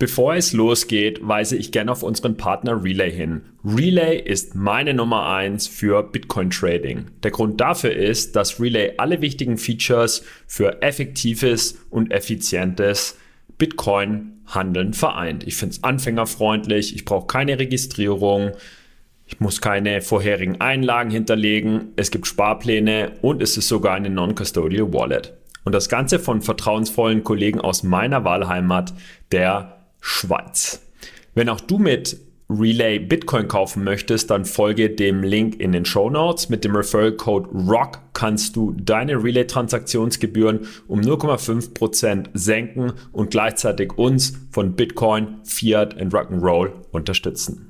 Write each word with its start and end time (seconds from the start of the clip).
Bevor 0.00 0.34
es 0.34 0.54
losgeht, 0.54 1.20
weise 1.20 1.58
ich 1.58 1.72
gerne 1.72 1.92
auf 1.92 2.02
unseren 2.02 2.38
Partner 2.38 2.82
Relay 2.82 3.12
hin. 3.12 3.42
Relay 3.62 4.18
ist 4.18 4.54
meine 4.54 4.94
Nummer 4.94 5.26
eins 5.26 5.66
für 5.68 6.02
Bitcoin 6.02 6.48
Trading. 6.48 7.08
Der 7.22 7.30
Grund 7.30 7.60
dafür 7.60 7.92
ist, 7.92 8.34
dass 8.34 8.58
Relay 8.58 8.94
alle 8.96 9.20
wichtigen 9.20 9.58
Features 9.58 10.24
für 10.46 10.80
effektives 10.80 11.78
und 11.90 12.12
effizientes 12.12 13.18
Bitcoin 13.58 14.40
Handeln 14.46 14.94
vereint. 14.94 15.46
Ich 15.46 15.56
finde 15.56 15.74
es 15.74 15.84
anfängerfreundlich, 15.84 16.94
ich 16.94 17.04
brauche 17.04 17.26
keine 17.26 17.58
Registrierung, 17.58 18.52
ich 19.26 19.38
muss 19.38 19.60
keine 19.60 20.00
vorherigen 20.00 20.62
Einlagen 20.62 21.10
hinterlegen, 21.10 21.92
es 21.96 22.10
gibt 22.10 22.26
Sparpläne 22.26 23.18
und 23.20 23.42
es 23.42 23.58
ist 23.58 23.68
sogar 23.68 23.96
eine 23.96 24.08
Non-Custodial 24.08 24.94
Wallet. 24.94 25.34
Und 25.64 25.74
das 25.74 25.90
Ganze 25.90 26.18
von 26.18 26.40
vertrauensvollen 26.40 27.22
Kollegen 27.22 27.60
aus 27.60 27.82
meiner 27.82 28.24
Wahlheimat, 28.24 28.94
der 29.30 29.76
Schweiz. 30.00 30.82
Wenn 31.34 31.48
auch 31.48 31.60
du 31.60 31.78
mit 31.78 32.18
Relay 32.50 32.98
Bitcoin 32.98 33.46
kaufen 33.46 33.84
möchtest, 33.84 34.30
dann 34.30 34.44
folge 34.44 34.90
dem 34.90 35.22
Link 35.22 35.60
in 35.60 35.70
den 35.70 35.84
Show 35.84 36.10
Notes. 36.10 36.48
Mit 36.48 36.64
dem 36.64 36.74
Referral 36.74 37.12
Code 37.12 37.48
ROCK 37.52 38.00
kannst 38.12 38.56
du 38.56 38.72
deine 38.72 39.22
Relay 39.22 39.46
Transaktionsgebühren 39.46 40.66
um 40.88 41.00
0,5% 41.00 42.30
senken 42.34 42.92
und 43.12 43.30
gleichzeitig 43.30 43.96
uns 43.96 44.36
von 44.50 44.74
Bitcoin, 44.74 45.38
Fiat 45.44 46.00
und 46.00 46.12
Rock'n'Roll 46.12 46.72
unterstützen. 46.90 47.69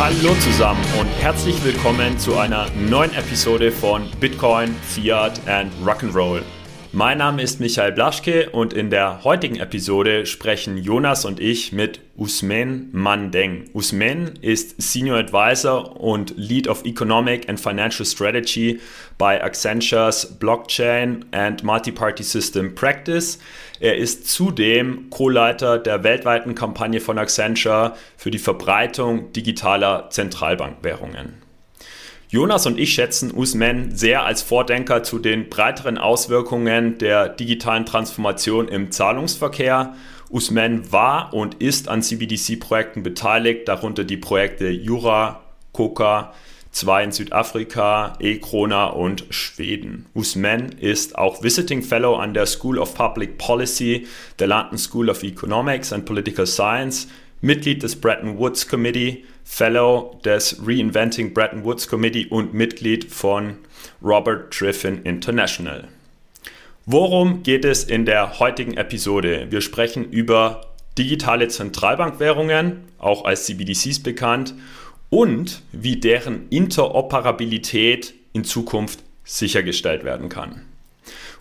Hallo 0.00 0.34
zusammen 0.36 0.82
und 0.98 1.08
herzlich 1.20 1.62
willkommen 1.62 2.18
zu 2.18 2.38
einer 2.38 2.70
neuen 2.88 3.12
Episode 3.12 3.70
von 3.70 4.08
Bitcoin, 4.18 4.74
Fiat 4.76 5.46
and 5.46 5.70
Rock'n'Roll. 5.84 6.40
Mein 6.92 7.18
Name 7.18 7.42
ist 7.42 7.60
Michael 7.60 7.92
Blaschke 7.92 8.50
und 8.50 8.72
in 8.72 8.90
der 8.90 9.22
heutigen 9.22 9.60
Episode 9.60 10.26
sprechen 10.26 10.76
Jonas 10.76 11.24
und 11.24 11.38
ich 11.38 11.70
mit 11.70 12.00
Usman 12.16 12.88
Mandeng. 12.90 13.70
Usman 13.74 14.32
ist 14.40 14.82
Senior 14.82 15.18
Advisor 15.18 16.00
und 16.00 16.34
Lead 16.36 16.66
of 16.66 16.84
Economic 16.84 17.48
and 17.48 17.60
Financial 17.60 18.04
Strategy 18.04 18.80
bei 19.18 19.40
Accentures 19.40 20.36
Blockchain 20.40 21.26
and 21.30 21.62
Multi-Party 21.62 22.24
System 22.24 22.74
Practice. 22.74 23.38
Er 23.78 23.96
ist 23.96 24.28
zudem 24.28 25.10
Co-Leiter 25.10 25.78
der 25.78 26.02
weltweiten 26.02 26.56
Kampagne 26.56 27.00
von 27.00 27.18
Accenture 27.18 27.94
für 28.16 28.32
die 28.32 28.38
Verbreitung 28.40 29.32
digitaler 29.32 30.10
Zentralbankwährungen. 30.10 31.49
Jonas 32.30 32.64
und 32.64 32.78
ich 32.78 32.94
schätzen 32.94 33.32
Usman 33.34 33.96
sehr 33.96 34.24
als 34.24 34.40
Vordenker 34.40 35.02
zu 35.02 35.18
den 35.18 35.48
breiteren 35.48 35.98
Auswirkungen 35.98 36.96
der 36.96 37.28
digitalen 37.28 37.84
Transformation 37.84 38.68
im 38.68 38.92
Zahlungsverkehr. 38.92 39.96
Usman 40.28 40.92
war 40.92 41.34
und 41.34 41.54
ist 41.54 41.88
an 41.88 42.02
CBDC-Projekten 42.02 43.02
beteiligt, 43.02 43.66
darunter 43.66 44.04
die 44.04 44.16
Projekte 44.16 44.68
Jura, 44.68 45.40
Coca, 45.72 46.32
zwei 46.70 47.02
in 47.02 47.10
Südafrika, 47.10 48.12
E-Krona 48.20 48.86
und 48.86 49.24
Schweden. 49.30 50.06
Usman 50.14 50.70
ist 50.78 51.18
auch 51.18 51.42
Visiting 51.42 51.82
Fellow 51.82 52.14
an 52.14 52.32
der 52.32 52.46
School 52.46 52.78
of 52.78 52.94
Public 52.94 53.38
Policy 53.38 54.06
der 54.38 54.46
London 54.46 54.78
School 54.78 55.10
of 55.10 55.24
Economics 55.24 55.92
and 55.92 56.04
Political 56.04 56.46
Science, 56.46 57.08
Mitglied 57.40 57.82
des 57.82 57.96
Bretton 58.00 58.38
Woods 58.38 58.68
Committee, 58.68 59.24
Fellow 59.52 60.18
des 60.24 60.58
Reinventing 60.64 61.34
Bretton 61.34 61.64
Woods 61.64 61.88
Committee 61.88 62.26
und 62.26 62.54
Mitglied 62.54 63.12
von 63.12 63.58
Robert 64.00 64.54
Triffin 64.54 65.02
International. 65.02 65.88
Worum 66.86 67.42
geht 67.42 67.64
es 67.64 67.84
in 67.84 68.06
der 68.06 68.38
heutigen 68.38 68.76
Episode? 68.76 69.48
Wir 69.50 69.60
sprechen 69.60 70.08
über 70.10 70.62
digitale 70.96 71.48
Zentralbankwährungen, 71.48 72.84
auch 72.98 73.24
als 73.24 73.44
CBDCs 73.44 74.02
bekannt, 74.02 74.54
und 75.10 75.62
wie 75.72 75.96
deren 75.96 76.48
Interoperabilität 76.48 78.14
in 78.32 78.44
Zukunft 78.44 79.00
sichergestellt 79.24 80.04
werden 80.04 80.28
kann. 80.28 80.62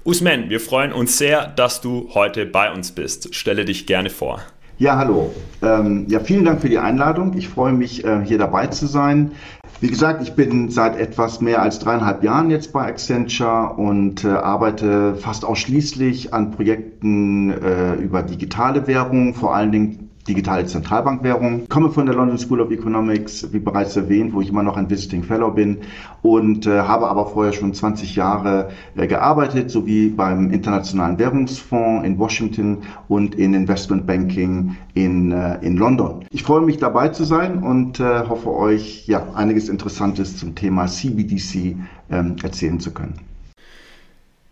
Usman, 0.04 0.50
wir 0.50 0.60
freuen 0.60 0.94
uns 0.94 1.20
sehr, 1.20 1.48
dass 1.48 1.80
du 1.80 2.10
heute 2.16 2.48
bei 2.48 2.74
uns 2.74 2.92
bist. 2.92 3.34
Stelle 3.36 3.66
dich 3.66 3.86
gerne 3.86 4.10
vor. 4.10 4.44
Ja, 4.80 4.96
hallo. 4.96 5.30
Ähm, 5.62 6.06
ja, 6.08 6.22
vielen 6.22 6.46
Dank 6.46 6.62
für 6.62 6.70
die 6.70 6.80
Einladung. 6.80 7.34
Ich 7.36 7.50
freue 7.50 7.74
mich, 7.74 8.06
äh, 8.06 8.24
hier 8.24 8.38
dabei 8.38 8.68
zu 8.68 8.88
sein. 8.88 9.34
Wie 9.82 9.90
gesagt, 9.90 10.22
ich 10.24 10.36
bin 10.36 10.70
seit 10.70 10.98
etwas 10.98 11.42
mehr 11.42 11.62
als 11.62 11.80
dreieinhalb 11.80 12.24
Jahren 12.24 12.50
jetzt 12.50 12.72
bei 12.72 12.86
Accenture 12.86 13.74
und 13.76 14.24
äh, 14.24 14.30
arbeite 14.30 15.16
fast 15.18 15.44
ausschließlich 15.44 16.34
an 16.34 16.52
Projekten 16.52 17.52
äh, 17.52 17.96
über 17.96 18.24
digitale 18.24 18.88
Währung, 18.88 19.34
vor 19.34 19.54
allen 19.54 19.74
Dingen 19.74 20.09
digitale 20.30 20.66
Zentralbankwährung. 20.66 21.64
Ich 21.64 21.70
komme 21.70 21.90
von 21.90 22.06
der 22.06 22.16
London 22.16 22.38
School 22.38 22.62
of 22.62 22.72
Economics, 22.72 23.52
wie 23.52 23.60
bereits 23.60 23.96
erwähnt, 23.96 24.34
wo 24.34 24.42
ich 24.42 24.50
immer 24.50 24.64
noch 24.64 24.78
ein 24.78 24.90
Visiting 24.90 25.24
Fellow 25.24 25.52
bin 25.52 25.80
und 26.22 26.68
äh, 26.68 26.82
habe 26.82 27.10
aber 27.10 27.26
vorher 27.26 27.52
schon 27.52 27.74
20 27.74 28.16
Jahre 28.16 28.70
äh, 28.96 29.08
gearbeitet, 29.08 29.72
sowie 29.72 30.10
beim 30.10 30.52
Internationalen 30.52 31.18
Währungsfonds 31.18 32.06
in 32.06 32.20
Washington 32.20 32.78
und 33.08 33.36
in 33.36 33.54
Investment 33.54 34.06
Banking 34.06 34.78
in, 34.94 35.32
äh, 35.32 35.58
in 35.62 35.78
London. 35.78 36.26
Ich 36.30 36.44
freue 36.44 36.62
mich 36.62 36.78
dabei 36.78 37.10
zu 37.10 37.24
sein 37.24 37.64
und 37.64 38.00
äh, 38.00 38.28
hoffe 38.28 38.54
euch 38.54 39.08
ja 39.08 39.34
einiges 39.34 39.68
Interessantes 39.68 40.38
zum 40.38 40.54
Thema 40.56 40.86
CBDC 40.86 41.76
ähm, 42.12 42.36
erzählen 42.44 42.80
zu 42.80 42.92
können. 42.92 43.20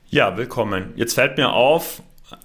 Ja, 0.10 0.38
willkommen. 0.38 0.94
Jetzt 0.96 1.14
fällt 1.14 1.38
mir 1.38 1.52
auf, 1.52 2.02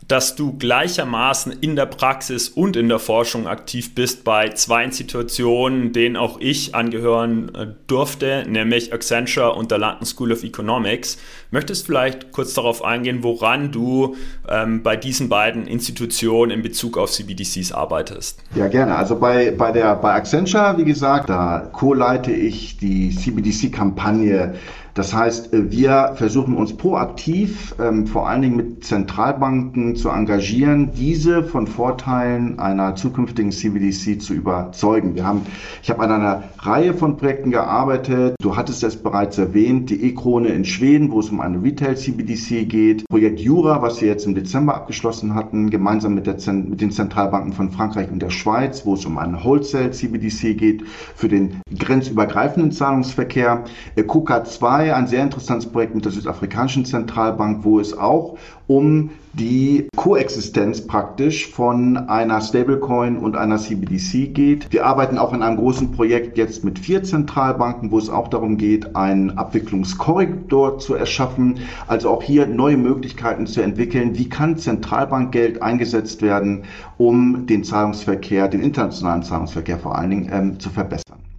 dass 0.07 0.37
du 0.37 0.57
gleichermaßen 0.57 1.53
in 1.61 1.75
der 1.75 1.87
Praxis 1.87 2.49
und 2.49 2.77
in 2.77 2.89
der 2.89 3.01
Forschung 3.01 3.49
aktiv 3.49 3.95
bist 3.95 4.23
bei 4.23 4.51
zwei 4.51 4.85
Institutionen, 4.85 5.93
denen 5.93 6.17
auch 6.17 6.39
ich 6.39 6.75
angehören 6.75 7.55
äh, 7.55 7.67
durfte, 7.89 8.45
nämlich 8.49 8.93
Accenture 8.93 9.55
und 9.55 9.71
der 9.71 9.79
London 9.79 10.07
School 10.07 10.33
of 10.33 10.45
Economics. 10.45 11.19
Möchtest 11.53 11.85
vielleicht 11.85 12.33
kurz 12.33 12.55
darauf 12.55 12.83
eingehen, 12.83 13.23
woran 13.23 13.71
du 13.73 14.17
ähm, 14.49 14.83
bei 14.83 14.97
diesen 14.97 15.29
beiden 15.29 15.67
Institutionen 15.67 16.51
in 16.51 16.63
Bezug 16.63 16.97
auf 16.97 17.13
CBDCs 17.13 17.73
arbeitest? 17.73 18.41
Ja, 18.55 18.69
gerne. 18.69 18.97
Also 18.97 19.17
bei, 19.19 19.51
bei, 19.51 19.71
der, 19.71 19.97
bei 19.97 20.15
Accenture, 20.15 20.79
wie 20.79 20.85
gesagt, 20.87 21.29
da 21.29 21.69
co-leite 21.71 22.33
ich 22.33 22.79
die 22.79 23.15
CBDC-Kampagne 23.15 24.55
das 24.95 25.15
heißt, 25.15 25.55
äh, 25.55 25.71
wir 25.71 26.13
versuchen 26.17 26.55
uns 26.55 26.77
proaktiv, 26.77 27.75
ähm, 27.81 28.07
vor 28.07 28.29
allen 28.29 28.43
Dingen 28.43 28.57
mit 28.57 28.85
Zentralbanken 28.85 29.97
zu 29.97 30.11
engagieren, 30.11 30.91
diese 30.95 31.45
von 31.45 31.67
Vorteilen 31.67 32.59
einer 32.59 32.95
zukünftigen 32.95 33.53
CBDC 33.53 34.21
zu 34.21 34.35
überzeugen. 34.35 35.15
Wir 35.15 35.27
haben, 35.27 35.47
ich 35.83 35.89
habe 35.89 36.03
an 36.03 36.13
einer 36.13 36.43
Reihe 36.59 36.93
von 36.93 37.17
Projekten 37.17 37.51
gearbeitet. 37.51 38.35
Du 38.41 38.57
hattest 38.57 38.85
es 38.85 38.97
bereits 38.97 39.39
erwähnt, 39.39 39.89
die 39.89 40.05
E-Krone 40.05 40.49
in 40.49 40.65
Schweden, 40.65 41.11
wo 41.11 41.21
es 41.21 41.31
um 41.31 41.41
eine 41.43 41.63
Retail 41.63 41.97
CBDC 41.97 42.69
geht. 42.69 43.05
Projekt 43.09 43.41
Jura, 43.41 43.83
was 43.83 44.01
wir 44.01 44.09
jetzt 44.09 44.27
im 44.27 44.35
Dezember 44.35 44.75
abgeschlossen 44.75 45.35
hatten, 45.35 45.71
gemeinsam 45.71 46.15
mit, 46.15 46.27
der, 46.27 46.37
mit 46.53 46.81
den 46.81 46.91
Zentralbanken 46.91 47.53
von 47.53 47.71
Frankreich 47.71 48.11
und 48.11 48.23
der 48.23 48.31
Schweiz, 48.31 48.87
wo 48.87 48.95
es 48.95 49.05
um 49.05 49.19
eine 49.19 49.45
Wholesale 49.45 49.91
CBDC 49.91 50.57
geht 50.57 50.85
für 51.15 51.29
den 51.29 51.61
grenzübergreifenden 51.79 52.73
Zahlungsverkehr. 52.73 53.65
KUKA 54.07 54.45
2 54.45 54.63
2 54.63 54.95
ein 54.95 55.07
sehr 55.09 55.23
interessantes 55.25 55.69
Projekt 55.69 55.95
mit 55.95 56.05
der 56.05 56.13
südafrikanischen 56.13 56.85
Zentralbank, 56.85 57.65
wo 57.65 57.81
es 57.81 57.99
auch 57.99 58.39
um 58.67 59.11
die 59.35 59.89
Koexistenz 59.97 60.87
praktisch 60.87 61.51
von 61.51 61.97
einer 61.97 62.41
Stablecoin 62.41 63.17
und 63.17 63.37
einer 63.37 63.57
CBDC 63.57 64.35
geht. 64.35 64.71
Wir 64.71 64.85
arbeiten 64.85 65.17
auch 65.17 65.33
in 65.33 65.43
einem 65.43 65.57
großen 65.57 65.93
Projekt 65.93 66.37
jetzt 66.37 66.65
mit 66.65 66.79
vier 66.79 67.03
Zentralbanken, 67.03 67.91
wo 67.91 67.99
es 67.99 68.11
auch 68.11 68.29
darum 68.29 68.59
geht, 68.59 68.95
einen 68.95 69.39
Abwicklungskorridor 69.39 70.79
zu 70.79 70.95
erschaffen. 70.95 71.61
Also 71.87 72.11
auch 72.11 72.23
hier 72.23 72.47
neue 72.47 72.77
Möglichkeiten 72.77 73.47
zu 73.47 73.63
entwickeln. 73.63 74.19
Wie 74.19 74.29
kann 74.29 74.59
Zentralbankgeld 74.59 75.63
eingesetzt 75.63 76.21
werden, 76.21 76.65
um 76.99 77.47
den 77.47 77.65
Zahlungsverkehr, 77.65 78.49
den 78.49 78.61
internationalen 78.61 79.23
Zahlungsverkehr 79.23 79.79
vor 79.79 79.97
allen 79.97 80.11
Dingen 80.11 80.31
ähm, 80.31 80.61
zu 80.61 80.69
verbessern? 80.69 81.32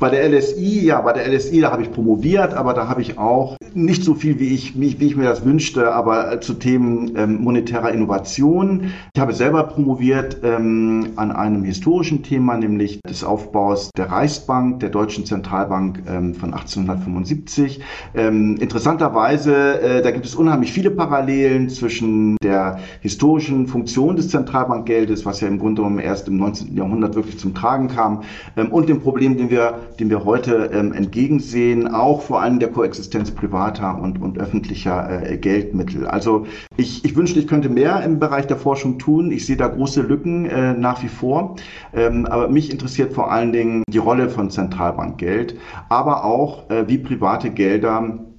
Bei 0.00 0.08
der 0.08 0.26
LSI, 0.30 0.86
ja, 0.86 1.02
bei 1.02 1.12
der 1.12 1.30
LSI, 1.30 1.60
da 1.60 1.72
habe 1.72 1.82
ich 1.82 1.92
promoviert, 1.92 2.54
aber 2.54 2.72
da 2.72 2.88
habe 2.88 3.02
ich 3.02 3.18
auch 3.18 3.58
nicht 3.74 4.02
so 4.02 4.14
viel, 4.14 4.40
wie 4.40 4.54
ich, 4.54 4.80
wie, 4.80 4.94
ich 4.98 5.14
mir 5.14 5.24
das 5.24 5.44
wünschte, 5.44 5.92
aber 5.92 6.32
äh, 6.32 6.40
zu 6.40 6.54
Themen 6.54 7.14
ähm, 7.16 7.42
monetärer 7.42 7.92
Innovation. 7.92 8.92
Ich 9.14 9.20
habe 9.20 9.34
selber 9.34 9.64
promoviert 9.64 10.38
ähm, 10.42 11.10
an 11.16 11.30
einem 11.30 11.64
historischen 11.64 12.22
Thema, 12.22 12.56
nämlich 12.56 13.02
des 13.02 13.24
Aufbaus 13.24 13.90
der 13.94 14.10
Reichsbank, 14.10 14.80
der 14.80 14.88
Deutschen 14.88 15.26
Zentralbank 15.26 16.02
ähm, 16.08 16.34
von 16.34 16.54
1875. 16.54 17.80
Ähm, 18.14 18.56
interessanterweise, 18.58 19.82
äh, 19.82 20.02
da 20.02 20.12
gibt 20.12 20.24
es 20.24 20.34
unheimlich 20.34 20.72
viele 20.72 20.90
Parallelen 20.90 21.68
zwischen 21.68 22.38
der 22.42 22.78
historischen 23.02 23.66
Funktion 23.66 24.16
des 24.16 24.30
Zentralbankgeldes, 24.30 25.26
was 25.26 25.42
ja 25.42 25.48
im 25.48 25.58
Grunde 25.58 25.82
genommen 25.82 25.98
erst 25.98 26.26
im 26.26 26.38
19. 26.38 26.74
Jahrhundert 26.74 27.16
wirklich 27.16 27.38
zum 27.38 27.54
Tragen 27.54 27.88
kam, 27.88 28.22
ähm, 28.56 28.72
und 28.72 28.88
dem 28.88 29.02
Problem, 29.02 29.36
den 29.36 29.50
wir 29.50 29.74
dem 29.98 30.10
wir 30.10 30.24
heute 30.24 30.70
ähm, 30.72 30.92
entgegensehen, 30.92 31.88
auch 31.88 32.22
vor 32.22 32.40
allem 32.40 32.58
der 32.58 32.70
Koexistenz 32.70 33.30
privater 33.30 34.00
und, 34.00 34.20
und 34.20 34.38
öffentlicher 34.38 35.30
äh, 35.30 35.36
Geldmittel. 35.36 36.06
Also 36.06 36.46
ich, 36.76 37.04
ich 37.04 37.16
wünschte, 37.16 37.40
ich 37.40 37.46
könnte 37.46 37.68
mehr 37.68 38.02
im 38.02 38.18
Bereich 38.18 38.46
der 38.46 38.56
Forschung 38.56 38.98
tun. 38.98 39.30
Ich 39.30 39.46
sehe 39.46 39.56
da 39.56 39.68
große 39.68 40.02
Lücken 40.02 40.46
äh, 40.46 40.74
nach 40.74 41.02
wie 41.02 41.08
vor. 41.08 41.56
Ähm, 41.92 42.26
aber 42.26 42.48
mich 42.48 42.70
interessiert 42.70 43.12
vor 43.12 43.30
allen 43.30 43.52
Dingen 43.52 43.82
die 43.88 43.98
Rolle 43.98 44.28
von 44.28 44.50
Zentralbankgeld, 44.50 45.56
aber 45.88 46.24
auch 46.24 46.70
äh, 46.70 46.88
wie 46.88 46.98
private 46.98 47.50
Gelder 47.50 48.29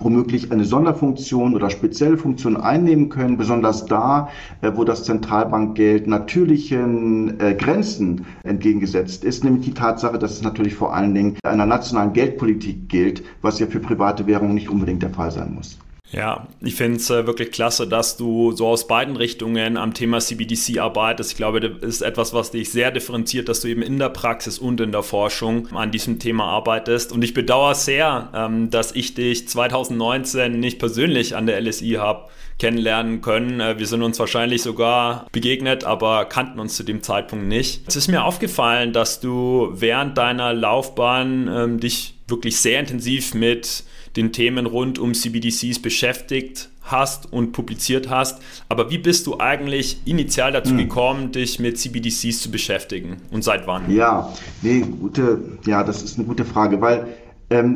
womöglich 0.00 0.52
eine 0.52 0.64
Sonderfunktion 0.64 1.54
oder 1.54 1.70
spezielle 1.70 2.18
Funktion 2.18 2.56
einnehmen 2.56 3.08
können, 3.08 3.36
besonders 3.36 3.86
da, 3.86 4.28
äh, 4.60 4.72
wo 4.74 4.84
das 4.84 5.04
Zentralbankgeld 5.04 6.06
natürlichen 6.06 7.40
äh, 7.40 7.54
Grenzen 7.54 8.26
entgegengesetzt 8.44 9.24
ist, 9.24 9.44
nämlich 9.44 9.64
die 9.64 9.74
Tatsache, 9.74 10.18
dass 10.18 10.32
es 10.32 10.42
natürlich 10.42 10.74
vor 10.74 10.94
allen 10.94 11.14
Dingen 11.14 11.36
einer 11.44 11.66
nationalen 11.66 12.12
Geldpolitik 12.12 12.88
gilt, 12.88 13.22
was 13.42 13.58
ja 13.58 13.66
für 13.66 13.80
private 13.80 14.26
Währungen 14.26 14.54
nicht 14.54 14.68
unbedingt 14.68 15.02
der 15.02 15.10
Fall 15.10 15.30
sein 15.30 15.54
muss. 15.54 15.78
Ja, 16.12 16.46
ich 16.60 16.76
finde 16.76 16.96
es 16.98 17.10
äh, 17.10 17.26
wirklich 17.26 17.50
klasse, 17.50 17.88
dass 17.88 18.16
du 18.16 18.52
so 18.52 18.68
aus 18.68 18.86
beiden 18.86 19.16
Richtungen 19.16 19.76
am 19.76 19.92
Thema 19.92 20.20
CBDC 20.20 20.78
arbeitest. 20.78 21.32
Ich 21.32 21.36
glaube, 21.36 21.60
das 21.60 21.82
ist 21.82 22.00
etwas, 22.02 22.32
was 22.32 22.52
dich 22.52 22.70
sehr 22.70 22.90
differenziert, 22.92 23.48
dass 23.48 23.60
du 23.60 23.68
eben 23.68 23.82
in 23.82 23.98
der 23.98 24.10
Praxis 24.10 24.58
und 24.58 24.80
in 24.80 24.92
der 24.92 25.02
Forschung 25.02 25.66
an 25.74 25.90
diesem 25.90 26.18
Thema 26.18 26.44
arbeitest. 26.44 27.12
Und 27.12 27.22
ich 27.22 27.34
bedauere 27.34 27.74
sehr, 27.74 28.30
ähm, 28.34 28.70
dass 28.70 28.92
ich 28.92 29.14
dich 29.14 29.48
2019 29.48 30.58
nicht 30.58 30.78
persönlich 30.78 31.34
an 31.34 31.46
der 31.46 31.60
LSI 31.60 31.94
habe 31.98 32.28
kennenlernen 32.58 33.20
können. 33.20 33.60
Äh, 33.60 33.78
wir 33.78 33.86
sind 33.86 34.02
uns 34.02 34.18
wahrscheinlich 34.18 34.62
sogar 34.62 35.26
begegnet, 35.32 35.84
aber 35.84 36.24
kannten 36.26 36.60
uns 36.60 36.76
zu 36.76 36.84
dem 36.84 37.02
Zeitpunkt 37.02 37.46
nicht. 37.46 37.82
Es 37.86 37.96
ist 37.96 38.08
mir 38.08 38.24
aufgefallen, 38.24 38.92
dass 38.92 39.20
du 39.20 39.70
während 39.72 40.16
deiner 40.16 40.54
Laufbahn 40.54 41.48
ähm, 41.52 41.80
dich 41.80 42.14
wirklich 42.28 42.56
sehr 42.58 42.80
intensiv 42.80 43.34
mit 43.34 43.84
den 44.16 44.32
Themen 44.32 44.66
rund 44.66 44.98
um 44.98 45.14
CBDCs 45.14 45.80
beschäftigt 45.80 46.70
hast 46.82 47.32
und 47.32 47.52
publiziert 47.52 48.08
hast. 48.08 48.40
Aber 48.68 48.90
wie 48.90 48.98
bist 48.98 49.26
du 49.26 49.38
eigentlich 49.38 49.98
initial 50.04 50.52
dazu 50.52 50.70
hm. 50.70 50.78
gekommen, 50.78 51.32
dich 51.32 51.58
mit 51.58 51.78
CBDCs 51.78 52.40
zu 52.40 52.50
beschäftigen 52.50 53.16
und 53.30 53.42
seit 53.42 53.66
wann? 53.66 53.90
Ja, 53.90 54.32
nee, 54.62 54.80
gute, 54.80 55.40
ja, 55.66 55.82
das 55.82 56.02
ist 56.02 56.18
eine 56.18 56.26
gute 56.26 56.44
Frage, 56.44 56.80
weil 56.80 57.08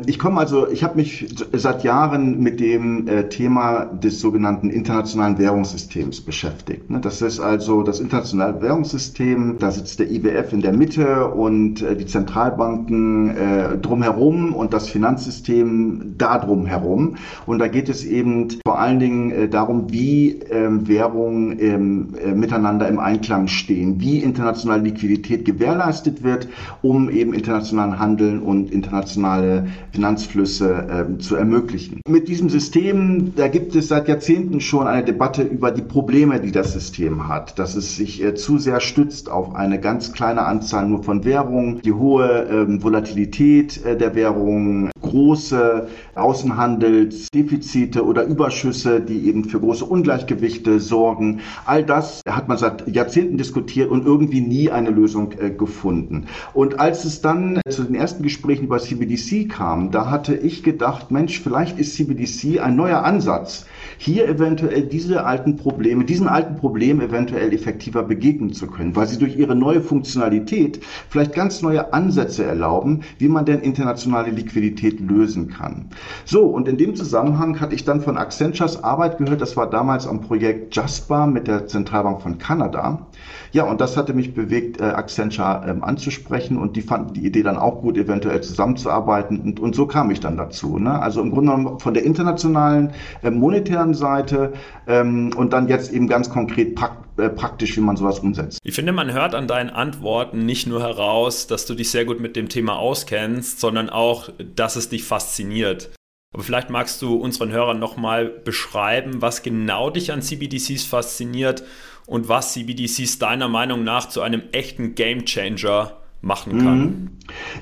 ich 0.05 0.19
komme 0.19 0.37
also, 0.37 0.67
ich 0.67 0.83
habe 0.83 0.97
mich 0.97 1.33
seit 1.53 1.85
Jahren 1.85 2.41
mit 2.41 2.59
dem 2.59 3.07
äh, 3.07 3.29
Thema 3.29 3.85
des 3.85 4.19
sogenannten 4.19 4.69
internationalen 4.69 5.37
Währungssystems 5.37 6.19
beschäftigt. 6.19 6.89
Ne? 6.89 6.99
Das 6.99 7.21
ist 7.21 7.39
also 7.39 7.81
das 7.81 8.01
internationale 8.01 8.61
Währungssystem, 8.61 9.59
da 9.59 9.71
sitzt 9.71 9.99
der 9.99 10.11
IWF 10.11 10.51
in 10.51 10.59
der 10.59 10.73
Mitte 10.73 11.27
und 11.27 11.81
äh, 11.81 11.95
die 11.95 12.05
Zentralbanken 12.05 13.29
äh, 13.29 13.77
drumherum 13.77 14.53
und 14.53 14.73
das 14.73 14.89
Finanzsystem 14.89 16.15
da 16.17 16.37
drumherum. 16.39 17.15
Und 17.45 17.59
da 17.59 17.69
geht 17.69 17.87
es 17.87 18.03
eben 18.03 18.49
vor 18.65 18.77
allen 18.77 18.99
Dingen 18.99 19.49
darum, 19.51 19.89
wie 19.89 20.41
ähm, 20.49 20.89
Währungen 20.89 21.57
ähm, 21.61 22.15
miteinander 22.35 22.89
im 22.89 22.99
Einklang 22.99 23.47
stehen, 23.47 24.01
wie 24.01 24.17
internationale 24.17 24.83
Liquidität 24.83 25.45
gewährleistet 25.45 26.23
wird, 26.23 26.49
um 26.81 27.09
eben 27.09 27.33
internationalen 27.33 27.99
Handeln 27.99 28.41
und 28.41 28.69
internationale 28.69 29.60
Finanzflüsse 29.91 31.07
äh, 31.09 31.17
zu 31.19 31.35
ermöglichen. 31.35 32.01
Mit 32.07 32.27
diesem 32.27 32.49
System, 32.49 33.33
da 33.35 33.47
gibt 33.47 33.75
es 33.75 33.87
seit 33.87 34.07
Jahrzehnten 34.07 34.61
schon 34.61 34.87
eine 34.87 35.03
Debatte 35.03 35.43
über 35.43 35.71
die 35.71 35.81
Probleme, 35.81 36.39
die 36.39 36.51
das 36.51 36.73
System 36.73 37.27
hat, 37.27 37.57
dass 37.59 37.75
es 37.75 37.95
sich 37.95 38.23
äh, 38.23 38.35
zu 38.35 38.57
sehr 38.57 38.79
stützt 38.79 39.29
auf 39.29 39.55
eine 39.55 39.79
ganz 39.79 40.13
kleine 40.13 40.45
Anzahl 40.45 40.87
nur 40.87 41.03
von 41.03 41.25
Währungen, 41.25 41.81
die 41.81 41.93
hohe 41.93 42.47
ähm, 42.51 42.83
Volatilität 42.83 43.83
äh, 43.85 43.97
der 43.97 44.15
Währungen, 44.15 44.91
große 45.01 45.87
Außenhandelsdefizite 46.15 48.05
oder 48.05 48.23
Überschüsse, 48.23 49.01
die 49.01 49.27
eben 49.27 49.45
für 49.45 49.59
große 49.59 49.85
Ungleichgewichte 49.85 50.79
sorgen. 50.79 51.41
All 51.65 51.83
das 51.83 52.21
hat 52.27 52.47
man 52.47 52.57
seit 52.57 52.87
Jahrzehnten 52.87 53.37
diskutiert 53.37 53.89
und 53.89 54.05
irgendwie 54.05 54.41
nie 54.41 54.69
eine 54.69 54.89
Lösung 54.89 55.33
äh, 55.39 55.49
gefunden. 55.49 56.27
Und 56.53 56.79
als 56.79 57.05
es 57.05 57.21
dann 57.21 57.59
zu 57.69 57.83
den 57.83 57.95
ersten 57.95 58.23
Gesprächen 58.23 58.65
über 58.65 58.79
CBDC 58.79 59.50
kam, 59.51 59.91
da 59.91 60.09
hatte 60.09 60.35
ich 60.35 60.63
gedacht, 60.63 61.11
Mensch, 61.11 61.41
vielleicht 61.41 61.77
ist 61.77 61.93
CBDC 61.95 62.59
ein 62.59 62.75
neuer 62.75 63.03
Ansatz, 63.03 63.65
hier 63.97 64.27
eventuell 64.27 64.83
diese 64.83 65.25
alten 65.25 65.57
Probleme, 65.57 66.05
diesen 66.05 66.27
alten 66.27 66.55
Problemen 66.55 67.01
eventuell 67.01 67.53
effektiver 67.53 68.01
begegnen 68.01 68.53
zu 68.53 68.65
können, 68.65 68.95
weil 68.95 69.07
sie 69.07 69.19
durch 69.19 69.37
ihre 69.37 69.55
neue 69.55 69.81
Funktionalität 69.81 70.79
vielleicht 71.09 71.35
ganz 71.35 71.61
neue 71.61 71.93
Ansätze 71.93 72.43
erlauben, 72.43 73.01
wie 73.19 73.27
man 73.27 73.45
denn 73.45 73.59
internationale 73.59 74.31
Liquidität 74.31 74.99
lösen 74.99 75.49
kann. 75.49 75.85
So, 76.25 76.45
und 76.45 76.67
in 76.67 76.77
dem 76.77 76.95
Zusammenhang 76.95 77.59
hatte 77.59 77.75
ich 77.75 77.83
dann 77.83 78.01
von 78.01 78.17
Accentures 78.17 78.83
Arbeit 78.83 79.17
gehört, 79.19 79.41
das 79.41 79.55
war 79.57 79.69
damals 79.69 80.07
am 80.07 80.21
Projekt 80.21 80.75
JASPA 80.75 81.27
mit 81.27 81.47
der 81.47 81.67
Zentralbank 81.67 82.21
von 82.21 82.37
Kanada. 82.37 83.05
Ja, 83.51 83.63
und 83.65 83.81
das 83.81 83.97
hatte 83.97 84.13
mich 84.13 84.33
bewegt, 84.33 84.79
äh, 84.79 84.83
Accenture 84.83 85.65
ähm, 85.67 85.83
anzusprechen 85.83 86.57
und 86.57 86.75
die 86.75 86.81
fanden 86.81 87.13
die 87.13 87.25
Idee 87.25 87.43
dann 87.43 87.57
auch 87.57 87.81
gut, 87.81 87.97
eventuell 87.97 88.41
zusammenzuarbeiten 88.41 89.41
und, 89.41 89.59
und 89.59 89.75
so 89.75 89.85
kam 89.85 90.09
ich 90.11 90.19
dann 90.19 90.37
dazu. 90.37 90.79
Ne? 90.79 91.01
Also 91.01 91.21
im 91.21 91.31
Grunde 91.31 91.51
genommen 91.51 91.79
von 91.79 91.93
der 91.93 92.03
internationalen 92.03 92.91
äh, 93.23 93.29
monetären 93.29 93.93
Seite 93.93 94.53
ähm, 94.87 95.31
und 95.35 95.51
dann 95.53 95.67
jetzt 95.67 95.91
eben 95.91 96.07
ganz 96.07 96.29
konkret 96.29 96.75
praktisch 96.75 97.01
äh, 97.17 97.29
praktisch, 97.29 97.75
wie 97.75 97.81
man 97.81 97.97
sowas 97.97 98.19
umsetzt. 98.19 98.59
Ich 98.63 98.73
finde, 98.73 98.93
man 98.93 99.11
hört 99.11 99.35
an 99.35 99.47
deinen 99.47 99.69
Antworten 99.69 100.45
nicht 100.45 100.65
nur 100.65 100.81
heraus, 100.81 101.45
dass 101.45 101.65
du 101.65 101.75
dich 101.75 101.91
sehr 101.91 102.05
gut 102.05 102.21
mit 102.21 102.37
dem 102.37 102.47
Thema 102.47 102.77
auskennst, 102.77 103.59
sondern 103.59 103.89
auch, 103.89 104.29
dass 104.55 104.77
es 104.77 104.87
dich 104.87 105.03
fasziniert. 105.03 105.91
Aber 106.33 106.43
vielleicht 106.43 106.69
magst 106.69 107.01
du 107.01 107.15
unseren 107.15 107.51
Hörern 107.51 107.79
nochmal 107.79 108.25
beschreiben, 108.25 109.21
was 109.21 109.43
genau 109.43 109.89
dich 109.89 110.13
an 110.13 110.21
CBDCs 110.21 110.85
fasziniert 110.85 111.63
und 112.11 112.27
was 112.27 112.51
CBDCs 112.51 113.19
deiner 113.19 113.47
Meinung 113.47 113.85
nach 113.85 114.09
zu 114.09 114.21
einem 114.21 114.41
echten 114.51 114.95
Game 114.95 115.23
Changer 115.23 115.93
machen 116.19 116.57
kann. 116.59 116.79
Mhm. 116.79 117.09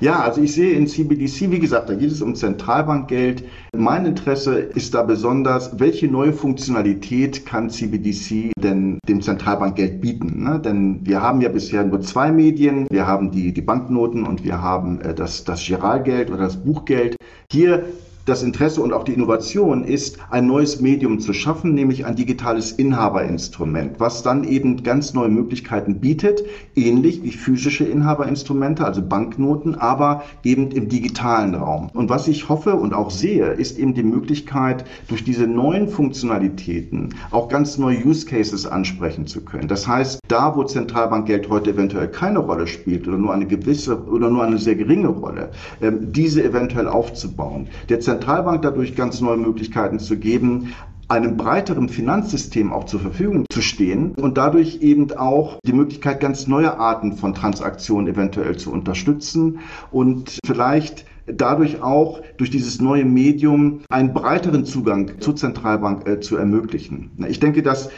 Ja, 0.01 0.21
also 0.21 0.41
ich 0.41 0.53
sehe 0.53 0.73
in 0.73 0.87
CBDC, 0.87 1.51
wie 1.51 1.59
gesagt, 1.59 1.87
da 1.87 1.93
geht 1.93 2.11
es 2.11 2.21
um 2.23 2.33
Zentralbankgeld. 2.33 3.43
Mein 3.77 4.07
Interesse 4.07 4.57
ist 4.57 4.95
da 4.95 5.03
besonders, 5.03 5.79
welche 5.79 6.07
neue 6.07 6.33
Funktionalität 6.33 7.45
kann 7.45 7.69
CBDC 7.69 8.51
denn 8.59 8.97
dem 9.07 9.21
Zentralbankgeld 9.21 10.01
bieten? 10.01 10.43
Ne? 10.43 10.59
Denn 10.59 11.05
wir 11.05 11.21
haben 11.21 11.41
ja 11.41 11.49
bisher 11.49 11.85
nur 11.85 12.01
zwei 12.01 12.31
Medien. 12.31 12.87
Wir 12.89 13.05
haben 13.05 13.29
die, 13.29 13.53
die 13.53 13.61
Banknoten 13.61 14.25
und 14.25 14.43
wir 14.43 14.61
haben 14.61 14.99
äh, 15.01 15.13
das, 15.13 15.43
das 15.43 15.63
Giralgeld 15.63 16.31
oder 16.31 16.39
das 16.39 16.57
Buchgeld. 16.57 17.15
Hier 17.51 17.85
das 18.29 18.43
Interesse 18.43 18.81
und 18.81 18.93
auch 18.93 19.03
die 19.03 19.13
Innovation 19.13 19.83
ist, 19.83 20.19
ein 20.29 20.47
neues 20.47 20.79
Medium 20.81 21.19
zu 21.19 21.33
schaffen, 21.33 21.73
nämlich 21.73 22.05
ein 22.05 22.15
digitales 22.15 22.71
Inhaberinstrument, 22.71 23.99
was 23.99 24.23
dann 24.23 24.43
eben 24.43 24.83
ganz 24.83 25.13
neue 25.13 25.29
Möglichkeiten 25.29 25.99
bietet, 25.99 26.43
ähnlich 26.75 27.23
wie 27.23 27.31
physische 27.31 27.85
Inhaberinstrumente, 27.85 28.85
also 28.85 29.01
Banknoten, 29.01 29.75
aber 29.75 30.23
eben 30.43 30.71
im 30.71 30.89
digitalen 30.89 31.55
Raum. 31.55 31.89
Und 31.93 32.09
was 32.09 32.27
ich 32.27 32.49
hoffe 32.49 32.75
und 32.75 32.93
auch 32.93 33.09
sehe, 33.09 33.47
ist 33.47 33.79
eben 33.79 33.93
die 33.93 34.03
Möglichkeit, 34.03 34.85
durch 35.07 35.23
diese 35.23 35.47
neuen 35.47 35.87
Funktionalitäten 35.87 37.15
auch 37.31 37.49
ganz 37.49 37.77
neue 37.77 37.97
Use 38.05 38.25
Cases 38.25 38.65
ansprechen 38.65 39.25
zu 39.25 39.41
können. 39.41 39.67
Das 39.67 39.87
heißt, 39.87 40.19
da, 40.27 40.55
wo 40.55 40.63
Zentralbankgeld 40.63 41.49
heute 41.49 41.71
eventuell 41.71 42.07
keine 42.07 42.39
Rolle 42.39 42.67
spielt 42.67 43.07
oder 43.07 43.17
nur 43.17 43.33
eine 43.33 43.47
gewisse 43.47 44.05
oder 44.07 44.29
nur 44.29 44.43
eine 44.43 44.59
sehr 44.59 44.75
geringe 44.75 45.07
Rolle, 45.07 45.49
ähm, 45.81 46.11
diese 46.11 46.43
eventuell 46.43 46.87
aufzubauen. 46.87 47.67
Der 47.89 47.99
Zentralbank 48.19 48.61
dadurch 48.63 48.97
ganz 48.97 49.21
neue 49.21 49.37
Möglichkeiten 49.37 49.97
zu 49.97 50.17
geben, 50.17 50.73
einem 51.07 51.37
breiteren 51.37 51.87
Finanzsystem 51.87 52.73
auch 52.73 52.83
zur 52.83 52.99
Verfügung 52.99 53.45
zu 53.49 53.61
stehen 53.61 54.11
und 54.15 54.37
dadurch 54.37 54.81
eben 54.81 55.09
auch 55.13 55.57
die 55.65 55.71
Möglichkeit, 55.71 56.19
ganz 56.19 56.45
neue 56.45 56.77
Arten 56.77 57.13
von 57.13 57.33
Transaktionen 57.33 58.13
eventuell 58.13 58.57
zu 58.57 58.73
unterstützen 58.73 59.59
und 59.89 60.37
vielleicht 60.45 61.05
dadurch 61.27 61.81
auch 61.81 62.21
durch 62.35 62.49
dieses 62.49 62.81
neue 62.81 63.05
Medium 63.05 63.79
einen 63.89 64.13
breiteren 64.13 64.65
Zugang 64.65 65.21
zur 65.21 65.37
Zentralbank 65.37 66.05
äh, 66.05 66.19
zu 66.19 66.35
ermöglichen. 66.35 67.11
Ich 67.29 67.39
denke, 67.39 67.63
dass 67.63 67.89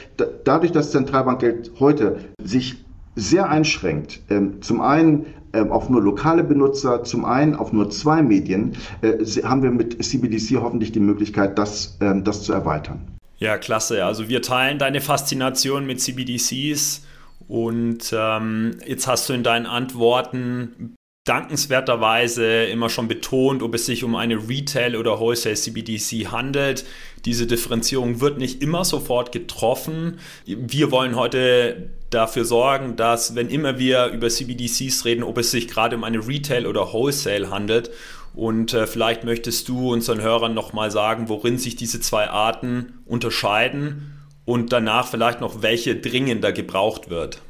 dadurch, 0.44 0.72
dass 0.72 0.92
Zentralbankgeld 0.92 1.72
heute 1.80 2.18
sich 2.44 2.86
sehr 3.16 3.50
einschränkt. 3.50 4.22
Ähm, 4.30 4.62
zum 4.62 4.82
einen 4.82 5.26
ähm, 5.54 5.72
auf 5.72 5.90
nur 5.90 6.02
lokale 6.02 6.44
Benutzer, 6.44 7.04
zum 7.04 7.26
einen 7.26 7.56
auf 7.56 7.74
nur 7.74 7.90
zwei 7.90 8.22
Medien, 8.22 8.78
äh, 9.02 9.26
haben 9.44 9.64
wir 9.64 9.72
mit 9.72 10.04
CBDC 10.04 10.58
hoffentlich 10.62 10.92
die 10.92 11.00
Möglichkeit, 11.00 11.58
das, 11.58 11.98
ähm, 12.02 12.24
das 12.24 12.44
zu 12.44 12.54
erweitern. 12.54 13.02
Ja, 13.38 13.58
klasse. 13.58 14.06
Also 14.06 14.30
wir 14.30 14.42
teilen 14.42 14.78
deine 14.78 15.02
Faszination 15.02 15.86
mit 15.86 16.00
CBDCs 16.00 17.06
und 17.48 18.14
ähm, 18.16 18.78
jetzt 18.86 19.08
hast 19.08 19.28
du 19.28 19.34
in 19.34 19.44
deinen 19.44 19.66
Antworten 19.66 20.96
dankenswerterweise 21.26 22.64
immer 22.66 22.90
schon 22.90 23.08
betont, 23.08 23.62
ob 23.62 23.76
es 23.76 23.86
sich 23.86 24.04
um 24.04 24.16
eine 24.16 24.48
Retail- 24.48 24.96
oder 24.96 25.20
Wholesale 25.20 25.56
CBDC 25.56 26.32
handelt. 26.32 26.86
Diese 27.26 27.46
Differenzierung 27.46 28.22
wird 28.22 28.38
nicht 28.38 28.64
immer 28.64 28.86
sofort 28.86 29.32
getroffen. 29.32 30.20
Wir 30.46 30.92
wollen 30.92 31.16
heute 31.16 31.90
dafür 32.12 32.46
sorgen, 32.46 32.96
dass 32.96 33.36
wenn 33.36 33.50
immer 33.50 33.80
wir 33.80 34.08
über 34.08 34.30
CBDCs 34.30 35.06
reden, 35.06 35.24
ob 35.24 35.38
es 35.38 35.52
sich 35.52 35.68
gerade 35.68 35.96
um 35.96 36.04
eine 36.04 36.28
Retail 36.28 36.68
oder 36.68 36.94
Wholesale 36.94 37.50
handelt. 37.50 37.90
Und 38.34 38.74
äh, 38.74 38.88
vielleicht 38.88 39.24
möchtest 39.24 39.68
du 39.68 39.92
unseren 39.92 40.22
Hörern 40.22 40.54
nochmal 40.54 40.92
sagen, 40.92 41.28
worin 41.28 41.58
sich 41.58 41.76
diese 41.76 42.00
zwei 42.00 42.30
Arten 42.30 43.00
unterscheiden 43.06 44.14
und 44.46 44.72
danach 44.72 45.08
vielleicht 45.08 45.42
noch 45.42 45.62
welche 45.62 45.96
dringender 45.96 46.52
gebraucht 46.52 47.10
wird. 47.10 47.42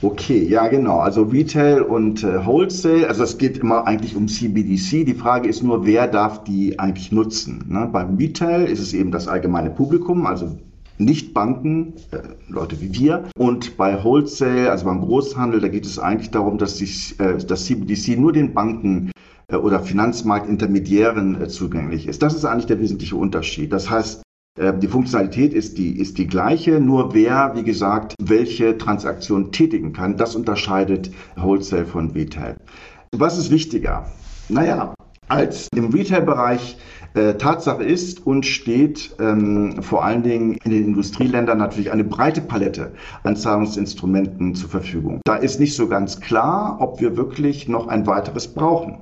Okay, 0.00 0.44
ja 0.44 0.68
genau. 0.68 0.98
Also 0.98 1.22
Retail 1.22 1.82
und 1.82 2.22
äh, 2.22 2.46
Wholesale, 2.46 3.08
also 3.08 3.24
es 3.24 3.36
geht 3.36 3.58
immer 3.58 3.86
eigentlich 3.86 4.14
um 4.14 4.28
CBDC. 4.28 5.04
Die 5.04 5.14
Frage 5.14 5.48
ist 5.48 5.62
nur, 5.62 5.86
wer 5.86 6.06
darf 6.06 6.44
die 6.44 6.78
eigentlich 6.78 7.10
nutzen? 7.10 7.64
Ne? 7.68 7.88
Beim 7.92 8.16
Retail 8.16 8.66
ist 8.66 8.78
es 8.78 8.94
eben 8.94 9.10
das 9.10 9.26
allgemeine 9.26 9.70
Publikum, 9.70 10.24
also 10.24 10.56
nicht 10.98 11.34
Banken, 11.34 11.94
äh, 12.10 12.18
Leute 12.48 12.80
wie 12.80 12.92
wir. 12.92 13.24
Und 13.38 13.76
bei 13.76 14.02
Wholesale, 14.02 14.70
also 14.70 14.84
beim 14.84 15.00
Großhandel, 15.00 15.60
da 15.60 15.68
geht 15.68 15.86
es 15.86 15.98
eigentlich 15.98 16.30
darum, 16.30 16.58
dass 16.58 16.78
sich, 16.78 17.18
äh, 17.20 17.38
das 17.38 17.64
CBDC 17.64 18.18
nur 18.18 18.32
den 18.32 18.52
Banken 18.54 19.10
äh, 19.48 19.56
oder 19.56 19.80
Finanzmarktintermediären 19.80 21.40
äh, 21.40 21.48
zugänglich 21.48 22.06
ist. 22.06 22.22
Das 22.22 22.34
ist 22.34 22.44
eigentlich 22.44 22.66
der 22.66 22.80
wesentliche 22.80 23.16
Unterschied. 23.16 23.72
Das 23.72 23.88
heißt, 23.88 24.22
ähm, 24.58 24.80
die 24.80 24.88
Funktionalität 24.88 25.54
ist 25.54 25.78
die, 25.78 25.98
ist 25.98 26.18
die 26.18 26.26
gleiche, 26.26 26.80
nur 26.80 27.14
wer, 27.14 27.52
wie 27.54 27.62
gesagt, 27.62 28.14
welche 28.20 28.76
Transaktion 28.76 29.52
tätigen 29.52 29.92
kann, 29.92 30.16
das 30.16 30.34
unterscheidet 30.34 31.10
Wholesale 31.36 31.86
von 31.86 32.10
Retail. 32.10 32.56
Was 33.16 33.38
ist 33.38 33.50
wichtiger? 33.50 34.06
Naja, 34.48 34.94
als 35.28 35.68
im 35.74 35.90
Retail-Bereich 35.90 36.76
äh, 37.14 37.34
Tatsache 37.34 37.82
ist 37.84 38.26
und 38.26 38.44
steht 38.44 39.14
ähm, 39.18 39.82
vor 39.82 40.04
allen 40.04 40.22
Dingen 40.22 40.58
in 40.64 40.70
den 40.70 40.84
Industrieländern 40.84 41.58
natürlich 41.58 41.90
eine 41.90 42.04
breite 42.04 42.40
Palette 42.40 42.92
an 43.22 43.36
Zahlungsinstrumenten 43.36 44.54
zur 44.54 44.68
Verfügung. 44.68 45.20
Da 45.24 45.36
ist 45.36 45.58
nicht 45.58 45.74
so 45.74 45.88
ganz 45.88 46.20
klar, 46.20 46.76
ob 46.80 47.00
wir 47.00 47.16
wirklich 47.16 47.68
noch 47.68 47.88
ein 47.88 48.06
weiteres 48.06 48.48
brauchen. 48.48 48.98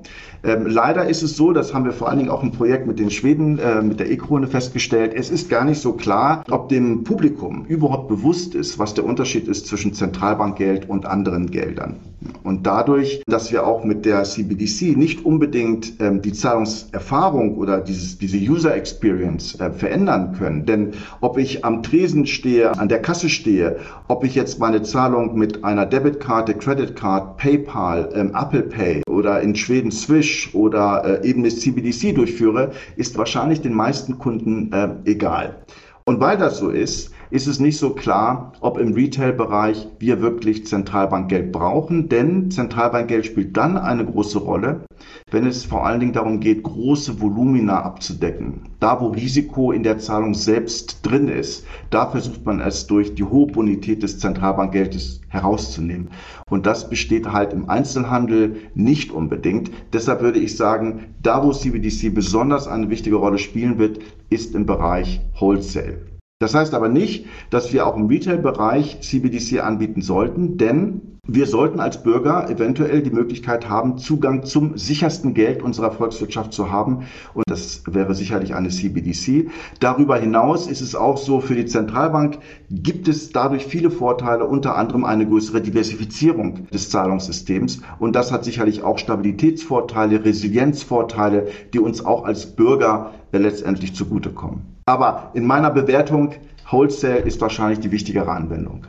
Ähm, 0.46 0.66
leider 0.66 1.08
ist 1.08 1.22
es 1.22 1.36
so, 1.36 1.52
das 1.52 1.74
haben 1.74 1.84
wir 1.84 1.92
vor 1.92 2.08
allen 2.08 2.18
Dingen 2.18 2.30
auch 2.30 2.44
im 2.44 2.52
Projekt 2.52 2.86
mit 2.86 3.00
den 3.00 3.10
Schweden, 3.10 3.58
äh, 3.58 3.82
mit 3.82 3.98
der 3.98 4.08
E-Krone 4.08 4.46
festgestellt, 4.46 5.12
es 5.12 5.28
ist 5.28 5.50
gar 5.50 5.64
nicht 5.64 5.80
so 5.80 5.94
klar, 5.94 6.44
ob 6.48 6.68
dem 6.68 7.02
Publikum 7.02 7.64
überhaupt 7.66 8.06
bewusst 8.06 8.54
ist, 8.54 8.78
was 8.78 8.94
der 8.94 9.04
Unterschied 9.04 9.48
ist 9.48 9.66
zwischen 9.66 9.92
Zentralbankgeld 9.92 10.88
und 10.88 11.04
anderen 11.04 11.50
Geldern. 11.50 11.96
Und 12.44 12.66
dadurch, 12.66 13.22
dass 13.26 13.50
wir 13.50 13.66
auch 13.66 13.84
mit 13.84 14.04
der 14.04 14.22
CBDC 14.22 14.96
nicht 14.96 15.24
unbedingt 15.24 15.94
ähm, 16.00 16.22
die 16.22 16.32
Zahlungserfahrung 16.32 17.56
oder 17.56 17.80
dieses, 17.80 18.18
diese 18.18 18.38
User 18.38 18.74
Experience 18.74 19.58
äh, 19.60 19.70
verändern 19.70 20.34
können, 20.38 20.64
denn 20.64 20.92
ob 21.20 21.38
ich 21.38 21.64
am 21.64 21.82
Tresen 21.82 22.26
stehe, 22.26 22.78
an 22.78 22.88
der 22.88 23.02
Kasse 23.02 23.28
stehe, 23.28 23.78
ob 24.08 24.24
ich 24.24 24.34
jetzt 24.34 24.60
meine 24.60 24.82
Zahlung 24.82 25.36
mit 25.36 25.64
einer 25.64 25.86
Debitkarte, 25.86 26.54
Creditcard, 26.54 27.36
PayPal, 27.36 28.10
ähm, 28.14 28.32
Apple 28.34 28.62
Pay 28.62 29.02
oder 29.08 29.40
in 29.40 29.54
Schweden 29.56 29.90
Swish 29.90 30.35
oder 30.54 31.22
äh, 31.22 31.28
eben 31.28 31.44
das 31.44 31.60
CBDC 31.60 32.14
durchführe, 32.14 32.72
ist 32.96 33.16
wahrscheinlich 33.18 33.60
den 33.60 33.74
meisten 33.74 34.18
Kunden 34.18 34.72
äh, 34.72 34.88
egal. 35.04 35.64
Und 36.04 36.20
weil 36.20 36.36
das 36.36 36.58
so 36.58 36.70
ist, 36.70 37.10
ist 37.30 37.46
es 37.46 37.60
nicht 37.60 37.78
so 37.78 37.90
klar, 37.90 38.52
ob 38.60 38.78
im 38.78 38.92
Retail-Bereich 38.92 39.88
wir 39.98 40.20
wirklich 40.20 40.66
Zentralbankgeld 40.66 41.52
brauchen, 41.52 42.08
denn 42.08 42.50
Zentralbankgeld 42.50 43.26
spielt 43.26 43.56
dann 43.56 43.76
eine 43.76 44.04
große 44.04 44.38
Rolle, 44.38 44.84
wenn 45.30 45.46
es 45.46 45.64
vor 45.64 45.86
allen 45.86 46.00
Dingen 46.00 46.12
darum 46.12 46.40
geht, 46.40 46.62
große 46.62 47.20
Volumina 47.20 47.82
abzudecken. 47.82 48.62
Da, 48.80 49.00
wo 49.00 49.08
Risiko 49.08 49.72
in 49.72 49.82
der 49.82 49.98
Zahlung 49.98 50.34
selbst 50.34 51.00
drin 51.02 51.28
ist, 51.28 51.66
da 51.90 52.06
versucht 52.06 52.44
man 52.46 52.60
es 52.60 52.86
durch 52.86 53.14
die 53.14 53.24
hohe 53.24 53.48
Bonität 53.48 54.02
des 54.02 54.18
Zentralbankgeldes 54.18 55.20
herauszunehmen. 55.28 56.10
Und 56.48 56.66
das 56.66 56.88
besteht 56.88 57.32
halt 57.32 57.52
im 57.52 57.68
Einzelhandel 57.68 58.56
nicht 58.74 59.10
unbedingt. 59.10 59.70
Deshalb 59.92 60.20
würde 60.20 60.38
ich 60.38 60.56
sagen, 60.56 61.14
da, 61.22 61.42
wo 61.42 61.52
CBDC 61.52 62.14
besonders 62.14 62.68
eine 62.68 62.88
wichtige 62.88 63.16
Rolle 63.16 63.38
spielen 63.38 63.78
wird, 63.78 63.98
ist 64.30 64.54
im 64.54 64.64
Bereich 64.64 65.20
Wholesale. 65.38 66.15
Das 66.38 66.54
heißt 66.54 66.74
aber 66.74 66.90
nicht, 66.90 67.24
dass 67.48 67.72
wir 67.72 67.86
auch 67.86 67.96
im 67.96 68.08
Retail-Bereich 68.08 69.00
CBDC 69.00 69.60
anbieten 69.60 70.02
sollten, 70.02 70.58
denn 70.58 71.16
wir 71.26 71.46
sollten 71.46 71.80
als 71.80 72.02
Bürger 72.02 72.50
eventuell 72.50 73.02
die 73.02 73.10
Möglichkeit 73.10 73.70
haben, 73.70 73.96
Zugang 73.96 74.44
zum 74.44 74.76
sichersten 74.76 75.32
Geld 75.32 75.62
unserer 75.62 75.90
Volkswirtschaft 75.90 76.52
zu 76.52 76.70
haben. 76.70 77.06
Und 77.32 77.44
das 77.48 77.84
wäre 77.86 78.14
sicherlich 78.14 78.54
eine 78.54 78.68
CBDC. 78.68 79.50
Darüber 79.80 80.18
hinaus 80.18 80.66
ist 80.66 80.82
es 80.82 80.94
auch 80.94 81.16
so, 81.16 81.40
für 81.40 81.54
die 81.54 81.64
Zentralbank 81.64 82.38
gibt 82.70 83.08
es 83.08 83.32
dadurch 83.32 83.64
viele 83.64 83.90
Vorteile, 83.90 84.44
unter 84.44 84.76
anderem 84.76 85.06
eine 85.06 85.26
größere 85.26 85.62
Diversifizierung 85.62 86.68
des 86.70 86.90
Zahlungssystems. 86.90 87.80
Und 87.98 88.14
das 88.14 88.30
hat 88.30 88.44
sicherlich 88.44 88.82
auch 88.82 88.98
Stabilitätsvorteile, 88.98 90.22
Resilienzvorteile, 90.22 91.48
die 91.72 91.80
uns 91.80 92.04
auch 92.04 92.24
als 92.24 92.54
Bürger 92.54 93.14
letztendlich 93.32 93.94
zugutekommen. 93.94 94.75
Aber 94.88 95.32
in 95.34 95.44
meiner 95.44 95.70
Bewertung, 95.70 96.34
Wholesale 96.70 97.18
ist 97.18 97.40
wahrscheinlich 97.40 97.80
die 97.80 97.90
wichtigere 97.90 98.30
Anwendung. 98.30 98.86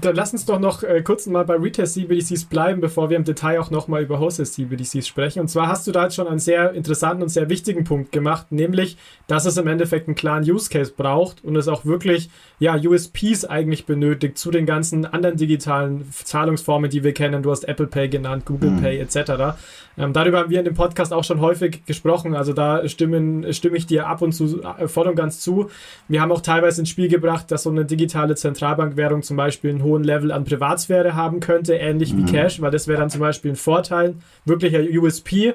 Dann 0.00 0.16
lass 0.16 0.32
uns 0.32 0.44
doch 0.44 0.58
noch 0.58 0.82
äh, 0.82 1.02
kurz 1.02 1.26
mal 1.26 1.44
bei 1.44 1.54
Retail 1.54 1.86
CBDCs 1.86 2.46
bleiben, 2.46 2.80
bevor 2.80 3.10
wir 3.10 3.16
im 3.16 3.24
Detail 3.24 3.60
auch 3.60 3.70
nochmal 3.70 4.02
über 4.02 4.18
Wholesale 4.18 4.48
CBDCs 4.48 5.06
sprechen. 5.06 5.40
Und 5.40 5.48
zwar 5.48 5.68
hast 5.68 5.86
du 5.86 5.92
da 5.92 6.04
jetzt 6.04 6.16
schon 6.16 6.26
einen 6.26 6.40
sehr 6.40 6.72
interessanten 6.72 7.22
und 7.22 7.28
sehr 7.28 7.48
wichtigen 7.48 7.84
Punkt 7.84 8.10
gemacht, 8.10 8.50
nämlich, 8.50 8.96
dass 9.28 9.46
es 9.46 9.56
im 9.56 9.68
Endeffekt 9.68 10.08
einen 10.08 10.16
klaren 10.16 10.42
Use 10.42 10.68
Case 10.68 10.92
braucht 10.96 11.44
und 11.44 11.54
es 11.54 11.68
auch 11.68 11.84
wirklich 11.84 12.28
ja, 12.58 12.74
USPs 12.74 13.44
eigentlich 13.44 13.86
benötigt 13.86 14.36
zu 14.36 14.50
den 14.50 14.66
ganzen 14.66 15.06
anderen 15.06 15.36
digitalen 15.36 16.10
Zahlungsformen, 16.10 16.90
die 16.90 17.04
wir 17.04 17.14
kennen. 17.14 17.42
Du 17.42 17.50
hast 17.52 17.64
Apple 17.64 17.86
Pay 17.86 18.08
genannt, 18.08 18.46
Google 18.46 18.70
mhm. 18.70 18.80
Pay 18.80 18.98
etc. 18.98 19.56
Ähm, 19.96 20.12
darüber 20.12 20.38
haben 20.38 20.50
wir 20.50 20.58
in 20.58 20.64
dem 20.64 20.74
Podcast 20.74 21.12
auch 21.12 21.24
schon 21.24 21.40
häufig 21.40 21.84
gesprochen. 21.86 22.34
Also 22.34 22.52
da 22.52 22.86
stimmen, 22.88 23.52
stimme 23.52 23.76
ich 23.76 23.86
dir 23.86 24.08
ab 24.08 24.22
und 24.22 24.32
zu 24.32 24.62
äh, 24.62 24.88
voll 24.88 25.06
und 25.06 25.14
ganz 25.14 25.40
zu. 25.40 25.70
Wir 26.08 26.20
haben 26.20 26.32
auch 26.32 26.40
teilweise 26.40 26.80
ins 26.80 26.88
Spiel 26.88 27.08
gebracht, 27.08 27.50
dass 27.50 27.62
so 27.62 27.70
eine 27.70 27.84
digitale 27.84 28.34
Zentralbankwährung 28.34 29.22
zum 29.22 29.36
Beispiel 29.36 29.70
einen 29.70 29.83
hohen 29.84 30.02
Level 30.02 30.32
an 30.32 30.44
Privatsphäre 30.44 31.14
haben 31.14 31.40
könnte, 31.40 31.74
ähnlich 31.74 32.12
mhm. 32.12 32.26
wie 32.26 32.32
Cash, 32.32 32.60
weil 32.60 32.70
das 32.70 32.88
wäre 32.88 32.98
dann 32.98 33.10
zum 33.10 33.20
Beispiel 33.20 33.52
ein 33.52 33.56
Vorteil, 33.56 34.16
wirklicher 34.44 34.80
USP 34.80 35.54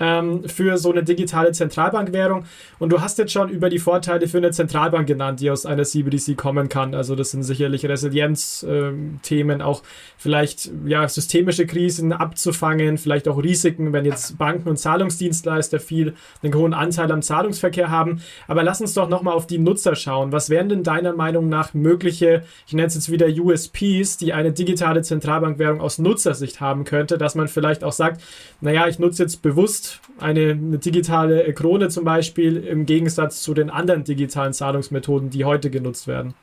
ähm, 0.00 0.44
für 0.48 0.78
so 0.78 0.90
eine 0.92 1.02
digitale 1.02 1.52
Zentralbankwährung. 1.52 2.44
Und 2.78 2.90
du 2.90 3.00
hast 3.00 3.18
jetzt 3.18 3.32
schon 3.32 3.48
über 3.48 3.68
die 3.68 3.78
Vorteile 3.78 4.28
für 4.28 4.38
eine 4.38 4.50
Zentralbank 4.50 5.06
genannt, 5.06 5.40
die 5.40 5.50
aus 5.50 5.66
einer 5.66 5.84
CBDC 5.84 6.36
kommen 6.36 6.68
kann. 6.68 6.94
Also 6.94 7.14
das 7.14 7.30
sind 7.30 7.42
sicherlich 7.42 7.84
Resilienzthemen, 7.86 9.62
auch 9.62 9.82
vielleicht 10.16 10.70
ja, 10.86 11.08
systemische 11.08 11.66
Krisen 11.66 12.12
abzufangen, 12.12 12.98
vielleicht 12.98 13.28
auch 13.28 13.42
Risiken, 13.42 13.92
wenn 13.92 14.04
jetzt 14.04 14.38
Banken 14.38 14.68
und 14.68 14.78
Zahlungsdienstleister 14.78 15.80
viel 15.80 16.14
einen 16.42 16.54
hohen 16.54 16.74
Anteil 16.74 17.10
am 17.12 17.22
Zahlungsverkehr 17.22 17.90
haben. 17.90 18.22
Aber 18.46 18.62
lass 18.62 18.80
uns 18.80 18.94
doch 18.94 19.08
nochmal 19.08 19.34
auf 19.34 19.46
die 19.46 19.58
Nutzer 19.58 19.94
schauen. 19.94 20.32
Was 20.32 20.50
wären 20.50 20.68
denn 20.68 20.82
deiner 20.82 21.12
Meinung 21.12 21.48
nach 21.48 21.74
mögliche, 21.74 22.44
ich 22.66 22.72
nenne 22.72 22.88
es 22.88 22.94
jetzt 22.94 23.10
wieder 23.10 23.26
USPs, 23.26 24.16
die 24.16 24.32
eine 24.32 24.52
digitale 24.52 25.02
Zentralbankwährung 25.02 25.80
aus 25.80 25.98
Nutzersicht 25.98 26.60
haben 26.60 26.84
könnte, 26.84 27.18
dass 27.18 27.34
man 27.34 27.48
vielleicht 27.48 27.84
auch 27.84 27.92
sagt, 27.92 28.22
naja, 28.60 28.88
ich 28.88 28.98
nutze 28.98 29.22
jetzt 29.22 29.42
bewusst 29.42 29.87
eine, 30.18 30.50
eine 30.50 30.78
digitale 30.78 31.52
Krone 31.52 31.88
zum 31.88 32.04
Beispiel 32.04 32.56
im 32.58 32.86
Gegensatz 32.86 33.42
zu 33.42 33.54
den 33.54 33.70
anderen 33.70 34.04
digitalen 34.04 34.52
Zahlungsmethoden, 34.52 35.30
die 35.30 35.44
heute 35.44 35.70
genutzt 35.70 36.06
werden? 36.06 36.34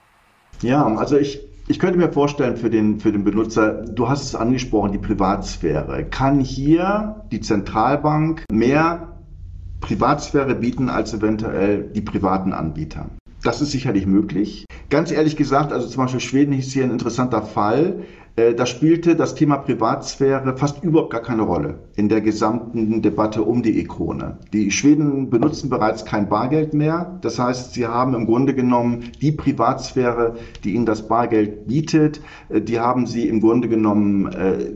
Ja, 0.62 0.86
also 0.86 1.18
ich, 1.18 1.42
ich 1.68 1.80
könnte 1.80 1.98
mir 1.98 2.12
vorstellen 2.12 2.58
für 2.58 2.70
den, 2.70 3.00
für 3.00 3.12
den 3.12 3.24
Benutzer, 3.24 3.84
du 3.86 4.08
hast 4.08 4.24
es 4.24 4.36
angesprochen, 4.36 4.92
die 4.92 4.98
Privatsphäre. 4.98 6.06
Kann 6.06 6.40
hier 6.40 7.24
die 7.32 7.42
Zentralbank 7.42 8.44
mehr 8.52 9.20
Privatsphäre 9.82 10.56
bieten 10.56 10.90
als 10.90 11.14
eventuell 11.14 11.84
die 11.84 12.02
privaten 12.02 12.54
Anbieter? 12.54 13.10
Das 13.44 13.62
ist 13.62 13.72
sicherlich 13.72 14.08
möglich. 14.08 14.66
Ganz 14.90 15.12
ehrlich 15.12 15.36
gesagt, 15.36 15.72
also 15.72 15.88
zum 15.88 16.04
Beispiel 16.04 16.20
Schweden 16.20 16.54
ist 16.54 16.72
hier 16.72 16.84
ein 16.84 16.92
interessanter 16.92 17.44
Fall. 17.44 18.04
Äh, 18.38 18.54
da 18.54 18.66
spielte 18.66 19.16
das 19.16 19.36
Thema 19.36 19.58
Privatsphäre 19.58 20.58
fast 20.58 20.84
überhaupt 20.84 21.12
gar 21.12 21.22
keine 21.22 21.44
Rolle 21.44 21.80
in 21.96 22.10
der 22.10 22.22
gesamten 22.22 23.02
Debatte 23.02 23.44
um 23.44 23.64
die 23.64 23.80
Ikone. 23.80 24.40
Die 24.52 24.72
Schweden 24.72 25.30
benutzen 25.30 25.70
bereits 25.70 26.04
kein 26.04 26.28
Bargeld 26.28 26.74
mehr. 26.74 27.18
Das 27.22 27.40
heißt, 27.40 27.74
sie 27.74 27.88
haben 27.88 28.14
im 28.14 28.26
Grunde 28.26 28.54
genommen 28.54 29.12
die 29.22 29.32
Privatsphäre, 29.32 30.36
die 30.64 30.74
ihnen 30.74 30.86
das 30.86 31.08
Bargeld 31.08 31.68
bietet, 31.68 32.22
äh, 32.50 32.62
die 32.62 32.80
haben 32.80 33.08
sie 33.08 33.28
im 33.28 33.40
Grunde 33.40 33.70
genommen 33.70 34.28
äh, 34.34 34.74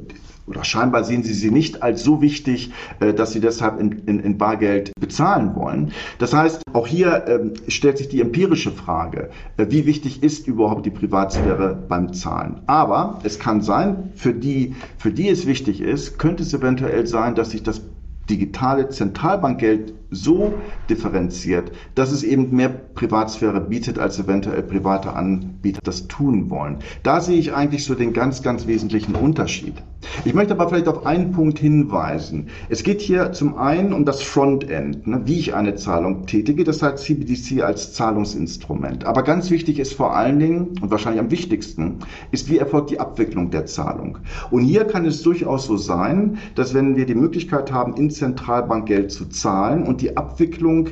oder 0.50 0.63
scheinbar 0.63 1.03
sehen 1.03 1.24
sie 1.24 1.34
sie 1.34 1.51
nicht 1.51 1.84
als 1.84 2.03
so 2.03 2.22
wichtig, 2.22 2.72
äh, 3.00 3.13
dass 3.13 3.32
sie 3.32 3.39
deshalb 3.39 3.79
in, 3.79 3.91
in, 4.06 4.20
in 4.20 4.38
Bargeld 4.38 4.91
bezahlen 5.00 5.56
wollen. 5.56 5.91
Das 6.18 6.34
heißt, 6.34 6.62
auch 6.74 6.88
hier 6.88 7.25
ähm, 7.27 7.53
stellt 7.68 8.00
sich 8.00 8.10
die 8.10 8.22
empirische 8.22 8.72
Frage, 8.72 9.29
äh, 9.58 9.68
wie 9.70 9.86
wichtig 9.86 10.24
ist 10.24 10.48
überhaupt 10.48 10.86
die 10.86 10.91
Privatsphäre 10.91 11.77
beim 11.88 12.13
Zahlen? 12.13 12.62
Aber 12.65 13.20
es 13.24 13.39
kann 13.39 13.62
sein, 13.62 14.12
für 14.15 14.34
die, 14.34 14.75
für 14.98 15.12
die 15.12 15.29
es 15.29 15.46
wichtig 15.46 15.82
ist, 15.82 16.18
könnte 16.18 16.44
es 16.44 16.53
eventuell 16.53 17.06
sein, 17.06 17.36
dass 17.36 17.51
sich 17.51 17.63
das 17.63 17.82
digitale 18.29 18.89
Zentralbankgeld 18.89 19.94
so 20.12 20.53
differenziert, 20.89 21.72
dass 21.96 22.12
es 22.12 22.24
eben 22.24 22.56
mehr 22.56 22.70
Privatsphäre 22.70 23.62
bietet, 23.62 24.00
als 24.00 24.20
eventuell 24.20 24.63
private 24.63 25.13
Anbieter 25.13 25.82
das 25.84 26.08
tun 26.08 26.50
wollen. 26.50 26.77
Da 27.03 27.22
sehe 27.22 27.38
ich 27.38 27.53
eigentlich 27.53 27.86
so 27.86 27.96
den 27.96 28.13
ganz, 28.13 28.41
ganz 28.41 28.68
wesentlichen 28.68 29.15
Unterschied. 29.15 29.75
Ich 30.24 30.34
möchte 30.34 30.53
aber 30.53 30.70
vielleicht 30.70 30.88
auf 30.88 31.06
einen 31.06 31.32
Punkt 31.32 31.60
hinweisen. 31.60 32.48
Es 32.70 32.84
geht 32.84 33.01
hier 33.01 33.32
zum 33.34 33.58
einen 33.58 33.91
um 33.91 34.06
das 34.06 34.22
Frontend, 34.22 35.08
ne, 35.08 35.22
wie 35.25 35.39
ich 35.39 35.53
eine 35.53 35.75
Zahlung 35.75 36.25
tätige, 36.25 36.63
das 36.63 36.82
heißt 36.82 37.03
CBDC 37.03 37.62
als 37.63 37.94
Zahlungsinstrument. 37.94 39.06
Aber 39.06 39.24
ganz 39.24 39.50
wichtig 39.50 39.77
ist 39.79 39.94
vor 39.94 40.15
allen 40.15 40.39
Dingen 40.39 40.68
und 40.82 40.91
wahrscheinlich 40.91 41.22
am 41.22 41.32
wichtigsten, 41.32 42.00
ist, 42.32 42.50
wie 42.50 42.58
erfolgt 42.58 42.91
die 42.91 43.00
Abwicklung 43.00 43.51
der 43.51 43.65
Zahlung. 43.65 44.20
Und 44.51 44.62
hier 44.63 44.86
kann 44.86 45.06
es 45.06 45.22
durchaus 45.22 45.65
so 45.65 45.75
sein, 45.75 46.38
dass 46.56 46.74
wenn 46.74 46.96
wir 46.96 47.06
die 47.06 47.15
Möglichkeit 47.15 47.72
haben, 47.72 47.96
in 47.96 48.10
Zentralbankgeld 48.10 49.12
zu 49.12 49.25
zahlen 49.25 49.84
und 49.84 50.01
die 50.01 50.15
Abwicklung 50.15 50.89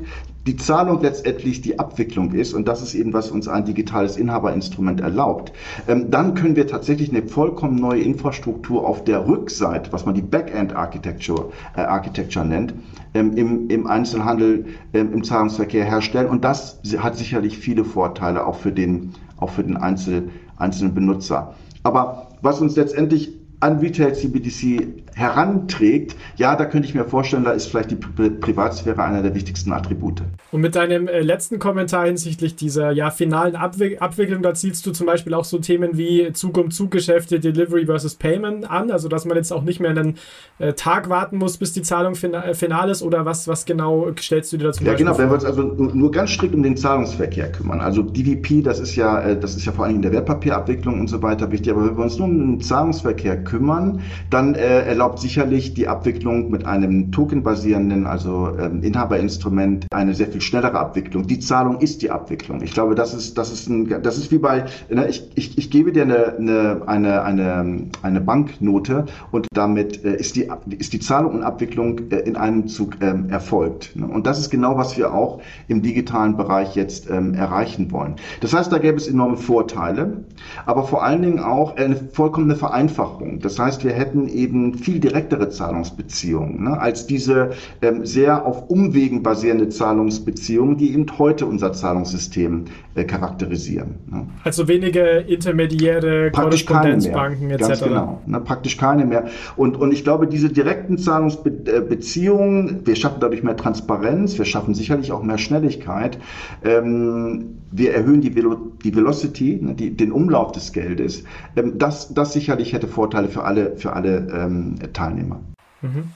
die 0.48 0.56
Zahlung 0.56 1.02
letztendlich 1.02 1.62
die 1.62 1.78
Abwicklung 1.78 2.32
ist, 2.32 2.54
und 2.54 2.68
das 2.68 2.82
ist 2.82 2.96
eben, 2.96 3.12
was 3.12 3.30
uns 3.30 3.48
ein 3.50 3.66
digitales 3.66 4.16
Inhaberinstrument 4.16 5.02
erlaubt, 5.02 5.52
ähm, 5.88 6.10
dann 6.10 6.34
können 6.36 6.56
wir 6.56 6.68
tatsächlich 6.68 7.10
eine 7.10 7.28
vollkommen 7.28 7.76
neue 7.76 8.02
Infrastruktur 8.02 8.88
auf 8.88 9.04
der 9.04 9.28
Rückseite, 9.28 9.92
was 9.92 10.06
man 10.06 10.16
die 10.16 10.22
Backend 10.22 10.74
Architecture, 10.74 11.52
äh, 11.76 11.82
Architecture 11.82 12.46
nennt, 12.46 12.74
ähm, 13.14 13.36
im, 13.36 13.70
im 13.70 13.88
Einzelhandel, 13.88 14.66
ähm, 14.94 15.12
im 15.14 15.24
Zahlungsverkehr 15.24 15.84
herstellen. 15.84 16.28
Und 16.28 16.46
das 16.46 16.80
hat 16.98 17.18
sicherlich 17.18 17.58
viele 17.58 17.84
Vorteile 17.84 18.46
auch 18.48 18.56
für 18.56 18.72
den, 18.72 19.12
auch 19.38 19.50
für 19.50 19.64
den 19.64 19.76
Einzel, 19.76 20.30
einzelnen 20.58 20.94
Benutzer. 20.94 21.56
Aber 21.84 22.30
was 22.42 22.62
uns 22.62 22.76
letztendlich 22.78 23.34
an 23.60 23.80
Retail 23.80 24.14
CBDC 24.14 25.07
heranträgt, 25.18 26.16
ja, 26.36 26.56
da 26.56 26.66
könnte 26.66 26.88
ich 26.88 26.94
mir 26.94 27.04
vorstellen, 27.04 27.44
da 27.44 27.52
ist 27.52 27.68
vielleicht 27.68 27.90
die 27.90 27.96
Pri 27.96 28.30
Privatsphäre 28.30 29.04
einer 29.04 29.24
der 29.24 29.34
wichtigsten 29.34 29.74
Attribute. 29.74 30.22
Und 30.52 30.62
mit 30.62 30.76
deinem 30.76 31.08
äh, 31.08 31.22
letzten 31.22 31.58
Kommentar 31.58 32.06
hinsichtlich 32.06 32.56
dieser 32.56 32.92
ja, 32.92 33.10
finalen 33.10 33.56
Abwick 33.56 34.00
Abwicklung, 34.00 34.44
da 34.44 34.54
zielst 34.54 34.86
du 34.86 34.92
zum 34.92 35.08
Beispiel 35.08 35.34
auch 35.34 35.44
so 35.44 35.58
Themen 35.58 35.98
wie 35.98 36.32
Zug-um-Zug-Geschäfte, 36.32 37.40
Delivery 37.40 37.88
versus 37.88 38.14
Payment 38.14 38.70
an, 38.70 38.92
also 38.92 39.10
dass 39.10 39.26
man 39.26 39.38
jetzt 39.38 39.52
auch 39.52 39.64
nicht 39.64 39.80
mehr 39.80 39.90
einen 39.90 40.18
äh, 40.60 40.74
Tag 40.74 41.10
warten 41.10 41.38
muss, 41.38 41.58
bis 41.58 41.74
die 41.74 41.82
Zahlung 41.82 42.14
fin 42.14 42.36
äh, 42.36 42.54
final 42.54 42.92
ist 42.92 43.02
oder 43.02 43.26
was, 43.26 43.48
was 43.48 43.66
genau 43.66 44.12
stellst 44.20 44.54
du 44.54 44.58
dir 44.58 44.66
dazu 44.66 44.84
Ja, 44.84 44.92
Beispiel 44.92 45.06
genau, 45.08 45.18
wenn 45.18 45.30
wir 45.30 45.34
uns 45.34 45.46
also 45.46 45.64
nur 45.64 46.12
ganz 46.12 46.30
strikt 46.30 46.54
um 46.54 46.62
den 46.62 46.78
Zahlungsverkehr 46.78 47.52
kümmern, 47.52 47.82
also 47.82 48.04
DVP, 48.04 48.62
das 48.62 48.80
ist 48.80 48.96
ja, 48.96 49.20
äh, 49.22 49.40
das 49.40 49.56
ist 49.56 49.66
ja 49.66 49.72
vor 49.72 49.86
allem 49.86 49.96
in 49.96 50.02
der 50.04 50.12
Wertpapierabwicklung 50.12 51.00
und 51.00 51.08
so 51.08 51.24
weiter 51.24 51.52
wichtig, 51.52 51.72
aber 51.72 51.88
wenn 51.88 51.98
wir 51.98 52.04
uns 52.04 52.20
nur 52.20 52.28
um 52.28 52.38
den 52.38 52.62
Zahlungsverkehr 52.62 53.44
kümmern, 53.44 54.02
dann 54.30 54.54
äh, 54.54 54.82
erlaubt 55.08 55.22
sicherlich 55.22 55.74
die 55.74 55.88
Abwicklung 55.88 56.52
mit 56.52 56.66
einem 56.66 57.14
tokenbasierenden, 57.14 58.06
also 58.06 58.52
ähm, 58.60 58.84
Inhaberinstrument, 58.84 59.88
eine 59.94 60.14
sehr 60.14 60.28
viel 60.28 60.42
schnellere 60.42 60.78
Abwicklung. 60.78 61.26
Die 61.28 61.40
Zahlung 61.40 61.80
ist 61.80 62.02
die 62.02 62.12
Abwicklung. 62.12 62.62
Ich 62.62 62.74
glaube, 62.74 62.94
das 62.94 63.14
ist, 63.14 63.38
das 63.38 63.50
ist, 63.50 63.70
ein, 63.70 63.88
das 64.04 64.18
ist 64.18 64.34
wie 64.34 64.38
bei, 64.38 64.66
ne, 64.90 65.08
ich, 65.08 65.30
ich, 65.36 65.58
ich 65.58 65.72
gebe 65.72 65.94
dir 65.94 66.02
eine, 66.02 66.82
eine, 66.86 67.24
eine, 67.24 67.90
eine, 68.02 68.20
Banknote 68.20 69.06
und 69.32 69.48
damit 69.54 70.04
äh, 70.04 70.18
ist, 70.18 70.36
die, 70.36 70.50
ist 70.78 70.92
die 70.92 71.00
Zahlung 71.00 71.36
und 71.36 71.44
Abwicklung 71.44 72.12
äh, 72.12 72.18
in 72.18 72.36
einem 72.36 72.68
Zug 72.68 72.98
ähm, 73.00 73.30
erfolgt. 73.30 73.96
Ne? 73.96 74.08
Und 74.08 74.28
das 74.28 74.40
ist 74.40 74.50
genau, 74.50 74.76
was 74.76 74.98
wir 74.98 75.14
auch 75.14 75.40
im 75.70 75.82
digitalen 75.82 76.36
Bereich 76.36 76.76
jetzt 76.76 77.10
ähm, 77.10 77.34
erreichen 77.34 77.94
wollen. 77.94 78.16
Das 78.42 78.54
heißt, 78.54 78.74
da 78.74 78.78
gäbe 78.78 78.98
es 78.98 79.08
enorme 79.08 79.38
Vorteile, 79.38 80.26
aber 80.66 80.84
vor 80.84 81.04
allen 81.04 81.22
Dingen 81.22 81.40
auch 81.40 81.78
eine 81.78 81.96
vollkommene 81.96 82.58
Vereinfachung. 82.58 83.40
Das 83.40 83.58
heißt, 83.58 83.86
wir 83.86 83.94
hätten 83.94 84.28
eben 84.28 84.74
viel 84.74 84.97
direktere 85.00 85.50
Zahlungsbeziehungen 85.50 86.64
ne, 86.64 86.80
als 86.80 87.08
diese 87.08 87.52
ähm, 87.82 88.06
sehr 88.06 88.46
auf 88.46 88.70
Umwegen 88.70 89.24
basierende 89.24 89.70
Zahlungsbeziehungen, 89.70 90.78
die 90.78 90.94
eben 90.94 91.06
heute 91.18 91.46
unser 91.46 91.74
Zahlungssystem 91.74 92.66
äh, 92.96 93.04
charakterisieren. 93.04 93.96
Ne. 94.08 94.28
Also 94.44 94.68
wenige 94.68 95.02
intermediäre 95.28 96.32
Korrespondenzbanken 96.32 97.52
etc. 97.52 97.68
Ganz 97.68 97.84
genau, 97.84 98.22
ne, 98.26 98.40
praktisch 98.42 98.78
keine 98.78 99.06
mehr. 99.06 99.26
Und, 99.56 99.78
und 99.78 99.92
ich 99.92 100.04
glaube, 100.04 100.28
diese 100.28 100.50
direkten 100.50 100.98
Zahlungsbeziehungen, 100.98 102.82
wir 102.86 102.96
schaffen 102.96 103.18
dadurch 103.20 103.44
mehr 103.44 103.58
Transparenz, 103.58 104.38
wir 104.38 104.46
schaffen 104.46 104.74
sicherlich 104.74 105.12
auch 105.12 105.24
mehr 105.24 105.38
Schnelligkeit. 105.38 106.18
Ähm, 106.64 107.58
wir 107.72 107.94
erhöhen 107.94 108.22
die, 108.22 108.36
Velo 108.36 108.72
die 108.84 108.96
Velocity, 108.96 109.60
ne, 109.62 109.76
die, 109.76 109.96
den 109.96 110.12
Umlauf 110.12 110.52
des 110.52 110.72
Geldes. 110.72 111.24
Ähm, 111.56 111.78
das, 111.78 112.14
das 112.14 112.34
sicherlich 112.34 112.74
hätte 112.74 112.88
Vorteile 112.88 113.30
für 113.30 113.44
alle, 113.44 113.76
für 113.78 113.94
alle 113.94 114.28
ähm, 114.32 114.76
Teilnehmer. 114.94 115.42
Mhm. 115.82 116.12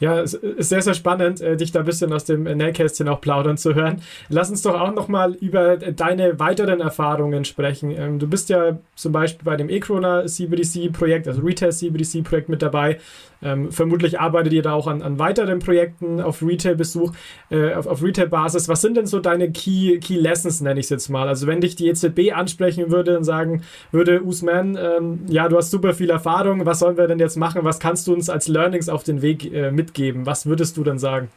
Ja, 0.00 0.20
es 0.20 0.34
ist 0.34 0.68
sehr, 0.68 0.82
sehr 0.82 0.94
spannend, 0.94 1.40
äh, 1.40 1.56
dich 1.56 1.72
da 1.72 1.80
ein 1.80 1.84
bisschen 1.84 2.12
aus 2.12 2.24
dem 2.24 2.44
Nähkästchen 2.44 3.08
auch 3.08 3.20
plaudern 3.20 3.56
zu 3.56 3.74
hören. 3.74 4.00
Lass 4.28 4.48
uns 4.48 4.62
doch 4.62 4.80
auch 4.80 4.94
nochmal 4.94 5.34
über 5.34 5.76
deine 5.76 6.38
weiteren 6.38 6.80
Erfahrungen 6.80 7.44
sprechen. 7.44 7.90
Ähm, 7.90 8.18
du 8.18 8.28
bist 8.28 8.48
ja 8.48 8.78
zum 8.94 9.12
Beispiel 9.12 9.44
bei 9.44 9.56
dem 9.56 9.68
eCrona 9.68 10.24
CBDC-Projekt, 10.26 11.26
also 11.26 11.42
Retail 11.42 11.72
CBDC-Projekt 11.72 12.48
mit 12.48 12.62
dabei. 12.62 12.98
Ähm, 13.42 13.70
vermutlich 13.70 14.20
arbeitet 14.20 14.52
ihr 14.52 14.62
da 14.62 14.72
auch 14.72 14.86
an, 14.86 15.02
an 15.02 15.18
weiteren 15.18 15.60
Projekten 15.60 16.20
auf 16.20 16.42
Retail-Besuch, 16.42 17.12
äh, 17.50 17.74
auf, 17.74 17.86
auf 17.86 18.02
Retail-Basis. 18.02 18.68
Was 18.68 18.80
sind 18.80 18.96
denn 18.96 19.06
so 19.06 19.20
deine 19.20 19.50
Key, 19.50 19.98
Key 19.98 20.16
Lessons, 20.16 20.60
nenne 20.60 20.80
ich 20.80 20.86
es 20.86 20.90
jetzt 20.90 21.08
mal? 21.08 21.28
Also 21.28 21.46
wenn 21.46 21.60
dich 21.60 21.76
die 21.76 21.88
EZB 21.88 22.32
ansprechen 22.34 22.90
würde 22.90 23.16
und 23.16 23.24
sagen 23.24 23.62
würde, 23.92 24.22
Usman, 24.22 24.76
ähm, 24.80 25.20
ja, 25.28 25.48
du 25.48 25.56
hast 25.56 25.70
super 25.70 25.94
viel 25.94 26.10
Erfahrung, 26.10 26.66
was 26.66 26.80
sollen 26.80 26.96
wir 26.96 27.06
denn 27.06 27.18
jetzt 27.18 27.36
machen? 27.36 27.64
Was 27.64 27.78
kannst 27.78 28.06
du 28.06 28.14
uns 28.14 28.28
als 28.28 28.48
Learnings 28.48 28.88
auf 28.88 29.04
den 29.04 29.22
Weg 29.22 29.52
äh, 29.52 29.70
mitgeben? 29.70 30.26
Was 30.26 30.46
würdest 30.46 30.76
du 30.76 30.84
dann 30.84 30.98
sagen? 30.98 31.28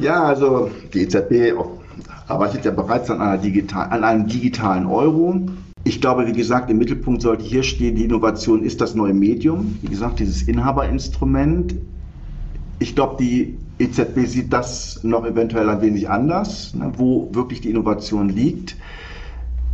Ja, 0.00 0.24
also 0.24 0.70
die 0.92 1.02
EZB 1.02 1.54
arbeitet 2.28 2.64
ja 2.64 2.70
bereits 2.70 3.10
an, 3.10 3.40
digital, 3.40 3.88
an 3.90 4.04
einem 4.04 4.26
digitalen 4.26 4.86
Euro. 4.86 5.40
Ich 5.86 6.00
glaube, 6.00 6.26
wie 6.26 6.32
gesagt, 6.32 6.68
im 6.68 6.78
Mittelpunkt 6.78 7.22
sollte 7.22 7.44
hier 7.44 7.62
stehen, 7.62 7.94
die 7.94 8.04
Innovation 8.04 8.64
ist 8.64 8.80
das 8.80 8.96
neue 8.96 9.14
Medium. 9.14 9.78
Wie 9.82 9.86
gesagt, 9.86 10.18
dieses 10.18 10.42
Inhaberinstrument. 10.42 11.76
Ich 12.80 12.96
glaube, 12.96 13.22
die 13.22 13.56
EZB 13.78 14.26
sieht 14.26 14.52
das 14.52 15.04
noch 15.04 15.24
eventuell 15.24 15.70
ein 15.70 15.80
wenig 15.82 16.10
anders, 16.10 16.74
ne, 16.74 16.90
wo 16.96 17.28
wirklich 17.32 17.60
die 17.60 17.70
Innovation 17.70 18.28
liegt. 18.28 18.76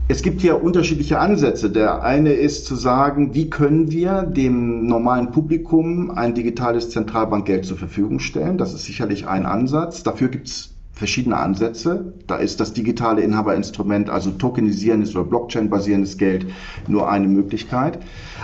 Es 0.09 0.21
gibt 0.21 0.43
hier 0.43 0.63
unterschiedliche 0.63 1.19
Ansätze. 1.19 1.71
Der 1.71 2.03
eine 2.03 2.35
ist 2.35 2.67
zu 2.67 2.75
sagen, 2.75 3.33
wie 3.33 3.49
können 3.49 3.91
wir 3.91 4.25
dem 4.25 4.87
normalen 4.87 5.31
Publikum 5.31 6.11
ein 6.11 6.35
digitales 6.35 6.91
Zentralbankgeld 6.91 7.65
zur 7.65 7.79
Verfügung 7.79 8.19
stellen. 8.19 8.59
Das 8.59 8.75
ist 8.75 8.85
sicherlich 8.85 9.27
ein 9.27 9.47
Ansatz. 9.47 10.03
Dafür 10.03 10.29
gibt 10.29 10.49
es 10.49 10.72
verschiedene 10.93 11.37
Ansätze. 11.37 12.13
Da 12.27 12.37
ist 12.37 12.61
das 12.61 12.73
digitale 12.73 13.23
Inhaberinstrument, 13.23 14.11
also 14.11 14.31
tokenisierendes 14.31 15.15
oder 15.17 15.25
Blockchain-basierendes 15.25 16.19
Geld, 16.19 16.47
nur 16.87 17.11
eine 17.11 17.29
Möglichkeit. 17.29 17.99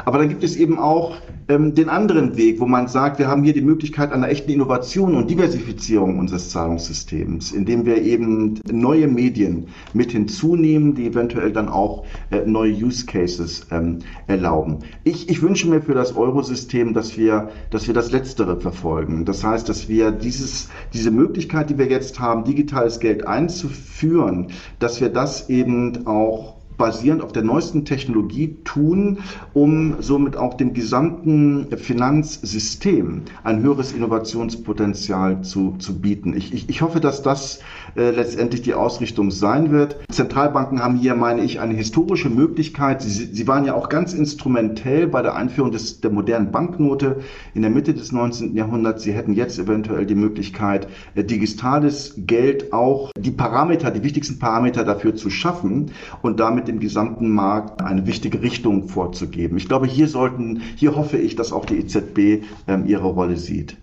Aber 0.04 0.18
dann 0.18 0.28
gibt 0.28 0.42
es 0.42 0.56
eben 0.56 0.78
auch 0.78 1.16
ähm, 1.48 1.74
den 1.74 1.88
anderen 1.88 2.36
Weg, 2.36 2.60
wo 2.60 2.66
man 2.66 2.88
sagt, 2.88 3.18
wir 3.18 3.28
haben 3.28 3.42
hier 3.42 3.54
die 3.54 3.62
Möglichkeit 3.62 4.12
einer 4.12 4.28
echten 4.28 4.50
Innovation 4.50 5.14
und 5.14 5.30
Diversifizierung 5.30 6.18
unseres 6.18 6.50
Zahlungssystems, 6.50 7.52
indem 7.52 7.86
wir 7.86 8.02
eben 8.02 8.60
neue 8.70 9.08
Medien 9.08 9.68
mit 9.94 10.12
hinzunehmen, 10.12 10.94
die 10.94 11.06
eventuell 11.06 11.52
dann 11.52 11.68
auch 11.68 12.04
äh, 12.30 12.44
neue 12.44 12.72
Use 12.72 13.06
Cases 13.06 13.66
ähm, 13.70 14.00
erlauben. 14.26 14.80
Ich, 15.04 15.28
ich 15.30 15.40
wünsche 15.40 15.68
mir 15.68 15.80
für 15.80 15.94
das 15.94 16.14
Eurosystem, 16.16 16.92
dass 16.92 17.16
wir, 17.16 17.48
dass 17.70 17.86
wir 17.86 17.94
das 17.94 18.12
Letztere 18.12 18.60
verfolgen. 18.60 19.24
Das 19.24 19.42
heißt, 19.42 19.68
dass 19.68 19.88
wir 19.88 20.10
dieses, 20.10 20.68
diese 20.92 21.10
Möglichkeit, 21.10 21.70
die 21.70 21.78
wir 21.78 21.86
jetzt 21.86 22.20
haben, 22.20 22.44
digitales 22.44 23.00
Geld 23.00 23.26
einzuführen, 23.26 24.48
dass 24.78 25.00
wir 25.00 25.08
das 25.08 25.48
eben 25.48 26.06
auch 26.06 26.57
basierend 26.78 27.22
auf 27.22 27.32
der 27.32 27.42
neuesten 27.42 27.84
Technologie 27.84 28.56
tun, 28.64 29.18
um 29.52 29.96
somit 30.00 30.36
auch 30.36 30.54
dem 30.54 30.72
gesamten 30.72 31.66
Finanzsystem 31.76 33.22
ein 33.42 33.62
höheres 33.62 33.92
Innovationspotenzial 33.92 35.42
zu, 35.42 35.74
zu 35.78 36.00
bieten. 36.00 36.34
Ich, 36.36 36.54
ich, 36.54 36.68
ich 36.68 36.80
hoffe, 36.80 37.00
dass 37.00 37.22
das 37.22 37.60
äh, 37.96 38.10
letztendlich 38.10 38.62
die 38.62 38.74
Ausrichtung 38.74 39.30
sein 39.30 39.72
wird. 39.72 39.96
Zentralbanken 40.10 40.82
haben 40.82 40.96
hier, 40.96 41.14
meine 41.14 41.42
ich, 41.42 41.60
eine 41.60 41.74
historische 41.74 42.30
Möglichkeit. 42.30 43.02
Sie, 43.02 43.10
sie 43.10 43.48
waren 43.48 43.64
ja 43.64 43.74
auch 43.74 43.88
ganz 43.88 44.14
instrumentell 44.14 45.08
bei 45.08 45.22
der 45.22 45.34
Einführung 45.34 45.72
des, 45.72 46.00
der 46.00 46.10
modernen 46.10 46.52
Banknote 46.52 47.20
in 47.54 47.62
der 47.62 47.70
Mitte 47.70 47.92
des 47.92 48.12
19. 48.12 48.54
Jahrhunderts. 48.54 49.02
Sie 49.02 49.12
hätten 49.12 49.32
jetzt 49.32 49.58
eventuell 49.58 50.06
die 50.06 50.14
Möglichkeit, 50.14 50.86
äh, 51.16 51.24
digitales 51.24 52.14
Geld 52.18 52.72
auch 52.72 53.10
die 53.18 53.32
Parameter, 53.32 53.90
die 53.90 54.04
wichtigsten 54.04 54.38
Parameter 54.38 54.84
dafür 54.84 55.16
zu 55.16 55.28
schaffen 55.28 55.90
und 56.22 56.38
damit 56.38 56.67
dem 56.68 56.80
gesamten 56.80 57.30
Markt 57.30 57.82
eine 57.82 58.06
wichtige 58.06 58.42
Richtung 58.42 58.88
vorzugeben. 58.88 59.56
Ich 59.56 59.68
glaube, 59.68 59.86
hier 59.86 60.06
sollten, 60.06 60.62
hier 60.76 60.94
hoffe 60.94 61.18
ich, 61.18 61.34
dass 61.34 61.52
auch 61.52 61.64
die 61.64 61.78
EZB 61.78 62.44
ähm, 62.68 62.86
ihre 62.86 63.08
Rolle 63.08 63.36
sieht. 63.36 63.76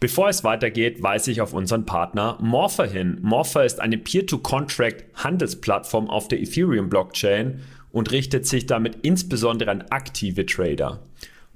Bevor 0.00 0.28
es 0.28 0.42
weitergeht, 0.42 1.02
weise 1.02 1.30
ich 1.30 1.40
auf 1.40 1.52
unseren 1.52 1.86
Partner 1.86 2.36
Morpher 2.40 2.86
hin. 2.86 3.18
Morpher 3.22 3.64
ist 3.64 3.80
eine 3.80 3.98
Peer-to-Contract-Handelsplattform 3.98 6.10
auf 6.10 6.26
der 6.26 6.40
Ethereum-Blockchain 6.40 7.60
und 7.92 8.10
richtet 8.10 8.46
sich 8.46 8.66
damit 8.66 8.98
insbesondere 9.02 9.70
an 9.70 9.84
aktive 9.90 10.44
Trader. 10.44 10.98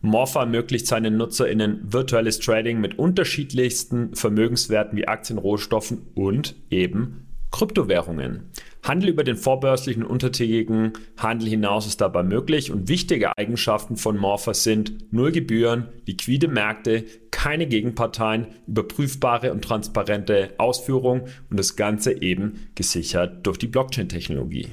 Morpher 0.00 0.40
ermöglicht 0.40 0.86
seinen 0.86 1.16
NutzerInnen 1.16 1.92
virtuelles 1.92 2.38
Trading 2.38 2.80
mit 2.80 2.98
unterschiedlichsten 2.98 4.14
Vermögenswerten 4.14 4.96
wie 4.96 5.08
Aktien, 5.08 5.38
Rohstoffen 5.38 6.06
und 6.14 6.54
eben 6.70 7.26
Kryptowährungen. 7.50 8.50
Handel 8.86 9.08
über 9.08 9.24
den 9.24 9.36
vorbörslichen 9.36 10.04
untertägigen 10.04 10.92
Handel 11.16 11.48
hinaus 11.48 11.88
ist 11.88 12.00
dabei 12.00 12.22
möglich 12.22 12.70
und 12.70 12.88
wichtige 12.88 13.36
Eigenschaften 13.36 13.96
von 13.96 14.16
Morpher 14.16 14.54
sind 14.54 15.12
null 15.12 15.32
Gebühren, 15.32 15.88
liquide 16.06 16.46
Märkte, 16.46 17.04
keine 17.32 17.66
Gegenparteien, 17.66 18.46
überprüfbare 18.68 19.52
und 19.52 19.62
transparente 19.62 20.54
Ausführung 20.58 21.26
und 21.50 21.58
das 21.58 21.74
Ganze 21.74 22.22
eben 22.22 22.68
gesichert 22.76 23.44
durch 23.44 23.58
die 23.58 23.66
Blockchain-Technologie. 23.66 24.68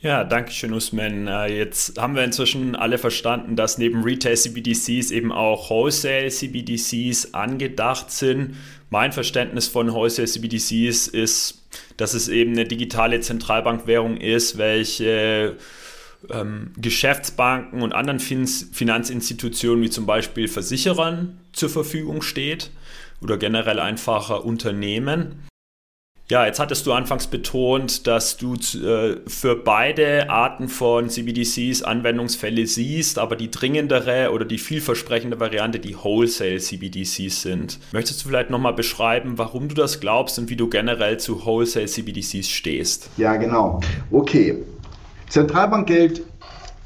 Ja, 0.00 0.22
danke 0.22 0.52
schön, 0.52 0.74
Usman. 0.74 1.26
Äh, 1.26 1.56
jetzt 1.56 1.98
haben 1.98 2.14
wir 2.14 2.22
inzwischen 2.24 2.76
alle 2.76 2.98
verstanden, 2.98 3.56
dass 3.56 3.78
neben 3.78 4.02
Retail 4.02 4.36
CBDCs 4.36 5.10
eben 5.10 5.32
auch 5.32 5.70
Wholesale 5.70 6.28
CBDCs 6.28 7.32
angedacht 7.32 8.10
sind. 8.10 8.54
Mein 8.90 9.12
Verständnis 9.12 9.66
von 9.66 9.90
Wholesale 9.90 10.28
CBDCs 10.28 11.08
ist, 11.08 11.63
dass 11.96 12.14
es 12.14 12.28
eben 12.28 12.52
eine 12.52 12.66
digitale 12.66 13.20
Zentralbankwährung 13.20 14.16
ist, 14.16 14.58
welche 14.58 15.56
ähm, 16.30 16.72
Geschäftsbanken 16.76 17.82
und 17.82 17.92
anderen 17.92 18.20
fin 18.20 18.46
Finanzinstitutionen 18.46 19.82
wie 19.82 19.90
zum 19.90 20.06
Beispiel 20.06 20.48
Versicherern 20.48 21.38
zur 21.52 21.70
Verfügung 21.70 22.22
steht 22.22 22.70
oder 23.20 23.36
generell 23.36 23.80
einfacher 23.80 24.44
Unternehmen. 24.44 25.46
Ja, 26.30 26.46
jetzt 26.46 26.58
hattest 26.58 26.86
du 26.86 26.92
anfangs 26.92 27.26
betont, 27.26 28.06
dass 28.06 28.38
du 28.38 28.54
äh, 28.54 29.16
für 29.26 29.56
beide 29.56 30.30
Arten 30.30 30.68
von 30.68 31.10
CBDCs 31.10 31.82
Anwendungsfälle 31.82 32.66
siehst, 32.66 33.18
aber 33.18 33.36
die 33.36 33.50
dringendere 33.50 34.30
oder 34.32 34.46
die 34.46 34.56
vielversprechende 34.56 35.38
Variante 35.38 35.80
die 35.80 35.94
Wholesale 35.94 36.56
CBDCs 36.56 37.42
sind. 37.42 37.78
Möchtest 37.92 38.24
du 38.24 38.28
vielleicht 38.28 38.48
nochmal 38.48 38.72
beschreiben, 38.72 39.36
warum 39.36 39.68
du 39.68 39.74
das 39.74 40.00
glaubst 40.00 40.38
und 40.38 40.48
wie 40.48 40.56
du 40.56 40.70
generell 40.70 41.18
zu 41.18 41.44
Wholesale 41.44 41.86
CBDCs 41.86 42.48
stehst? 42.48 43.10
Ja, 43.18 43.36
genau. 43.36 43.80
Okay. 44.10 44.62
Zentralbankgeld 45.28 46.22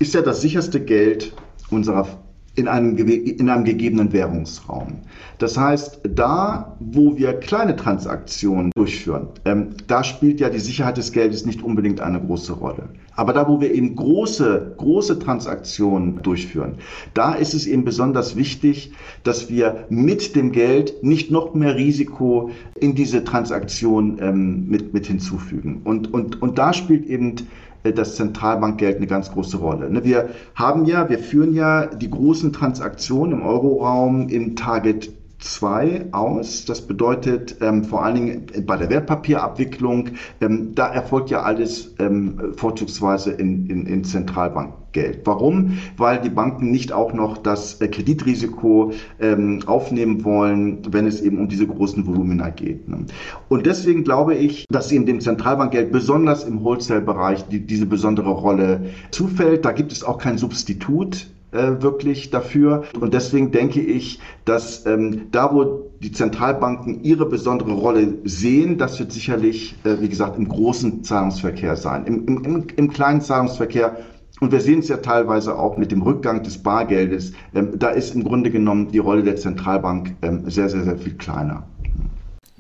ist 0.01 0.15
ja 0.15 0.23
das 0.23 0.41
sicherste 0.41 0.81
Geld 0.81 1.33
unserer 1.71 2.09
in 2.55 2.67
einem, 2.67 2.97
in 2.97 3.49
einem 3.49 3.65
gegebenen 3.65 4.13
Währungsraum. 4.13 4.99
Das 5.39 5.57
heißt, 5.57 6.01
da, 6.03 6.77
wo 6.81 7.17
wir 7.17 7.35
kleine 7.35 7.77
Transaktionen 7.77 8.73
durchführen, 8.75 9.29
ähm, 9.45 9.69
da 9.87 10.03
spielt 10.03 10.41
ja 10.41 10.51
die 10.51 10.59
Sicherheit 10.59 10.97
des 10.97 11.13
Geldes 11.13 11.47
nicht 11.47 11.63
unbedingt 11.63 12.01
eine 12.01 12.21
große 12.21 12.53
Rolle. 12.55 12.89
Aber 13.15 13.33
da, 13.33 13.49
wo 13.49 13.61
wir 13.61 13.73
eben 13.73 13.95
große, 13.95 14.75
große 14.77 15.19
Transaktionen 15.21 16.21
durchführen, 16.23 16.75
da 17.15 17.35
ist 17.35 17.55
es 17.55 17.67
eben 17.67 17.85
besonders 17.85 18.37
wichtig, 18.37 18.93
dass 19.23 19.49
wir 19.49 19.85
mit 19.89 20.35
dem 20.35 20.51
Geld 20.51 21.03
nicht 21.03 21.31
noch 21.31 21.55
mehr 21.55 21.77
Risiko 21.77 22.51
in 22.81 22.95
diese 22.95 23.23
Transaktion 23.23 24.19
ähm, 24.21 24.69
mit, 24.69 24.95
mit 24.95 25.07
hinzufügen. 25.07 25.83
Und, 25.85 26.13
und, 26.13 26.43
und 26.43 26.59
da 26.59 26.73
spielt 26.73 27.07
eben 27.07 27.37
das 27.83 28.17
Zentralbankgeld 28.17 28.97
eine 28.97 29.07
ganz 29.07 29.31
große 29.31 29.57
Rolle. 29.57 29.91
Ne, 29.91 30.05
wir 30.05 30.31
haben 30.55 30.85
ja, 30.85 31.09
wir 31.09 31.19
führen 31.19 31.55
ja 31.55 31.87
die 31.87 32.11
großen 32.11 32.53
Transaktionen 32.53 33.41
im 33.41 33.47
Euroraum 33.47 34.29
im 34.29 34.57
Target 34.57 35.13
2 35.39 36.07
aus. 36.13 36.65
Das 36.65 36.87
bedeutet 36.87 37.57
ähm, 37.61 37.85
vor 37.85 38.05
allen 38.05 38.15
Dingen 38.15 38.47
bei 38.67 38.77
der 38.77 38.91
Wertpapierabwicklung, 38.91 40.11
ähm, 40.41 40.75
da 40.75 40.89
erfolgt 40.89 41.31
ja 41.31 41.43
alles 41.43 41.95
ähm, 41.99 42.55
vorzugsweise 42.57 43.33
in, 43.33 43.67
in, 43.67 43.87
in 43.87 44.05
Zentralbankgeld. 44.05 45.21
Warum? 45.25 45.79
Weil 45.97 46.21
die 46.21 46.31
Banken 46.31 46.71
nicht 46.71 46.93
auch 46.93 47.13
noch 47.13 47.39
das 47.39 47.81
äh, 47.81 47.89
Kreditrisiko 47.89 48.93
ähm, 49.21 49.61
aufnehmen 49.67 50.25
wollen, 50.25 50.83
wenn 50.91 51.07
es 51.07 51.21
eben 51.21 51.39
um 51.39 51.49
diese 51.49 51.67
großen 51.67 52.07
Volumina 52.07 52.51
geht. 52.51 52.89
Ne? 52.89 53.07
Und 53.49 53.67
deswegen 53.67 54.03
glaube 54.03 54.35
ich, 54.35 54.65
dass 54.71 54.91
eben 54.91 55.07
dem 55.07 55.21
Zentralbankgeld 55.21 55.93
besonders 55.93 56.45
im 56.45 56.65
Wholesale-Bereich 56.65 57.47
die, 57.49 57.61
diese 57.61 57.87
besondere 57.87 58.31
Rolle 58.31 58.87
zufällt. 59.11 59.65
Da 59.65 59.73
gibt 59.73 59.93
es 59.93 60.03
auch 60.03 60.19
kein 60.19 60.37
Substitut 60.39 61.29
äh, 61.53 61.81
wirklich 61.81 62.31
dafür. 62.31 62.85
Und 63.01 63.15
deswegen 63.15 63.51
denke 63.51 63.81
ich, 63.81 64.21
dass 64.45 64.87
ähm, 64.87 65.29
da, 65.31 65.55
wo 65.55 65.91
die 66.01 66.13
Zentralbanken 66.13 67.03
ihre 67.03 67.27
besondere 67.27 67.73
Rolle 67.73 68.19
sehen, 68.25 68.79
das 68.79 68.99
wird 68.99 69.13
sicherlich, 69.13 69.75
äh, 69.85 70.01
wie 70.01 70.09
gesagt, 70.09 70.37
im 70.39 70.49
großen 70.49 71.05
Zahlungsverkehr 71.05 71.77
sein. 71.77 72.07
Im, 72.07 72.45
im, 72.45 72.67
im 72.77 72.91
kleinen 72.91 73.21
Zahlungsverkehr 73.21 73.97
und 74.41 74.53
wir 74.53 74.61
sehen 74.61 74.81
es 74.81 74.89
ja 74.89 74.99
teilweise 74.99 75.59
auch 75.59 75.77
mit 75.77 75.91
dem 75.91 76.03
Rückgang 76.03 76.43
des 76.43 76.63
Bargeldes. 76.63 77.33
Ähm, 77.55 77.79
da 77.79 77.91
ist 77.91 78.15
im 78.15 78.25
Grunde 78.25 78.51
genommen 78.51 78.91
die 78.93 78.99
Rolle 78.99 79.23
der 79.23 79.37
Zentralbank 79.37 80.15
ähm, 80.23 80.49
sehr, 80.49 80.69
sehr, 80.69 80.85
sehr 80.85 80.97
viel 80.97 81.15
kleiner. 81.15 81.67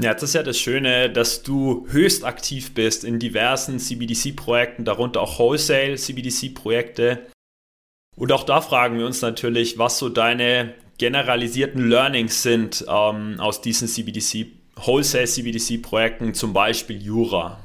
Ja, 0.00 0.14
das 0.14 0.22
ist 0.22 0.34
ja 0.34 0.44
das 0.44 0.58
Schöne, 0.58 1.10
dass 1.10 1.42
du 1.42 1.86
höchst 1.90 2.24
aktiv 2.24 2.72
bist 2.74 3.04
in 3.04 3.18
diversen 3.18 3.78
CBDC-Projekten, 3.78 4.84
darunter 4.84 5.20
auch 5.20 5.38
Wholesale 5.38 5.96
CBDC-Projekte. 5.96 7.26
Und 8.18 8.32
auch 8.32 8.42
da 8.42 8.60
fragen 8.60 8.98
wir 8.98 9.06
uns 9.06 9.22
natürlich, 9.22 9.78
was 9.78 9.98
so 9.98 10.08
deine 10.08 10.74
generalisierten 10.98 11.88
Learnings 11.88 12.42
sind 12.42 12.84
ähm, 12.88 13.36
aus 13.38 13.60
diesen 13.60 13.86
CBDC, 13.86 14.46
Wholesale 14.74 15.26
CBDC-Projekten, 15.26 16.34
zum 16.34 16.52
Beispiel 16.52 17.00
Jura. 17.00 17.58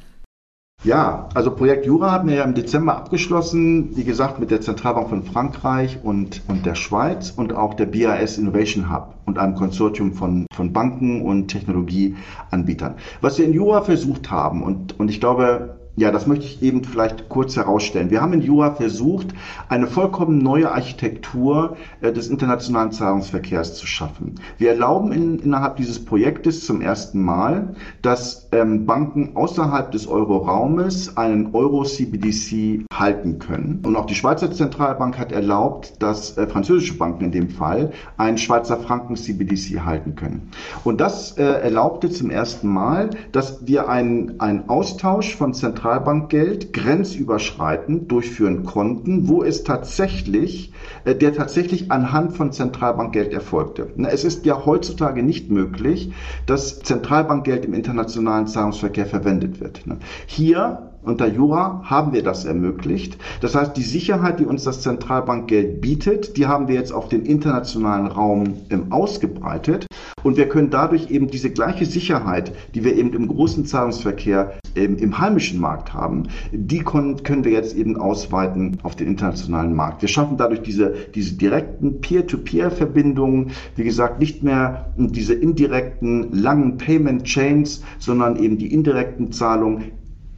Ja, 0.83 1.29
also 1.33 1.55
Projekt 1.55 1.85
Jura 1.85 2.11
haben 2.11 2.27
wir 2.27 2.35
ja 2.35 2.43
im 2.43 2.53
Dezember 2.53 2.97
abgeschlossen, 2.97 3.95
wie 3.95 4.03
gesagt, 4.03 4.39
mit 4.39 4.51
der 4.51 4.61
Zentralbank 4.61 5.09
von 5.09 5.23
Frankreich 5.23 5.97
und, 6.03 6.41
und 6.47 6.65
der 6.65 6.75
Schweiz 6.75 7.31
und 7.31 7.53
auch 7.53 7.73
der 7.73 7.85
BAS 7.85 8.37
Innovation 8.37 8.93
Hub 8.93 9.15
und 9.25 9.39
einem 9.39 9.55
Konsortium 9.55 10.13
von, 10.13 10.45
von 10.53 10.73
Banken 10.73 11.21
und 11.21 11.47
Technologieanbietern. 11.47 12.95
Was 13.21 13.39
wir 13.39 13.45
in 13.45 13.53
Jura 13.53 13.81
versucht 13.81 14.29
haben, 14.29 14.61
und, 14.61 14.99
und 14.99 15.09
ich 15.09 15.19
glaube, 15.19 15.79
ja, 15.95 16.10
das 16.10 16.25
möchte 16.25 16.45
ich 16.45 16.62
eben 16.63 16.84
vielleicht 16.84 17.29
kurz 17.29 17.56
herausstellen. 17.56 18.10
Wir 18.10 18.21
haben 18.21 18.34
in 18.34 18.41
Jura 18.41 18.73
versucht, 18.73 19.27
eine 19.69 19.86
vollkommen 19.86 20.39
neue 20.39 20.71
Architektur 20.71 21.77
äh, 22.01 22.12
des 22.12 22.29
internationalen 22.29 22.91
Zahlungsverkehrs 22.91 23.75
zu 23.75 23.86
schaffen. 23.86 24.36
Wir 24.58 24.71
erlauben 24.71 25.12
in, 25.12 25.39
innerhalb 25.39 25.75
dieses 25.75 26.03
Projektes 26.03 26.65
zum 26.65 26.82
ersten 26.82 27.21
Mal, 27.21 27.75
dass 28.01 28.42
Banken 28.85 29.35
außerhalb 29.35 29.91
des 29.91 30.07
Euro-Raumes 30.07 31.17
einen 31.17 31.53
Euro-CBDC 31.53 32.85
halten 32.93 33.39
können. 33.39 33.81
Und 33.85 33.95
auch 33.95 34.05
die 34.05 34.15
Schweizer 34.15 34.51
Zentralbank 34.51 35.17
hat 35.17 35.31
erlaubt, 35.31 36.01
dass 36.01 36.37
äh, 36.37 36.47
französische 36.47 36.97
Banken 36.97 37.25
in 37.25 37.31
dem 37.31 37.49
Fall 37.49 37.91
einen 38.17 38.37
Schweizer 38.37 38.77
Franken-CBDC 38.77 39.81
halten 39.85 40.15
können. 40.15 40.51
Und 40.83 41.01
das 41.01 41.37
äh, 41.37 41.43
erlaubte 41.43 42.09
zum 42.09 42.29
ersten 42.29 42.67
Mal, 42.67 43.09
dass 43.31 43.65
wir 43.67 43.89
einen, 43.89 44.39
einen 44.39 44.69
Austausch 44.69 45.35
von 45.35 45.53
Zentralbankgeld 45.53 46.73
grenzüberschreitend 46.73 48.11
durchführen 48.11 48.63
konnten, 48.63 49.27
wo 49.27 49.43
es 49.43 49.63
tatsächlich, 49.63 50.73
äh, 51.05 51.15
der 51.15 51.33
tatsächlich 51.33 51.91
anhand 51.91 52.33
von 52.33 52.51
Zentralbankgeld 52.51 53.33
erfolgte. 53.33 53.87
Es 54.07 54.23
ist 54.23 54.45
ja 54.45 54.65
heutzutage 54.65 55.23
nicht 55.23 55.49
möglich, 55.49 56.13
dass 56.45 56.79
Zentralbankgeld 56.79 57.65
im 57.65 57.73
internationalen 57.73 58.42
Zahlungsverkehr 58.47 59.06
verwendet 59.06 59.60
wird. 59.60 59.86
Ne? 59.86 59.97
Hier 60.25 60.92
unter 61.03 61.27
Jura 61.27 61.81
haben 61.83 62.13
wir 62.13 62.23
das 62.23 62.45
ermöglicht. 62.45 63.17
Das 63.41 63.55
heißt, 63.55 63.75
die 63.75 63.83
Sicherheit, 63.83 64.39
die 64.39 64.45
uns 64.45 64.63
das 64.63 64.81
Zentralbankgeld 64.81 65.81
bietet, 65.81 66.37
die 66.37 66.47
haben 66.47 66.67
wir 66.67 66.75
jetzt 66.75 66.93
auf 66.93 67.09
den 67.09 67.25
internationalen 67.25 68.07
Raum 68.07 68.53
ähm, 68.69 68.91
ausgebreitet. 68.91 69.85
Und 70.23 70.37
wir 70.37 70.47
können 70.47 70.69
dadurch 70.69 71.11
eben 71.11 71.27
diese 71.27 71.49
gleiche 71.49 71.85
Sicherheit, 71.85 72.53
die 72.73 72.83
wir 72.83 72.95
eben 72.95 73.13
im 73.13 73.27
großen 73.27 73.65
Zahlungsverkehr 73.65 74.53
im, 74.73 74.97
im 74.97 75.19
heimischen 75.19 75.59
Markt 75.59 75.93
haben, 75.93 76.23
die 76.51 76.79
können, 76.79 77.43
wir 77.43 77.51
jetzt 77.51 77.75
eben 77.75 77.97
ausweiten 77.97 78.77
auf 78.83 78.95
den 78.95 79.07
internationalen 79.07 79.75
Markt. 79.75 80.01
Wir 80.01 80.09
schaffen 80.09 80.37
dadurch 80.37 80.61
diese, 80.61 80.93
diese 81.13 81.35
direkten 81.35 81.99
Peer-to-Peer-Verbindungen, 81.99 83.51
wie 83.75 83.83
gesagt, 83.83 84.19
nicht 84.19 84.43
mehr 84.43 84.93
diese 84.97 85.33
indirekten 85.33 86.31
langen 86.31 86.77
Payment 86.77 87.23
Chains, 87.25 87.83
sondern 87.99 88.37
eben 88.37 88.57
die 88.57 88.73
indirekten 88.73 89.31
Zahlungen 89.31 89.91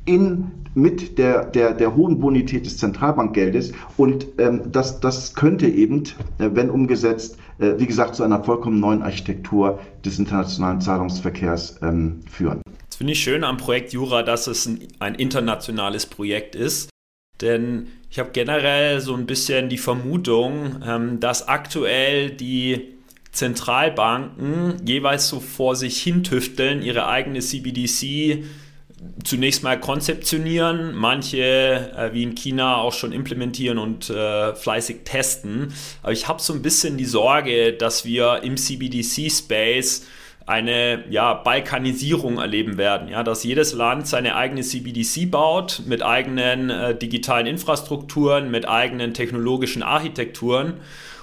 in 0.06 0.52
mit 0.76 1.18
der, 1.18 1.46
der, 1.46 1.74
der 1.74 1.96
hohen 1.96 2.20
Bonität 2.20 2.65
des 2.65 2.78
Zentralbankgeldes. 2.78 3.72
Und 3.98 4.28
ähm, 4.38 4.72
das, 4.72 5.00
das 5.00 5.34
könnte 5.34 5.68
eben, 5.68 6.04
äh, 6.38 6.50
wenn 6.52 6.70
umgesetzt, 6.70 7.38
äh, 7.60 7.74
wie 7.78 7.88
gesagt, 7.88 8.15
zu 8.15 8.24
einer 8.24 8.44
vollkommen 8.44 8.80
neuen 8.80 9.02
Architektur 9.02 9.80
des 10.04 10.20
internationalen 10.20 10.82
Zahlungsverkehrs 10.82 11.80
ähm, 11.82 12.20
führen. 12.30 12.62
Das 12.88 12.98
finde 12.98 13.13
ich 13.13 13.24
schön 13.24 13.44
am 13.44 13.58
Projekt 13.58 13.94
Jura, 13.94 14.22
dass 14.22 14.48
es 14.48 14.65
ein, 14.65 14.80
ein 15.00 15.15
internationales 15.15 16.06
Projekt 16.06 16.56
ist. 16.56 16.89
Denn 17.41 17.88
ich 18.10 18.20
habe 18.20 18.30
generell 18.32 19.00
so 19.00 19.13
ein 19.15 19.26
bisschen 19.26 19.70
die 19.70 19.78
Vermutung, 19.78 20.82
ähm, 20.86 21.20
dass 21.20 21.48
aktuell 21.48 22.32
die 22.32 22.96
Zentralbanken 23.32 24.86
jeweils 24.86 25.28
so 25.28 25.41
vor 25.41 25.76
sich 25.76 26.02
hintüfteln, 26.02 26.82
ihre 26.82 27.08
eigene 27.08 27.39
CBDC 27.39 28.46
zunächst 29.23 29.63
mal 29.63 29.79
konzeptionieren, 29.79 30.95
manche 30.95 31.91
äh, 31.95 32.13
wie 32.13 32.23
in 32.23 32.36
China 32.36 32.77
auch 32.77 32.93
schon 32.93 33.12
implementieren 33.12 33.77
und 33.77 34.10
äh, 34.10 34.55
fleißig 34.55 35.01
testen. 35.03 35.73
Aber 36.01 36.12
ich 36.12 36.27
habe 36.27 36.41
so 36.41 36.53
ein 36.53 36.62
bisschen 36.62 36.97
die 36.97 37.05
Sorge, 37.05 37.73
dass 37.73 38.05
wir 38.05 38.41
im 38.43 38.58
CBDC-Space 38.58 40.05
eine 40.45 41.05
ja, 41.10 41.34
Balkanisierung 41.34 42.38
erleben 42.38 42.77
werden, 42.77 43.10
ja, 43.10 43.23
dass 43.23 43.43
jedes 43.43 43.73
Land 43.73 44.08
seine 44.08 44.36
eigene 44.36 44.62
CBDC 44.62 45.29
baut 45.31 45.81
mit 45.88 46.03
eigenen 46.03 46.69
äh, 46.69 46.95
digitalen 46.95 47.47
Infrastrukturen, 47.47 48.51
mit 48.51 48.67
eigenen 48.67 49.13
technologischen 49.13 49.81
Architekturen 49.81 50.75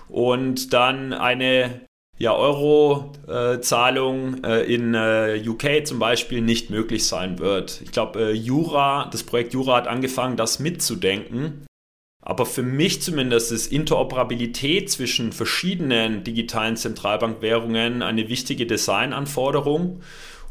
und 0.09 0.73
dann 0.73 1.13
eine 1.13 1.83
ja, 2.23 2.35
Euro-Zahlung 2.37 4.45
äh, 4.45 4.63
in 4.73 4.95
äh, 4.95 5.43
UK 5.45 5.85
zum 5.85 5.99
Beispiel 5.99 6.41
nicht 6.41 6.71
möglich 6.71 7.09
sein 7.09 7.41
wird. 7.41 7.81
Ich 7.83 7.91
glaube, 7.91 8.21
äh, 8.21 8.31
Jura, 8.31 9.09
das 9.11 9.25
Projekt 9.25 9.55
Jura 9.55 9.75
hat 9.75 9.89
angefangen, 9.89 10.37
das 10.37 10.61
mitzudenken. 10.61 11.67
Aber 12.25 12.47
für 12.47 12.63
mich 12.63 13.03
zumindest 13.03 13.51
ist 13.51 13.73
Interoperabilität 13.73 14.89
zwischen 14.89 15.33
verschiedenen 15.33 16.23
digitalen 16.23 16.77
Zentralbankwährungen 16.77 18.03
eine 18.03 18.29
wichtige 18.29 18.69
Designanforderung. 18.69 20.03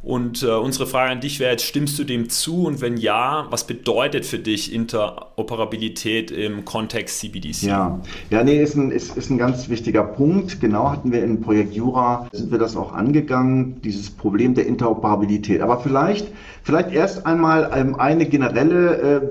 Und 0.03 0.41
äh, 0.41 0.47
unsere 0.47 0.87
Frage 0.87 1.11
an 1.11 1.21
dich 1.21 1.39
wäre 1.39 1.51
jetzt, 1.51 1.63
stimmst 1.63 1.99
du 1.99 2.03
dem 2.03 2.29
zu? 2.29 2.63
Und 2.65 2.81
wenn 2.81 2.97
ja, 2.97 3.45
was 3.51 3.67
bedeutet 3.67 4.25
für 4.25 4.39
dich 4.39 4.73
Interoperabilität 4.73 6.31
im 6.31 6.65
Kontext 6.65 7.19
CBDC? 7.19 7.63
Ja, 7.63 7.99
ja 8.31 8.43
nee, 8.43 8.61
ist 8.61 8.75
ein, 8.75 8.89
ist, 8.89 9.15
ist 9.15 9.29
ein 9.29 9.37
ganz 9.37 9.69
wichtiger 9.69 10.03
Punkt. 10.03 10.59
Genau 10.59 10.89
hatten 10.89 11.11
wir 11.11 11.23
im 11.23 11.41
Projekt 11.41 11.73
Jura, 11.73 12.27
sind 12.31 12.51
wir 12.51 12.57
das 12.57 12.75
auch 12.75 12.93
angegangen, 12.93 13.79
dieses 13.83 14.09
Problem 14.09 14.55
der 14.55 14.65
Interoperabilität. 14.65 15.61
Aber 15.61 15.79
vielleicht, 15.79 16.27
vielleicht 16.63 16.91
erst 16.91 17.27
einmal 17.27 17.69
ähm, 17.75 17.95
eine 17.99 18.25
generelle 18.25 18.97
äh, 18.97 19.21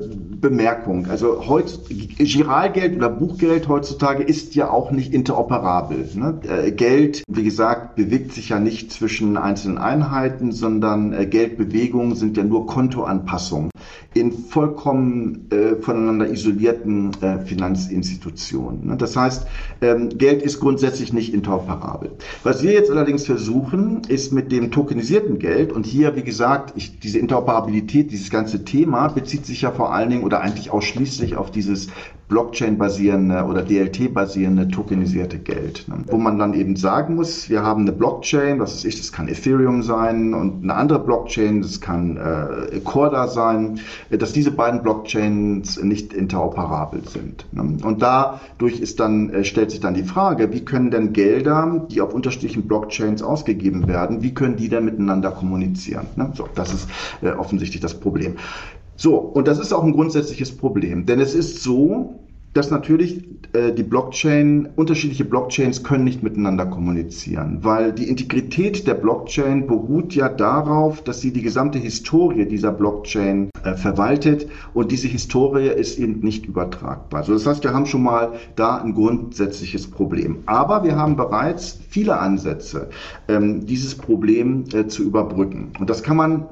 Bemerkung. 0.41 1.07
Also 1.07 1.49
heutz, 1.49 1.81
Giralgeld 1.89 2.97
oder 2.97 3.11
Buchgeld 3.11 3.69
heutzutage 3.69 4.23
ist 4.23 4.55
ja 4.55 4.71
auch 4.71 4.91
nicht 4.91 5.13
interoperabel. 5.13 6.09
Ne? 6.15 6.41
Äh, 6.49 6.71
Geld, 6.71 7.25
wie 7.29 7.43
gesagt, 7.43 7.97
bewegt 7.97 8.33
sich 8.33 8.51
ja 8.51 8.61
nicht 8.61 8.93
zwischen 8.93 9.37
einzelnen 9.37 9.79
Einheiten, 9.79 10.53
sondern 10.61 11.12
äh, 11.12 11.27
Geldbewegungen 11.27 12.14
sind 12.14 12.37
ja 12.37 12.44
nur 12.44 12.66
Kontoanpassungen 12.66 13.70
in 14.14 14.33
vollkommen 14.33 15.49
äh, 15.51 15.77
voneinander 15.77 16.29
isolierten 16.29 17.12
äh, 17.20 17.38
Finanzinstitutionen. 17.38 18.87
Ne? 18.87 18.96
Das 18.96 19.16
heißt, 19.16 19.46
ähm, 19.81 20.09
Geld 20.11 20.42
ist 20.42 20.59
grundsätzlich 20.59 21.12
nicht 21.12 21.33
interoperabel. 21.33 22.11
Was 22.42 22.62
wir 22.62 22.73
jetzt 22.73 22.90
allerdings 22.90 23.25
versuchen, 23.27 24.03
ist 24.09 24.33
mit 24.33 24.51
dem 24.51 24.73
tokenisierten 24.73 25.38
Geld, 25.38 25.73
und 25.73 25.87
hier, 25.87 26.16
wie 26.16 26.23
gesagt, 26.23 26.73
ich, 26.77 26.99
diese 26.99 27.20
Interoperabilität, 27.20 28.11
dieses 28.11 28.31
ganze 28.31 28.64
Thema 28.64 29.09
bezieht 29.09 29.46
sich 29.46 29.62
ja 29.62 29.70
vor 29.70 29.94
allen 29.94 30.11
Dingen 30.11 30.25
oder 30.25 30.40
eigentlich 30.40 30.70
ausschließlich 30.70 31.37
auf 31.37 31.53
dieses 31.53 31.88
Blockchain-basierende 32.31 33.45
oder 33.45 33.62
DLT-basierende 33.62 34.69
tokenisierte 34.69 35.38
Geld, 35.38 35.87
ne? 35.88 35.97
wo 36.07 36.16
man 36.16 36.38
dann 36.38 36.55
eben 36.55 36.77
sagen 36.77 37.16
muss, 37.16 37.51
wir 37.51 37.62
haben 37.62 37.83
eine 37.83 37.93
Blockchain, 37.93 38.61
was 38.61 38.73
ist 38.73 38.85
ich, 38.85 38.97
das 38.97 39.12
kann 39.12 39.29
Ethereum 39.29 39.83
sein 39.83 40.33
und 40.33 40.62
eine 40.62 40.75
andere 40.75 41.01
Blockchain, 41.01 41.61
das 41.61 41.81
kann 41.81 42.16
äh, 42.16 42.79
Corda 42.85 43.27
sein, 43.27 43.81
dass 44.11 44.33
diese 44.33 44.53
beiden 44.53 44.83
Blockchains 44.83 45.83
nicht 45.83 46.12
interoperabel 46.12 47.03
sind. 47.09 47.47
Ne? 47.51 47.77
Und 47.83 48.01
dadurch 48.01 48.79
ist 48.81 49.01
dann, 49.01 49.31
äh, 49.31 49.45
stellt 49.45 49.73
sich 49.73 49.81
dann 49.81 49.95
die 49.95 50.05
Frage, 50.05 50.53
wie 50.53 50.64
können 50.64 50.93
denn 50.93 51.12
Gelder, 51.12 51.85
die 51.90 52.01
auf 52.01 52.14
unterschiedlichen 52.14 52.69
Blockchains 52.69 53.23
ausgegeben 53.25 53.88
werden, 53.88 54.23
wie 54.23 54.33
können 54.33 54.57
die 54.57 54.69
denn 54.69 54.85
miteinander 54.85 55.33
kommunizieren? 55.33 56.07
Ne? 56.14 56.31
So, 56.35 56.49
das 56.55 56.73
ist 56.73 56.88
äh, 57.23 57.31
offensichtlich 57.31 57.83
das 57.83 57.99
Problem. 57.99 58.37
So, 59.01 59.17
und 59.17 59.49
das 59.49 59.59
ist 59.59 59.73
auch 59.73 59.83
ein 59.83 59.93
grundsätzliches 59.93 60.55
Problem, 60.55 61.07
denn 61.07 61.21
es 61.21 61.35
ist 61.35 61.63
so, 61.63 62.21
dass 62.53 62.71
natürlich 62.71 63.25
äh, 63.55 63.73
die 63.73 63.83
Blockchain, 63.83 64.69
unterschiedliche 64.77 65.25
Blockchains 65.25 65.83
können 65.83 66.05
nicht 66.05 66.23
miteinander 66.23 66.67
kommunizieren, 66.67 67.61
weil 67.63 67.95
die 67.95 68.11
Integrität 68.11 68.87
der 68.87 68.93
Blockchain 68.93 69.67
beruht 69.67 70.15
ja 70.15 70.29
darauf, 70.29 71.03
dass 71.03 71.23
sie 71.23 71.33
die 71.33 71.41
gesamte 71.41 71.79
Historie 71.79 72.45
dieser 72.45 72.73
Blockchain 72.73 73.49
äh, 73.65 73.73
verwaltet 73.73 74.47
und 74.75 74.93
diese 74.93 75.09
Historie 75.09 75.69
ist 75.69 75.99
eben 75.99 76.21
nicht 76.21 76.45
übertragbar. 76.45 77.23
So, 77.23 77.33
das 77.33 77.47
heißt, 77.47 77.65
wir 77.65 77.73
haben 77.73 77.87
schon 77.87 78.03
mal 78.03 78.35
da 78.55 78.83
ein 78.83 78.93
grundsätzliches 78.93 79.87
Problem. 79.87 80.41
Aber 80.45 80.85
wir 80.85 80.97
haben 80.97 81.17
bereits 81.17 81.79
viele 81.89 82.19
Ansätze, 82.19 82.91
ähm, 83.29 83.65
dieses 83.65 83.95
Problem 83.95 84.65
äh, 84.75 84.89
zu 84.89 85.05
überbrücken. 85.05 85.73
Und 85.81 85.89
das 85.89 86.03
kann 86.03 86.19
man 86.19 86.45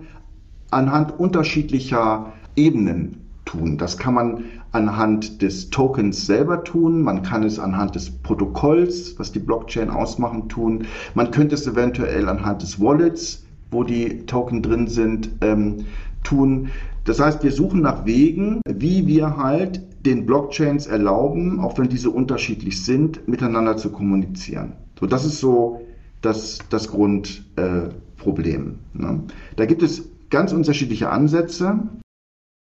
anhand 0.71 1.19
unterschiedlicher 1.19 2.33
Ebenen 2.59 3.29
tun. 3.45 3.79
Das 3.79 3.97
kann 3.97 4.15
man 4.15 4.45
anhand 4.73 5.41
des 5.41 5.71
Tokens 5.71 6.27
selber 6.27 6.65
tun, 6.65 7.03
man 7.03 7.23
kann 7.23 7.43
es 7.43 7.59
anhand 7.59 7.95
des 7.95 8.11
Protokolls, 8.11 9.19
was 9.19 9.33
die 9.33 9.39
Blockchain 9.39 9.89
ausmachen, 9.89 10.49
tun. 10.49 10.87
Man 11.15 11.31
könnte 11.31 11.55
es 11.55 11.67
eventuell 11.67 12.29
anhand 12.29 12.63
des 12.63 12.79
Wallets, 12.79 13.47
wo 13.71 13.85
die 13.85 14.27
Token 14.27 14.63
drin 14.63 14.87
sind, 14.89 15.31
ähm, 15.41 15.87
tun. 16.23 16.69
Das 17.05 17.21
heißt, 17.21 17.43
wir 17.43 17.53
suchen 17.53 17.81
nach 17.81 18.05
Wegen, 18.05 18.61
wie 18.69 19.07
wir 19.07 19.39
halt 19.39 19.81
den 20.05 20.27
Blockchains 20.27 20.87
erlauben, 20.87 21.61
auch 21.61 21.79
wenn 21.79 21.89
diese 21.89 22.11
unterschiedlich 22.11 22.85
sind, 22.85 23.27
miteinander 23.27 23.77
zu 23.77 23.91
kommunizieren. 23.91 24.75
So, 25.01 25.07
das 25.07 25.25
ist 25.25 25.41
so 25.41 25.81
das, 26.21 26.59
das 26.71 26.89
Grundproblem. 26.89 28.79
Äh, 28.95 29.03
ne? 29.03 29.23
Da 29.57 29.65
gibt 29.65 29.83
es 29.83 30.11
ganz 30.31 30.53
unterschiedliche 30.53 31.11
Ansätze. 31.11 31.79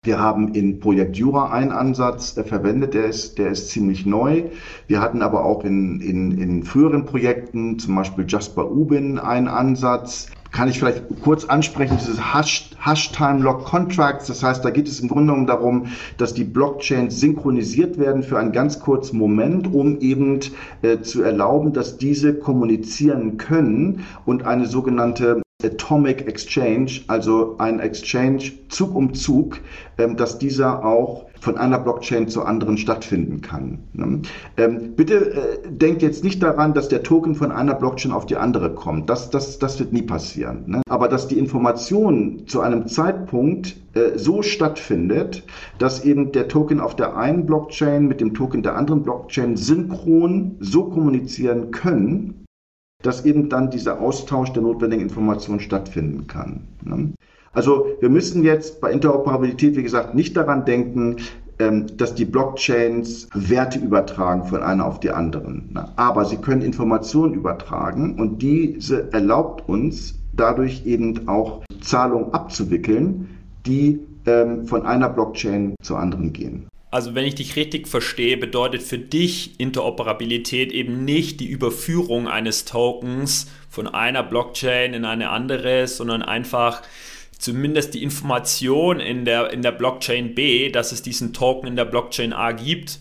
Wir 0.05 0.19
haben 0.19 0.53
in 0.53 0.81
Projekt 0.81 1.17
Jura 1.17 1.53
einen 1.53 1.71
Ansatz 1.71 2.37
äh, 2.37 2.43
verwendet, 2.43 2.93
der 2.93 3.05
ist, 3.05 3.39
der 3.39 3.53
ist 3.53 3.69
ziemlich 3.69 4.05
neu. 4.05 4.47
Wir 4.89 5.01
hatten 5.01 5.23
aber 5.23 5.45
auch 5.45 5.63
in, 5.63 6.01
in, 6.01 6.37
in 6.39 6.65
früheren 6.65 7.05
Projekten, 7.05 7.79
zum 7.79 7.95
Beispiel 7.95 8.25
Jasper 8.27 8.69
Ubin, 8.69 9.21
einen 9.21 9.47
Ansatz. 9.47 10.27
Kann 10.51 10.69
ich 10.69 10.81
vielleicht 10.81 11.05
kurz 11.23 11.45
ansprechen, 11.45 11.99
dieses 12.01 12.35
Hash, 12.35 12.71
Hash 12.81 13.13
Time 13.13 13.39
Lock 13.45 13.65
Contracts. 13.65 14.27
Das 14.27 14.43
heißt, 14.43 14.65
da 14.65 14.71
geht 14.71 14.89
es 14.89 14.99
im 14.99 15.07
Grunde 15.07 15.35
genommen 15.35 15.47
darum, 15.47 15.87
dass 16.17 16.35
die 16.35 16.43
Blockchains 16.43 17.21
synchronisiert 17.21 17.97
werden 17.97 18.25
für 18.25 18.41
einen 18.41 18.51
ganz 18.51 18.81
kurzen 18.81 19.19
Moment, 19.19 19.73
um 19.73 20.01
eben 20.01 20.41
äh, 20.83 20.99
zu 21.03 21.23
erlauben, 21.23 21.75
dass 21.75 21.97
diese 21.97 22.35
kommunizieren 22.35 23.37
können 23.37 24.05
und 24.27 24.47
eine 24.47 24.67
sogenannte 24.67 25.43
Atomic 25.65 26.27
Exchange, 26.27 27.01
also 27.09 27.57
ein 27.59 27.81
Exchange 27.81 28.53
Zug 28.69 28.95
um 28.95 29.15
Zug, 29.15 29.61
ähm, 29.99 30.17
dass 30.17 30.39
dieser 30.39 30.85
auch 30.85 31.27
von 31.43 31.59
einer 31.59 31.81
Blockchain 31.81 32.29
zur 32.29 32.47
anderen 32.47 32.79
stattfinden 32.79 33.41
kann. 33.41 33.81
Ne? 33.95 34.23
Ähm, 34.57 34.95
bitte 34.95 35.33
äh, 35.33 35.69
denkt 35.69 36.01
jetzt 36.01 36.23
nicht 36.23 36.41
daran, 36.41 36.73
dass 36.73 36.89
der 36.89 37.03
Token 37.03 37.35
von 37.35 37.51
einer 37.51 37.75
Blockchain 37.75 38.13
auf 38.13 38.27
die 38.27 38.37
andere 38.37 38.75
kommt. 38.75 39.11
Das, 39.11 39.29
das, 39.31 39.59
das 39.59 39.81
wird 39.81 39.93
nie 39.93 40.03
passieren. 40.03 40.63
Ne? 40.67 40.83
Aber 40.89 41.09
dass 41.09 41.27
die 41.27 41.39
Information 41.39 42.45
zu 42.47 42.61
einem 42.61 42.87
Zeitpunkt 42.87 43.77
äh, 43.95 44.17
so 44.17 44.43
stattfindet, 44.43 45.43
dass 45.79 46.05
eben 46.05 46.31
der 46.31 46.47
Token 46.47 46.79
auf 46.79 46.95
der 46.95 47.17
einen 47.17 47.45
Blockchain 47.45 48.07
mit 48.07 48.21
dem 48.21 48.35
Token 48.35 48.63
der 48.63 48.77
anderen 48.77 49.03
Blockchain 49.03 49.57
synchron 49.57 50.57
so 50.61 50.85
kommunizieren 50.85 51.73
können, 51.73 52.42
dass 53.03 53.25
eben 53.25 53.49
dann 53.49 53.71
dieser 53.71 54.01
Austausch 54.01 54.53
der 54.53 54.63
notwendigen 54.63 55.03
Informationen 55.03 55.61
stattfinden 55.61 56.27
kann. 56.27 56.69
Ne? 56.85 57.13
Also 57.53 57.87
wir 58.01 58.09
müssen 58.09 58.45
jetzt 58.45 58.81
bei 58.81 58.91
Interoperabilität, 58.91 59.77
wie 59.77 59.83
gesagt, 59.83 60.15
nicht 60.15 60.37
daran 60.37 60.65
denken, 60.65 61.17
ähm, 61.59 61.87
dass 61.97 62.15
die 62.15 62.25
Blockchains 62.25 63.29
Werte 63.35 63.79
übertragen 63.79 64.45
von 64.45 64.63
einer 64.63 64.87
auf 64.87 65.01
die 65.01 65.11
anderen. 65.11 65.79
Aber 65.97 66.25
sie 66.25 66.39
können 66.39 66.63
Informationen 66.63 67.35
übertragen 67.35 68.19
und 68.19 68.41
diese 68.41 69.13
erlaubt 69.13 69.69
uns 69.69 70.15
dadurch 70.33 70.87
eben 70.87 71.29
auch 71.29 71.63
Zahlungen 71.81 72.33
abzuwickeln, 72.33 73.29
die 73.67 74.01
ähm, 74.25 74.67
von 74.67 74.87
einer 74.87 75.11
Blockchain 75.11 75.75
zur 75.83 75.99
anderen 75.99 76.33
gehen. 76.33 76.69
Also 76.93 77.15
wenn 77.15 77.25
ich 77.25 77.37
dich 77.37 77.57
richtig 77.57 77.89
verstehe, 77.89 78.37
bedeutet 78.37 78.83
für 78.83 78.99
dich 78.99 79.59
Interoperabilität 79.59 80.71
eben 80.73 81.07
nicht 81.07 81.41
die 81.41 81.47
Überführung 81.47 82.29
eines 82.29 82.67
Tokens 82.67 83.51
von 83.71 83.89
einer 83.89 84.23
Blockchain 84.23 84.93
in 84.93 85.07
eine 85.07 85.31
andere, 85.31 85.89
sondern 85.89 86.21
einfach 86.21 86.83
zumindest 87.39 87.95
die 87.95 88.03
Information 88.03 89.01
in 89.01 89.25
der, 89.25 89.55
in 89.55 89.63
der 89.63 89.73
Blockchain 89.73 90.35
B, 90.35 90.69
dass 90.69 90.93
es 90.93 91.01
diesen 91.01 91.33
Token 91.33 91.67
in 91.67 91.77
der 91.77 91.87
Blockchain 91.87 92.35
A 92.35 92.53
gibt, 92.53 93.01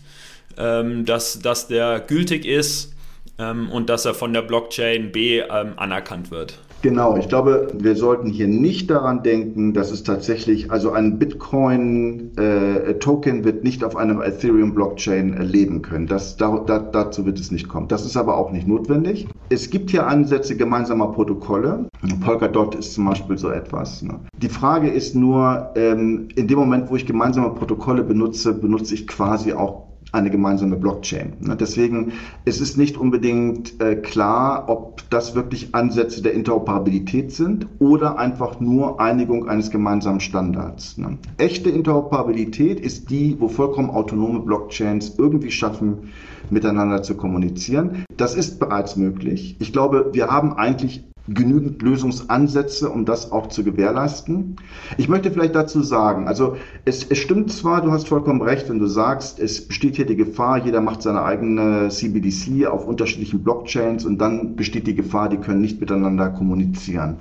ähm, 0.56 1.04
dass, 1.04 1.40
dass 1.40 1.68
der 1.68 2.00
gültig 2.00 2.46
ist 2.46 2.91
ähm, 3.38 3.70
und 3.70 3.88
dass 3.88 4.04
er 4.04 4.14
von 4.14 4.32
der 4.32 4.42
Blockchain 4.42 5.12
B 5.12 5.40
ähm, 5.40 5.72
anerkannt 5.76 6.30
wird. 6.30 6.58
Genau, 6.82 7.16
ich 7.16 7.28
glaube, 7.28 7.68
wir 7.78 7.94
sollten 7.94 8.28
hier 8.28 8.48
nicht 8.48 8.90
daran 8.90 9.22
denken, 9.22 9.72
dass 9.72 9.92
es 9.92 10.02
tatsächlich, 10.02 10.72
also 10.72 10.90
ein 10.90 11.20
Bitcoin-Token 11.20 13.40
äh, 13.40 13.44
wird 13.44 13.62
nicht 13.62 13.84
auf 13.84 13.94
einem 13.94 14.20
Ethereum-Blockchain 14.20 15.34
äh, 15.34 15.44
leben 15.44 15.82
können. 15.82 16.08
Das, 16.08 16.36
da, 16.36 16.58
da, 16.66 16.80
dazu 16.80 17.24
wird 17.24 17.38
es 17.38 17.52
nicht 17.52 17.68
kommen. 17.68 17.86
Das 17.86 18.04
ist 18.04 18.16
aber 18.16 18.36
auch 18.36 18.50
nicht 18.50 18.66
notwendig. 18.66 19.28
Es 19.48 19.70
gibt 19.70 19.92
hier 19.92 20.08
Ansätze 20.08 20.56
gemeinsamer 20.56 21.12
Protokolle. 21.12 21.88
Polkadot 22.24 22.74
ist 22.74 22.94
zum 22.94 23.04
Beispiel 23.04 23.38
so 23.38 23.50
etwas. 23.50 24.02
Ne? 24.02 24.18
Die 24.38 24.48
Frage 24.48 24.90
ist 24.90 25.14
nur, 25.14 25.70
ähm, 25.76 26.26
in 26.34 26.48
dem 26.48 26.58
Moment, 26.58 26.90
wo 26.90 26.96
ich 26.96 27.06
gemeinsame 27.06 27.50
Protokolle 27.50 28.02
benutze, 28.02 28.54
benutze 28.54 28.94
ich 28.94 29.06
quasi 29.06 29.52
auch 29.52 29.91
eine 30.12 30.30
gemeinsame 30.30 30.76
Blockchain. 30.76 31.32
Deswegen 31.58 32.12
ist 32.44 32.60
es 32.60 32.76
nicht 32.76 32.98
unbedingt 32.98 33.80
äh, 33.80 33.96
klar, 33.96 34.64
ob 34.68 35.08
das 35.10 35.34
wirklich 35.34 35.74
Ansätze 35.74 36.22
der 36.22 36.34
Interoperabilität 36.34 37.32
sind 37.32 37.66
oder 37.78 38.18
einfach 38.18 38.60
nur 38.60 39.00
Einigung 39.00 39.48
eines 39.48 39.70
gemeinsamen 39.70 40.20
Standards. 40.20 40.98
Ne. 40.98 41.18
Echte 41.38 41.70
Interoperabilität 41.70 42.78
ist 42.78 43.10
die, 43.10 43.36
wo 43.40 43.48
vollkommen 43.48 43.90
autonome 43.90 44.40
Blockchains 44.40 45.14
irgendwie 45.18 45.50
schaffen, 45.50 46.12
miteinander 46.50 47.02
zu 47.02 47.16
kommunizieren. 47.16 48.04
Das 48.16 48.34
ist 48.34 48.60
bereits 48.60 48.96
möglich. 48.96 49.56
Ich 49.60 49.72
glaube, 49.72 50.10
wir 50.12 50.28
haben 50.28 50.52
eigentlich 50.52 51.04
genügend 51.28 51.82
Lösungsansätze, 51.82 52.90
um 52.90 53.04
das 53.04 53.30
auch 53.30 53.48
zu 53.48 53.62
gewährleisten. 53.62 54.56
Ich 54.96 55.08
möchte 55.08 55.30
vielleicht 55.30 55.54
dazu 55.54 55.82
sagen, 55.82 56.26
also 56.26 56.56
es, 56.84 57.04
es 57.04 57.18
stimmt 57.18 57.52
zwar, 57.52 57.80
du 57.82 57.92
hast 57.92 58.08
vollkommen 58.08 58.42
recht, 58.42 58.68
wenn 58.68 58.78
du 58.78 58.86
sagst, 58.86 59.38
es 59.38 59.66
besteht 59.66 59.96
hier 59.96 60.06
die 60.06 60.16
Gefahr, 60.16 60.58
jeder 60.58 60.80
macht 60.80 61.02
seine 61.02 61.22
eigene 61.22 61.88
CBDC 61.88 62.66
auf 62.66 62.86
unterschiedlichen 62.86 63.42
Blockchains 63.42 64.04
und 64.04 64.18
dann 64.18 64.56
besteht 64.56 64.86
die 64.86 64.94
Gefahr, 64.94 65.28
die 65.28 65.36
können 65.38 65.60
nicht 65.60 65.80
miteinander 65.80 66.30
kommunizieren. 66.30 67.18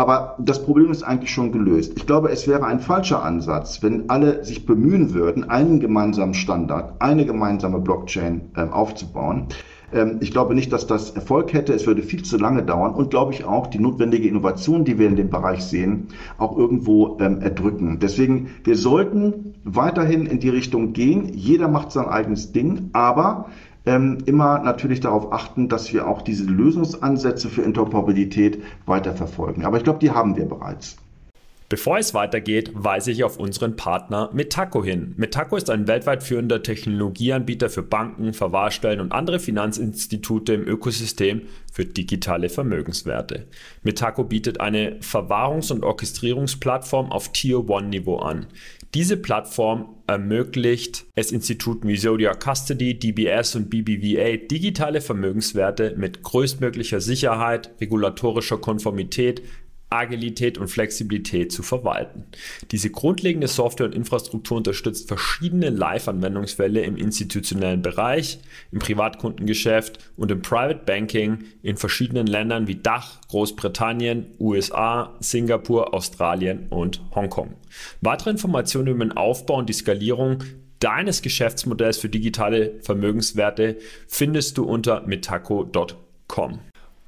Aber 0.00 0.36
das 0.38 0.64
Problem 0.64 0.90
ist 0.90 1.02
eigentlich 1.02 1.30
schon 1.30 1.52
gelöst. 1.52 1.92
Ich 1.96 2.06
glaube, 2.06 2.30
es 2.30 2.48
wäre 2.48 2.64
ein 2.64 2.80
falscher 2.80 3.22
Ansatz, 3.22 3.82
wenn 3.82 4.08
alle 4.08 4.42
sich 4.46 4.64
bemühen 4.64 5.12
würden, 5.12 5.50
einen 5.50 5.78
gemeinsamen 5.78 6.32
Standard, 6.32 6.94
eine 7.02 7.26
gemeinsame 7.26 7.80
Blockchain 7.80 8.50
äh, 8.56 8.62
aufzubauen. 8.62 9.48
Ähm, 9.92 10.18
ich 10.20 10.30
glaube 10.30 10.54
nicht, 10.54 10.72
dass 10.72 10.86
das 10.86 11.10
Erfolg 11.10 11.52
hätte. 11.52 11.72
Es 11.72 11.86
würde 11.86 12.02
viel 12.02 12.22
zu 12.22 12.38
lange 12.38 12.62
dauern 12.62 12.94
und 12.94 13.10
glaube 13.10 13.32
ich 13.32 13.44
auch 13.44 13.66
die 13.66 13.78
notwendige 13.78 14.28
Innovation, 14.28 14.84
die 14.84 14.98
wir 14.98 15.08
in 15.08 15.16
dem 15.16 15.30
Bereich 15.30 15.64
sehen, 15.64 16.08
auch 16.38 16.56
irgendwo 16.56 17.18
ähm, 17.20 17.40
erdrücken. 17.40 17.98
Deswegen, 18.00 18.50
wir 18.64 18.76
sollten 18.76 19.54
weiterhin 19.64 20.26
in 20.26 20.40
die 20.40 20.48
Richtung 20.48 20.92
gehen. 20.92 21.32
Jeder 21.34 21.68
macht 21.68 21.92
sein 21.92 22.06
eigenes 22.06 22.52
Ding, 22.52 22.90
aber 22.92 23.46
ähm, 23.86 24.18
immer 24.26 24.58
natürlich 24.60 25.00
darauf 25.00 25.32
achten, 25.32 25.68
dass 25.68 25.92
wir 25.92 26.06
auch 26.06 26.22
diese 26.22 26.44
Lösungsansätze 26.44 27.48
für 27.48 27.62
Interoperabilität 27.62 28.62
weiterverfolgen. 28.86 29.64
Aber 29.64 29.78
ich 29.78 29.84
glaube, 29.84 29.98
die 30.00 30.10
haben 30.10 30.36
wir 30.36 30.46
bereits. 30.46 30.96
Bevor 31.70 31.98
es 31.98 32.14
weitergeht, 32.14 32.72
weise 32.74 33.12
ich 33.12 33.22
auf 33.22 33.38
unseren 33.38 33.76
Partner 33.76 34.28
Metaco 34.32 34.82
hin. 34.82 35.14
Metaco 35.16 35.56
ist 35.56 35.70
ein 35.70 35.86
weltweit 35.86 36.24
führender 36.24 36.64
Technologieanbieter 36.64 37.70
für 37.70 37.84
Banken, 37.84 38.32
Verwahrstellen 38.32 38.98
und 38.98 39.12
andere 39.12 39.38
Finanzinstitute 39.38 40.52
im 40.54 40.66
Ökosystem 40.66 41.42
für 41.72 41.84
digitale 41.84 42.48
Vermögenswerte. 42.48 43.46
Metaco 43.84 44.24
bietet 44.24 44.60
eine 44.60 44.98
Verwahrungs- 44.98 45.70
und 45.70 45.84
Orchestrierungsplattform 45.84 47.12
auf 47.12 47.30
Tier-1-Niveau 47.30 48.16
an. 48.16 48.48
Diese 48.92 49.16
Plattform 49.16 49.94
ermöglicht 50.08 51.04
es 51.14 51.30
Instituten 51.30 51.86
wie 51.86 51.96
Zodiac 51.96 52.40
Custody, 52.42 52.98
DBS 52.98 53.54
und 53.54 53.70
BBVA 53.70 54.44
digitale 54.48 55.00
Vermögenswerte 55.00 55.94
mit 55.96 56.24
größtmöglicher 56.24 57.00
Sicherheit, 57.00 57.70
regulatorischer 57.80 58.58
Konformität, 58.58 59.42
Agilität 59.90 60.56
und 60.56 60.68
Flexibilität 60.68 61.52
zu 61.52 61.62
verwalten. 61.62 62.24
Diese 62.70 62.90
grundlegende 62.90 63.48
Software 63.48 63.86
und 63.86 63.94
Infrastruktur 63.94 64.56
unterstützt 64.56 65.08
verschiedene 65.08 65.70
Live-Anwendungsfälle 65.70 66.80
im 66.82 66.96
institutionellen 66.96 67.82
Bereich, 67.82 68.38
im 68.70 68.78
Privatkundengeschäft 68.78 69.98
und 70.16 70.30
im 70.30 70.42
Private 70.42 70.80
Banking 70.86 71.44
in 71.62 71.76
verschiedenen 71.76 72.26
Ländern 72.26 72.68
wie 72.68 72.76
Dach, 72.76 73.20
Großbritannien, 73.28 74.26
USA, 74.38 75.16
Singapur, 75.20 75.92
Australien 75.92 76.68
und 76.70 77.00
Hongkong. 77.14 77.54
Weitere 78.00 78.30
Informationen 78.30 78.88
über 78.88 79.04
den 79.04 79.16
Aufbau 79.16 79.56
und 79.56 79.68
die 79.68 79.74
Skalierung 79.74 80.44
deines 80.78 81.20
Geschäftsmodells 81.22 81.98
für 81.98 82.08
digitale 82.08 82.80
Vermögenswerte 82.82 83.76
findest 84.08 84.56
du 84.56 84.64
unter 84.64 85.06
metaco.com. 85.06 86.60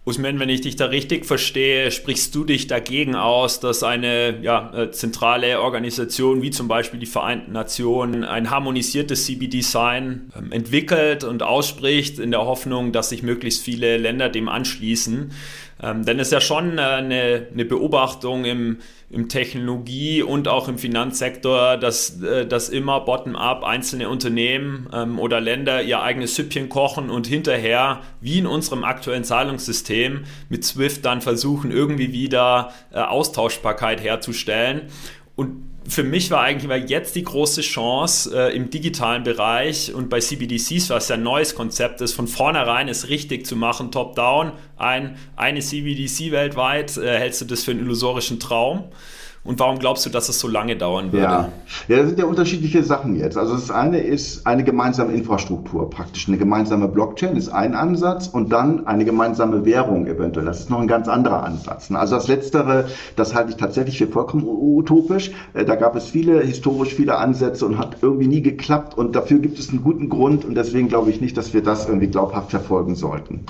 Usman, 0.04 0.40
wenn 0.40 0.48
ich 0.48 0.62
dich 0.62 0.74
da 0.74 0.86
richtig 0.86 1.26
verstehe, 1.26 1.92
sprichst 1.92 2.34
du 2.34 2.44
dich 2.44 2.66
dagegen 2.66 3.14
aus, 3.14 3.60
dass 3.60 3.84
eine 3.84 4.40
ja, 4.42 4.72
äh, 4.74 4.90
zentrale 4.90 5.60
Organisation 5.60 6.42
wie 6.42 6.50
zum 6.50 6.66
Beispiel 6.66 6.98
die 6.98 7.06
Vereinten 7.06 7.52
Nationen 7.52 8.24
ein 8.24 8.50
harmonisiertes 8.50 9.26
CB-Design 9.26 10.32
ähm, 10.36 10.50
entwickelt 10.50 11.22
und 11.22 11.44
ausspricht, 11.44 12.18
in 12.18 12.32
der 12.32 12.40
Hoffnung, 12.40 12.90
dass 12.90 13.10
sich 13.10 13.22
möglichst 13.22 13.62
viele 13.62 13.96
Länder 13.96 14.28
dem 14.28 14.48
anschließen. 14.48 15.30
Ähm, 15.80 16.04
denn 16.04 16.18
es 16.18 16.28
ist 16.28 16.32
ja 16.32 16.40
schon 16.40 16.78
äh, 16.78 16.82
eine, 16.82 17.46
eine 17.52 17.64
Beobachtung 17.64 18.44
im, 18.44 18.78
im 19.12 19.28
Technologie- 19.28 20.22
und 20.22 20.48
auch 20.48 20.68
im 20.68 20.78
Finanzsektor, 20.78 21.76
dass, 21.76 22.20
äh, 22.22 22.46
dass 22.46 22.70
immer 22.70 23.00
bottom-up 23.00 23.62
einzelne 23.62 24.08
Unternehmen 24.08 24.88
ähm, 24.92 25.18
oder 25.18 25.40
Länder 25.40 25.82
ihr 25.82 26.00
eigenes 26.00 26.34
Süppchen 26.34 26.70
kochen 26.70 27.10
und 27.10 27.26
hinterher, 27.26 28.00
wie 28.20 28.38
in 28.38 28.46
unserem 28.46 28.84
aktuellen 28.84 29.22
Zahlungssystem, 29.22 30.24
mit 30.48 30.64
SWIFT 30.64 31.04
dann 31.04 31.20
versuchen, 31.20 31.70
irgendwie 31.70 32.12
wieder 32.12 32.72
äh, 32.90 33.00
Austauschbarkeit 33.00 34.02
herzustellen. 34.02 34.88
Und 35.36 35.71
für 35.88 36.04
mich 36.04 36.30
war 36.30 36.42
eigentlich 36.42 36.68
war 36.68 36.76
jetzt 36.76 37.16
die 37.16 37.24
große 37.24 37.60
Chance 37.60 38.30
äh, 38.34 38.56
im 38.56 38.70
digitalen 38.70 39.22
Bereich 39.22 39.92
und 39.92 40.08
bei 40.08 40.20
CBDCs, 40.20 40.90
was 40.90 41.08
ja 41.08 41.16
ein 41.16 41.22
neues 41.22 41.54
Konzept 41.54 42.00
ist, 42.00 42.12
von 42.14 42.28
vornherein 42.28 42.88
es 42.88 43.08
richtig 43.08 43.46
zu 43.46 43.56
machen, 43.56 43.90
top-down. 43.90 44.52
Ein, 44.76 45.16
eine 45.36 45.60
CBDC 45.60 46.30
weltweit, 46.30 46.96
äh, 46.96 47.18
hältst 47.18 47.40
du 47.40 47.44
das 47.46 47.64
für 47.64 47.72
einen 47.72 47.80
illusorischen 47.80 48.38
Traum? 48.38 48.84
Und 49.44 49.58
warum 49.58 49.80
glaubst 49.80 50.06
du, 50.06 50.10
dass 50.10 50.28
es 50.28 50.38
so 50.38 50.46
lange 50.46 50.76
dauern 50.76 51.10
würde? 51.10 51.24
Ja, 51.24 51.48
ja 51.88 51.96
das 51.96 52.06
sind 52.06 52.18
ja 52.20 52.26
unterschiedliche 52.26 52.84
Sachen 52.84 53.16
jetzt. 53.16 53.36
Also 53.36 53.54
das 53.54 53.72
eine 53.72 53.98
ist 53.98 54.46
eine 54.46 54.62
gemeinsame 54.62 55.14
Infrastruktur, 55.14 55.90
praktisch 55.90 56.28
eine 56.28 56.38
gemeinsame 56.38 56.86
Blockchain 56.86 57.34
ist 57.34 57.48
ein 57.48 57.74
Ansatz 57.74 58.28
und 58.28 58.52
dann 58.52 58.86
eine 58.86 59.04
gemeinsame 59.04 59.64
Währung 59.64 60.06
eventuell. 60.06 60.46
Das 60.46 60.60
ist 60.60 60.70
noch 60.70 60.80
ein 60.80 60.86
ganz 60.86 61.08
anderer 61.08 61.42
Ansatz. 61.42 61.90
Ne? 61.90 61.98
Also 61.98 62.14
das 62.14 62.28
Letztere, 62.28 62.86
das 63.16 63.34
halte 63.34 63.50
ich 63.50 63.56
tatsächlich 63.56 63.98
für 63.98 64.06
vollkommen 64.06 64.44
utopisch. 64.46 65.32
Äh, 65.54 65.64
da 65.64 65.74
gab 65.74 65.96
es 65.96 66.04
viele, 66.06 66.40
historisch 66.40 66.94
viele 66.94 67.18
Ansätze 67.18 67.66
und 67.66 67.78
hat 67.78 67.96
irgendwie 68.00 68.28
nie 68.28 68.42
geklappt 68.42 68.96
und 68.96 69.16
dafür 69.16 69.40
gibt 69.40 69.58
es 69.58 69.70
einen 69.70 69.82
guten 69.82 70.08
Grund 70.08 70.44
und 70.44 70.54
deswegen 70.54 70.86
glaube 70.86 71.10
ich 71.10 71.20
nicht, 71.20 71.36
dass 71.36 71.52
wir 71.52 71.64
das 71.64 71.88
irgendwie 71.88 72.06
glaubhaft 72.06 72.50
verfolgen 72.50 72.94
sollten. 72.94 73.44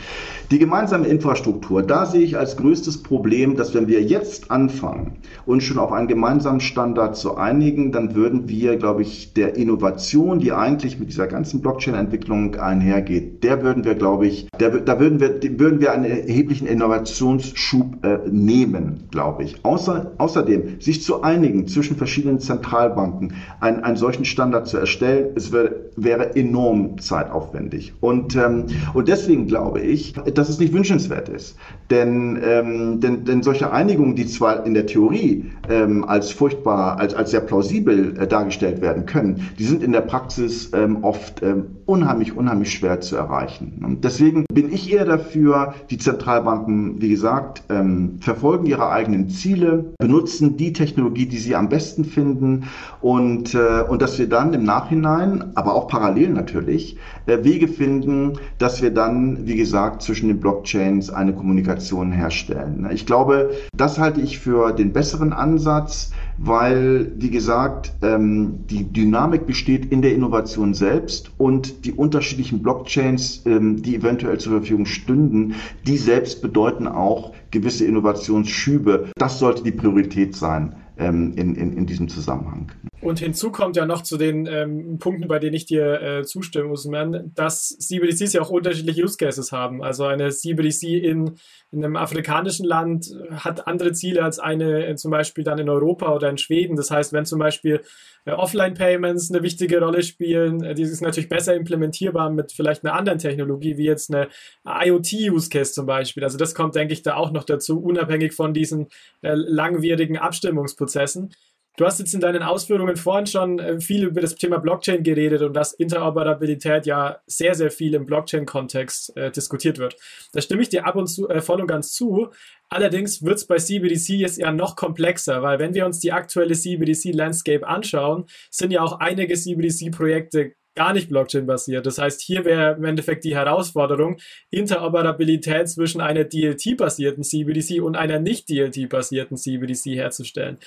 Die 0.50 0.58
gemeinsame 0.58 1.06
Infrastruktur, 1.06 1.82
da 1.82 2.06
sehe 2.06 2.22
ich 2.22 2.38
als 2.38 2.56
größtes 2.56 3.02
Problem, 3.02 3.56
dass 3.56 3.74
wenn 3.74 3.88
wir 3.88 4.02
jetzt 4.02 4.50
anfangen 4.50 5.18
und 5.44 5.62
schon 5.62 5.81
auf 5.82 5.92
einen 5.92 6.08
gemeinsamen 6.08 6.60
Standard 6.60 7.16
zu 7.16 7.36
einigen, 7.36 7.92
dann 7.92 8.14
würden 8.14 8.48
wir, 8.48 8.76
glaube 8.76 9.02
ich, 9.02 9.32
der 9.34 9.56
Innovation, 9.56 10.38
die 10.38 10.52
eigentlich 10.52 10.98
mit 10.98 11.10
dieser 11.10 11.26
ganzen 11.26 11.60
Blockchain-Entwicklung 11.60 12.56
einhergeht, 12.56 13.42
der 13.44 13.62
würden 13.62 13.84
wir, 13.84 13.94
glaube 13.94 14.26
ich, 14.26 14.48
der, 14.58 14.70
da 14.70 15.00
würden 15.00 15.20
wir, 15.20 15.40
würden 15.58 15.80
wir 15.80 15.92
einen 15.92 16.04
erheblichen 16.04 16.66
Innovationsschub 16.66 18.04
äh, 18.04 18.18
nehmen, 18.30 19.04
glaube 19.10 19.44
ich. 19.44 19.64
Außer, 19.64 20.12
außerdem, 20.18 20.80
sich 20.80 21.02
zu 21.02 21.22
einigen 21.22 21.66
zwischen 21.66 21.96
verschiedenen 21.96 22.38
Zentralbanken, 22.38 23.34
einen, 23.60 23.80
einen 23.80 23.96
solchen 23.96 24.24
Standard 24.24 24.66
zu 24.66 24.78
erstellen, 24.78 25.30
es 25.34 25.52
wär, 25.52 25.72
wäre 25.96 26.36
enorm 26.36 26.98
zeitaufwendig. 26.98 27.92
Und, 28.00 28.36
ähm, 28.36 28.66
und 28.94 29.08
deswegen 29.08 29.46
glaube 29.46 29.80
ich, 29.80 30.14
dass 30.34 30.48
es 30.48 30.58
nicht 30.58 30.72
wünschenswert 30.72 31.28
ist. 31.28 31.56
Denn, 31.90 32.40
ähm, 32.44 33.00
denn, 33.00 33.24
denn 33.24 33.42
solche 33.42 33.72
Einigungen, 33.72 34.16
die 34.16 34.26
zwar 34.26 34.64
in 34.66 34.74
der 34.74 34.86
Theorie 34.86 35.50
ähm, 35.72 36.04
als 36.04 36.30
furchtbar, 36.30 36.98
als, 36.98 37.14
als 37.14 37.30
sehr 37.30 37.40
plausibel 37.40 38.16
äh, 38.18 38.26
dargestellt 38.26 38.82
werden 38.82 39.06
können, 39.06 39.48
die 39.58 39.64
sind 39.64 39.82
in 39.82 39.92
der 39.92 40.02
Praxis 40.02 40.70
ähm, 40.74 41.02
oft 41.02 41.42
ähm, 41.42 41.76
unheimlich, 41.86 42.36
unheimlich 42.36 42.72
schwer 42.72 43.00
zu 43.00 43.16
erreichen. 43.16 43.82
Und 43.84 44.04
deswegen 44.04 44.44
bin 44.52 44.72
ich 44.72 44.92
eher 44.92 45.04
dafür, 45.04 45.74
die 45.90 45.98
Zentralbanken, 45.98 47.00
wie 47.00 47.08
gesagt, 47.08 47.64
ähm, 47.68 48.18
verfolgen 48.20 48.66
ihre 48.66 48.90
eigenen 48.90 49.28
Ziele, 49.28 49.92
benutzen 49.98 50.56
die 50.56 50.72
Technologie, 50.72 51.26
die 51.26 51.38
sie 51.38 51.56
am 51.56 51.68
besten 51.68 52.04
finden 52.04 52.64
und, 53.00 53.54
äh, 53.54 53.82
und 53.88 54.02
dass 54.02 54.18
wir 54.18 54.28
dann 54.28 54.54
im 54.54 54.64
Nachhinein, 54.64 55.52
aber 55.54 55.74
auch 55.74 55.88
parallel 55.88 56.30
natürlich, 56.30 56.96
äh, 57.26 57.44
Wege 57.44 57.68
finden, 57.68 58.34
dass 58.58 58.82
wir 58.82 58.90
dann, 58.90 59.46
wie 59.46 59.56
gesagt, 59.56 60.02
zwischen 60.02 60.28
den 60.28 60.40
Blockchains 60.40 61.10
eine 61.10 61.32
Kommunikation 61.32 62.12
herstellen. 62.12 62.88
Ich 62.92 63.06
glaube, 63.06 63.50
das 63.76 63.98
halte 63.98 64.20
ich 64.20 64.38
für 64.38 64.72
den 64.72 64.92
besseren 64.92 65.32
Ansatz, 65.32 66.12
weil, 66.44 67.12
wie 67.16 67.30
gesagt, 67.30 67.94
ähm, 68.02 68.66
die 68.68 68.92
Dynamik 68.92 69.46
besteht 69.46 69.92
in 69.92 70.02
der 70.02 70.12
Innovation 70.12 70.74
selbst 70.74 71.30
und 71.38 71.84
die 71.84 71.92
unterschiedlichen 71.92 72.62
Blockchains, 72.62 73.42
ähm, 73.46 73.80
die 73.80 73.94
eventuell 73.94 74.38
zur 74.38 74.52
Verfügung 74.52 74.86
stünden, 74.86 75.54
die 75.86 75.96
selbst 75.96 76.42
bedeuten 76.42 76.88
auch 76.88 77.32
gewisse 77.52 77.84
Innovationsschübe. 77.84 79.10
Das 79.16 79.38
sollte 79.38 79.62
die 79.62 79.70
Priorität 79.70 80.34
sein 80.34 80.74
ähm, 80.98 81.34
in, 81.36 81.54
in, 81.54 81.76
in 81.76 81.86
diesem 81.86 82.08
Zusammenhang. 82.08 82.72
Und 83.02 83.18
hinzu 83.18 83.50
kommt 83.50 83.76
ja 83.76 83.84
noch 83.84 84.02
zu 84.02 84.16
den 84.16 84.46
ähm, 84.46 84.98
Punkten, 84.98 85.26
bei 85.26 85.40
denen 85.40 85.54
ich 85.54 85.66
dir 85.66 86.00
äh, 86.00 86.22
zustimmen 86.22 86.68
muss, 86.68 86.84
man, 86.84 87.32
dass 87.34 87.76
CBDCs 87.76 88.32
ja 88.32 88.42
auch 88.42 88.50
unterschiedliche 88.50 89.02
Use 89.02 89.16
Cases 89.16 89.50
haben. 89.50 89.82
Also 89.82 90.04
eine 90.04 90.30
CBDC 90.30 90.84
in, 90.84 91.32
in 91.72 91.84
einem 91.84 91.96
afrikanischen 91.96 92.64
Land 92.64 93.12
hat 93.30 93.66
andere 93.66 93.92
Ziele 93.92 94.22
als 94.22 94.38
eine 94.38 94.86
äh, 94.86 94.94
zum 94.94 95.10
Beispiel 95.10 95.42
dann 95.42 95.58
in 95.58 95.68
Europa 95.68 96.14
oder 96.14 96.30
in 96.30 96.38
Schweden. 96.38 96.76
Das 96.76 96.92
heißt, 96.92 97.12
wenn 97.12 97.24
zum 97.24 97.40
Beispiel 97.40 97.82
äh, 98.24 98.30
Offline-Payments 98.30 99.32
eine 99.32 99.42
wichtige 99.42 99.80
Rolle 99.80 100.04
spielen, 100.04 100.62
äh, 100.62 100.74
die 100.74 100.82
ist 100.82 101.00
natürlich 101.00 101.28
besser 101.28 101.56
implementierbar 101.56 102.30
mit 102.30 102.52
vielleicht 102.52 102.84
einer 102.84 102.94
anderen 102.94 103.18
Technologie, 103.18 103.76
wie 103.78 103.86
jetzt 103.86 104.14
eine 104.14 104.28
IoT-Use-Case 104.64 105.72
zum 105.72 105.86
Beispiel. 105.86 106.22
Also 106.22 106.38
das 106.38 106.54
kommt, 106.54 106.76
denke 106.76 106.94
ich, 106.94 107.02
da 107.02 107.16
auch 107.16 107.32
noch 107.32 107.42
dazu, 107.44 107.82
unabhängig 107.82 108.32
von 108.32 108.54
diesen 108.54 108.86
äh, 109.22 109.34
langwierigen 109.34 110.18
Abstimmungsprozessen. 110.18 111.30
Du 111.76 111.86
hast 111.86 111.98
jetzt 112.00 112.12
in 112.12 112.20
deinen 112.20 112.42
Ausführungen 112.42 112.96
vorhin 112.96 113.26
schon 113.26 113.58
äh, 113.58 113.80
viel 113.80 114.04
über 114.04 114.20
das 114.20 114.34
Thema 114.34 114.58
Blockchain 114.58 115.02
geredet 115.02 115.40
und 115.40 115.54
dass 115.54 115.72
Interoperabilität 115.72 116.84
ja 116.84 117.20
sehr, 117.26 117.54
sehr 117.54 117.70
viel 117.70 117.94
im 117.94 118.04
Blockchain-Kontext 118.04 119.16
äh, 119.16 119.30
diskutiert 119.30 119.78
wird. 119.78 119.96
Da 120.34 120.42
stimme 120.42 120.60
ich 120.60 120.68
dir 120.68 120.86
ab 120.86 120.96
und 120.96 121.06
zu 121.06 121.30
äh, 121.30 121.40
voll 121.40 121.62
und 121.62 121.66
ganz 121.66 121.92
zu. 121.92 122.28
Allerdings 122.68 123.22
wird 123.22 123.36
es 123.36 123.46
bei 123.46 123.56
CBDC 123.56 124.10
jetzt 124.10 124.36
ja 124.38 124.52
noch 124.52 124.76
komplexer, 124.76 125.42
weil 125.42 125.58
wenn 125.58 125.72
wir 125.72 125.86
uns 125.86 125.98
die 125.98 126.12
aktuelle 126.12 126.54
CBDC-Landscape 126.54 127.66
anschauen, 127.66 128.26
sind 128.50 128.70
ja 128.70 128.82
auch 128.82 129.00
einige 129.00 129.34
CBDC-Projekte 129.34 130.52
gar 130.74 130.92
nicht 130.92 131.08
Blockchain-basiert. 131.08 131.86
Das 131.86 131.98
heißt, 131.98 132.20
hier 132.20 132.44
wäre 132.44 132.76
im 132.76 132.84
Endeffekt 132.84 133.24
die 133.24 133.34
Herausforderung, 133.34 134.18
Interoperabilität 134.50 135.68
zwischen 135.68 136.00
einer 136.00 136.24
DLT-basierten 136.24 137.22
CBDC 137.22 137.82
und 137.82 137.96
einer 137.96 138.18
nicht 138.18 138.48
DLT-basierten 138.48 139.36
CBDC 139.36 139.96
herzustellen. 139.96 140.58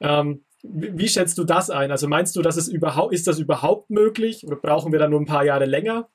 Ähm, 0.00 0.44
wie 0.62 1.08
schätzt 1.08 1.38
du 1.38 1.44
das 1.44 1.70
ein? 1.70 1.90
Also 1.90 2.08
meinst 2.08 2.36
du, 2.36 2.42
dass 2.42 2.56
es 2.56 2.68
überhaupt, 2.68 3.12
ist 3.12 3.26
das 3.26 3.38
überhaupt 3.38 3.90
möglich 3.90 4.46
oder 4.46 4.56
brauchen 4.56 4.92
wir 4.92 4.98
da 4.98 5.08
nur 5.08 5.20
ein 5.20 5.26
paar 5.26 5.44
Jahre 5.44 5.64
länger? 5.64 6.08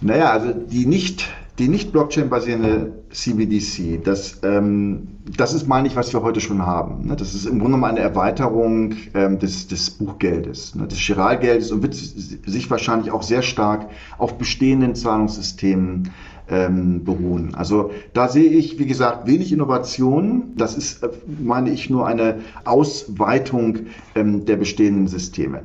Naja, 0.00 0.30
also 0.30 0.52
die 0.52 0.86
nicht, 0.86 1.26
die 1.58 1.68
nicht 1.68 1.92
Blockchain-basierende 1.92 3.04
CBDC, 3.10 4.04
das, 4.04 4.40
ähm, 4.42 5.18
das 5.36 5.54
ist, 5.54 5.66
meine 5.66 5.88
ich, 5.88 5.96
was 5.96 6.12
wir 6.12 6.22
heute 6.22 6.40
schon 6.40 6.66
haben. 6.66 7.06
Ne? 7.06 7.16
Das 7.16 7.34
ist 7.34 7.46
im 7.46 7.58
Grunde 7.60 7.76
genommen 7.76 7.84
eine 7.84 8.00
Erweiterung 8.00 8.94
ähm, 9.14 9.38
des, 9.38 9.68
des 9.68 9.90
Buchgeldes, 9.90 10.74
ne? 10.74 10.86
des 10.86 10.98
Chiralgeldes 10.98 11.72
und 11.72 11.82
wird 11.82 11.94
sich 11.94 12.70
wahrscheinlich 12.70 13.10
auch 13.10 13.22
sehr 13.22 13.42
stark 13.42 13.88
auf 14.18 14.36
bestehenden 14.36 14.94
Zahlungssystemen 14.94 16.10
ähm, 16.48 17.04
beruhen. 17.04 17.54
Also 17.54 17.90
da 18.12 18.28
sehe 18.28 18.50
ich, 18.50 18.78
wie 18.78 18.86
gesagt, 18.86 19.26
wenig 19.26 19.52
Innovation. 19.52 20.52
Das 20.56 20.76
ist, 20.76 21.02
äh, 21.02 21.08
meine 21.42 21.70
ich, 21.70 21.90
nur 21.90 22.06
eine 22.06 22.38
Ausweitung 22.64 23.78
ähm, 24.14 24.44
der 24.44 24.56
bestehenden 24.56 25.08
Systeme. 25.08 25.62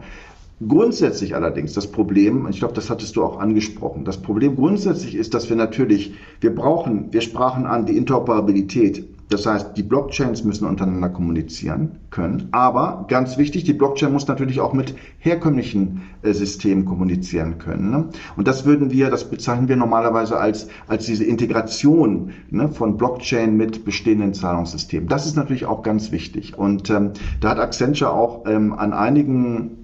Grundsätzlich 0.68 1.36
allerdings 1.36 1.74
das 1.74 1.88
Problem, 1.88 2.48
ich 2.48 2.60
glaube, 2.60 2.76
das 2.76 2.92
hattest 2.92 3.16
du 3.16 3.24
auch 3.24 3.40
angesprochen, 3.40 4.06
das 4.06 4.18
Problem 4.18 4.56
grundsätzlich 4.56 5.16
ist, 5.16 5.34
dass 5.34 5.50
wir 5.50 5.56
natürlich, 5.56 6.14
wir 6.40 6.54
brauchen, 6.54 7.12
wir 7.12 7.22
sprachen 7.22 7.66
an 7.66 7.88
die 7.88 7.98
Interoperabilität. 7.98 9.04
Das 9.32 9.46
heißt, 9.46 9.78
die 9.78 9.84
Blockchains 9.84 10.44
müssen 10.44 10.68
untereinander 10.68 11.08
kommunizieren 11.08 12.00
können. 12.10 12.50
Aber 12.52 13.06
ganz 13.08 13.38
wichtig, 13.38 13.64
die 13.64 13.72
Blockchain 13.74 14.12
muss 14.12 14.28
natürlich 14.28 14.60
auch 14.60 14.74
mit 14.74 14.94
herkömmlichen 15.20 16.02
äh, 16.22 16.34
Systemen 16.34 16.84
kommunizieren 16.84 17.58
können. 17.58 17.92
Ne? 17.92 18.10
Und 18.36 18.48
das 18.50 18.66
würden 18.66 18.92
wir, 18.92 19.10
das 19.10 19.30
bezeichnen 19.30 19.70
wir 19.70 19.78
normalerweise 19.78 20.38
als, 20.38 20.68
als 20.88 21.06
diese 21.06 21.24
Integration 21.24 22.34
ne, 22.50 22.68
von 22.68 22.98
Blockchain 22.98 23.56
mit 23.56 23.86
bestehenden 23.86 24.34
Zahlungssystemen. 24.34 25.08
Das 25.08 25.26
ist 25.26 25.38
natürlich 25.38 25.66
auch 25.66 25.82
ganz 25.82 26.12
wichtig. 26.12 26.58
Und 26.58 26.90
ähm, 26.90 27.12
da 27.40 27.52
hat 27.52 27.60
Accenture 27.60 28.12
auch 28.12 28.46
ähm, 28.48 28.74
an 28.74 28.92
einigen 28.92 29.82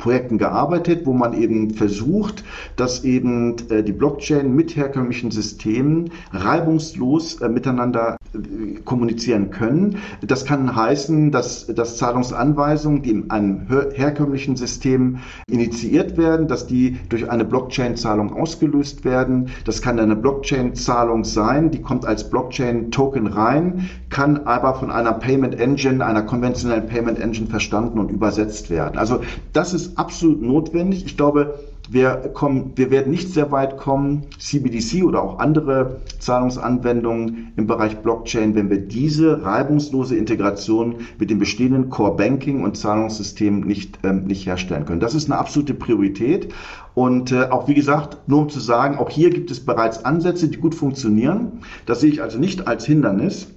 Projekten 0.00 0.38
gearbeitet, 0.38 1.06
wo 1.06 1.12
man 1.12 1.34
eben 1.34 1.70
versucht, 1.70 2.42
dass 2.74 3.04
eben 3.04 3.54
äh, 3.68 3.84
die 3.84 3.92
Blockchain 3.92 4.52
mit 4.52 4.74
herkömmlichen 4.74 5.30
Systemen 5.30 6.10
reibungslos 6.32 7.40
äh, 7.40 7.48
miteinander 7.48 8.16
kommunizieren 8.84 9.50
können. 9.50 9.96
Das 10.22 10.44
kann 10.44 10.74
heißen, 10.74 11.32
dass, 11.32 11.66
dass 11.66 11.96
Zahlungsanweisungen, 11.96 13.02
die 13.02 13.10
in 13.10 13.30
einem 13.30 13.66
herkömmlichen 13.94 14.56
System 14.56 15.18
initiiert 15.48 16.16
werden, 16.16 16.46
dass 16.46 16.66
die 16.66 16.98
durch 17.08 17.28
eine 17.28 17.44
Blockchain-Zahlung 17.44 18.32
ausgelöst 18.32 19.04
werden. 19.04 19.48
Das 19.64 19.82
kann 19.82 19.98
eine 19.98 20.16
Blockchain-Zahlung 20.16 21.24
sein, 21.24 21.70
die 21.70 21.82
kommt 21.82 22.06
als 22.06 22.30
Blockchain-Token 22.30 23.26
rein, 23.26 23.90
kann 24.10 24.46
aber 24.46 24.74
von 24.74 24.90
einer 24.90 25.12
Payment 25.12 25.58
Engine, 25.58 26.04
einer 26.04 26.22
konventionellen 26.22 26.86
Payment 26.86 27.18
Engine 27.18 27.48
verstanden 27.48 27.98
und 27.98 28.10
übersetzt 28.10 28.70
werden. 28.70 28.96
Also 28.96 29.20
das 29.52 29.74
ist 29.74 29.98
absolut 29.98 30.40
notwendig. 30.40 31.04
Ich 31.04 31.16
glaube, 31.16 31.58
wir, 31.92 32.30
kommen, 32.34 32.72
wir 32.76 32.92
werden 32.92 33.10
nicht 33.10 33.32
sehr 33.34 33.50
weit 33.50 33.76
kommen, 33.76 34.26
CBDC 34.38 35.02
oder 35.02 35.22
auch 35.22 35.40
andere 35.40 36.00
Zahlungsanwendungen 36.20 37.52
im 37.56 37.66
Bereich 37.66 37.98
Blockchain, 37.98 38.54
wenn 38.54 38.70
wir 38.70 38.78
diese 38.78 39.44
reibungslose 39.44 40.16
Integration 40.16 40.96
mit 41.18 41.30
dem 41.30 41.40
bestehenden 41.40 41.90
Core 41.90 42.16
Banking 42.16 42.62
und 42.62 42.76
Zahlungssystem 42.76 43.62
nicht, 43.62 43.98
ähm, 44.04 44.24
nicht 44.24 44.46
herstellen 44.46 44.84
können. 44.84 45.00
Das 45.00 45.16
ist 45.16 45.28
eine 45.28 45.40
absolute 45.40 45.74
Priorität. 45.74 46.54
Und 46.94 47.32
äh, 47.32 47.48
auch 47.50 47.66
wie 47.66 47.74
gesagt, 47.74 48.28
nur 48.28 48.42
um 48.42 48.48
zu 48.48 48.60
sagen, 48.60 48.96
auch 48.98 49.10
hier 49.10 49.30
gibt 49.30 49.50
es 49.50 49.58
bereits 49.58 50.04
Ansätze, 50.04 50.48
die 50.48 50.58
gut 50.58 50.76
funktionieren. 50.76 51.60
Das 51.86 52.00
sehe 52.00 52.10
ich 52.10 52.22
also 52.22 52.38
nicht 52.38 52.68
als 52.68 52.86
Hindernis. 52.86 53.48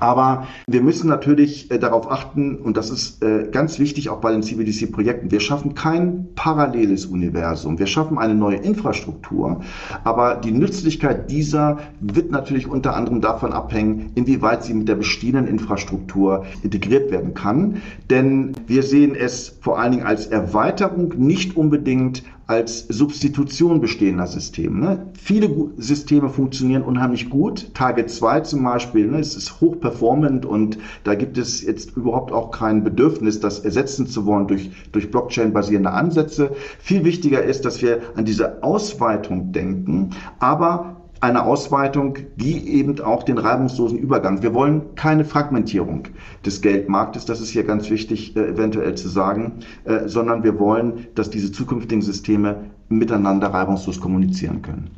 Aber 0.00 0.46
wir 0.66 0.82
müssen 0.82 1.08
natürlich 1.08 1.70
äh, 1.70 1.78
darauf 1.78 2.10
achten, 2.10 2.56
und 2.56 2.76
das 2.76 2.90
ist 2.90 3.22
äh, 3.22 3.48
ganz 3.50 3.78
wichtig 3.78 4.08
auch 4.08 4.20
bei 4.20 4.32
den 4.32 4.42
CBDC-Projekten, 4.42 5.30
wir 5.30 5.40
schaffen 5.40 5.74
kein 5.74 6.28
paralleles 6.34 7.06
Universum. 7.06 7.78
Wir 7.78 7.86
schaffen 7.86 8.18
eine 8.18 8.34
neue 8.34 8.56
Infrastruktur, 8.56 9.60
aber 10.04 10.36
die 10.36 10.52
Nützlichkeit 10.52 11.30
dieser 11.30 11.78
wird 12.00 12.30
natürlich 12.30 12.66
unter 12.66 12.96
anderem 12.96 13.20
davon 13.20 13.52
abhängen, 13.52 14.12
inwieweit 14.14 14.64
sie 14.64 14.74
mit 14.74 14.88
der 14.88 14.94
bestehenden 14.96 15.46
Infrastruktur 15.46 16.46
integriert 16.62 17.10
werden 17.10 17.34
kann. 17.34 17.76
Denn 18.08 18.52
wir 18.66 18.82
sehen 18.82 19.14
es 19.14 19.58
vor 19.60 19.78
allen 19.78 19.92
Dingen 19.92 20.06
als 20.06 20.26
Erweiterung, 20.26 21.14
nicht 21.18 21.56
unbedingt 21.56 22.22
als 22.50 22.80
Substitution 22.88 23.80
bestehender 23.80 24.26
Systeme. 24.26 24.80
Ne? 24.80 25.06
Viele 25.16 25.70
Systeme 25.76 26.28
funktionieren 26.28 26.82
unheimlich 26.82 27.30
gut. 27.30 27.72
Target 27.74 28.10
2 28.10 28.40
zum 28.40 28.64
Beispiel, 28.64 29.06
ne, 29.06 29.20
es 29.20 29.36
ist 29.36 29.60
hochperformant 29.60 30.44
und 30.46 30.76
da 31.04 31.14
gibt 31.14 31.38
es 31.38 31.62
jetzt 31.62 31.96
überhaupt 31.96 32.32
auch 32.32 32.50
kein 32.50 32.82
Bedürfnis, 32.82 33.38
das 33.38 33.60
ersetzen 33.60 34.08
zu 34.08 34.26
wollen 34.26 34.48
durch, 34.48 34.72
durch 34.90 35.12
Blockchain-basierende 35.12 35.92
Ansätze. 35.92 36.50
Viel 36.80 37.04
wichtiger 37.04 37.40
ist, 37.44 37.64
dass 37.64 37.82
wir 37.82 38.00
an 38.16 38.24
diese 38.24 38.64
Ausweitung 38.64 39.52
denken, 39.52 40.10
aber 40.40 40.99
eine 41.20 41.44
Ausweitung, 41.44 42.18
die 42.36 42.68
eben 42.68 43.00
auch 43.00 43.22
den 43.22 43.38
reibungslosen 43.38 43.98
Übergang. 43.98 44.42
Wir 44.42 44.54
wollen 44.54 44.94
keine 44.94 45.24
Fragmentierung 45.24 46.04
des 46.44 46.62
Geldmarktes, 46.62 47.26
das 47.26 47.40
ist 47.40 47.50
hier 47.50 47.64
ganz 47.64 47.90
wichtig 47.90 48.36
äh, 48.36 48.48
eventuell 48.48 48.94
zu 48.94 49.08
sagen, 49.08 49.60
äh, 49.84 50.08
sondern 50.08 50.42
wir 50.42 50.58
wollen, 50.58 51.06
dass 51.14 51.30
diese 51.30 51.52
zukünftigen 51.52 52.02
Systeme 52.02 52.70
miteinander 52.88 53.48
reibungslos 53.48 54.00
kommunizieren 54.00 54.62
können. 54.62 54.90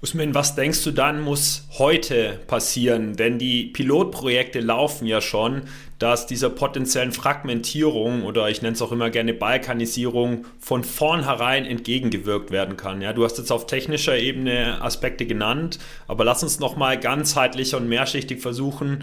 Usman, 0.00 0.32
was 0.32 0.54
denkst 0.54 0.84
du 0.84 0.92
dann 0.92 1.20
muss 1.20 1.66
heute 1.76 2.38
passieren? 2.46 3.16
Denn 3.16 3.36
die 3.40 3.64
Pilotprojekte 3.64 4.60
laufen 4.60 5.06
ja 5.06 5.20
schon, 5.20 5.62
dass 5.98 6.28
dieser 6.28 6.50
potenziellen 6.50 7.10
Fragmentierung 7.10 8.22
oder 8.22 8.48
ich 8.48 8.62
nenne 8.62 8.74
es 8.74 8.82
auch 8.82 8.92
immer 8.92 9.10
gerne 9.10 9.34
Balkanisierung 9.34 10.44
von 10.60 10.84
vornherein 10.84 11.64
entgegengewirkt 11.64 12.52
werden 12.52 12.76
kann. 12.76 13.02
Ja, 13.02 13.12
du 13.12 13.24
hast 13.24 13.38
jetzt 13.38 13.50
auf 13.50 13.66
technischer 13.66 14.16
Ebene 14.16 14.80
Aspekte 14.80 15.26
genannt, 15.26 15.80
aber 16.06 16.24
lass 16.24 16.44
uns 16.44 16.60
nochmal 16.60 17.00
ganzheitlich 17.00 17.74
und 17.74 17.88
mehrschichtig 17.88 18.40
versuchen, 18.40 19.02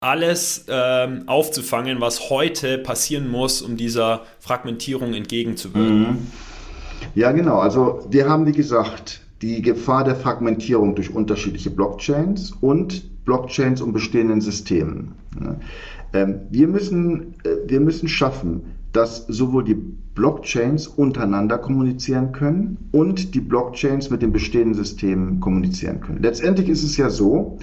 alles 0.00 0.66
ähm, 0.68 1.22
aufzufangen, 1.26 2.02
was 2.02 2.28
heute 2.28 2.76
passieren 2.76 3.30
muss, 3.30 3.62
um 3.62 3.78
dieser 3.78 4.26
Fragmentierung 4.40 5.14
entgegenzuwirken. 5.14 6.00
Mhm. 6.00 6.26
Ja, 7.14 7.32
genau. 7.32 7.60
Also 7.60 8.06
wir 8.10 8.28
haben, 8.28 8.44
wie 8.44 8.52
gesagt, 8.52 9.23
die 9.44 9.60
Gefahr 9.60 10.04
der 10.04 10.16
Fragmentierung 10.16 10.94
durch 10.94 11.14
unterschiedliche 11.14 11.68
Blockchains 11.68 12.52
und 12.62 13.24
Blockchains 13.26 13.82
und 13.82 13.92
bestehenden 13.92 14.40
Systemen. 14.40 15.12
Ähm, 16.14 16.40
wir 16.50 16.66
müssen, 16.66 17.34
äh, 17.44 17.68
wir 17.68 17.80
müssen 17.80 18.08
schaffen, 18.08 18.62
dass 18.92 19.26
sowohl 19.26 19.64
die 19.64 19.74
Blockchains 19.74 20.86
untereinander 20.86 21.58
kommunizieren 21.58 22.32
können 22.32 22.88
und 22.90 23.34
die 23.34 23.40
Blockchains 23.40 24.08
mit 24.08 24.22
den 24.22 24.32
bestehenden 24.32 24.72
Systemen 24.72 25.40
kommunizieren 25.40 26.00
können. 26.00 26.22
Letztendlich 26.22 26.70
ist 26.70 26.82
es 26.82 26.96
ja 26.96 27.10
so, 27.10 27.58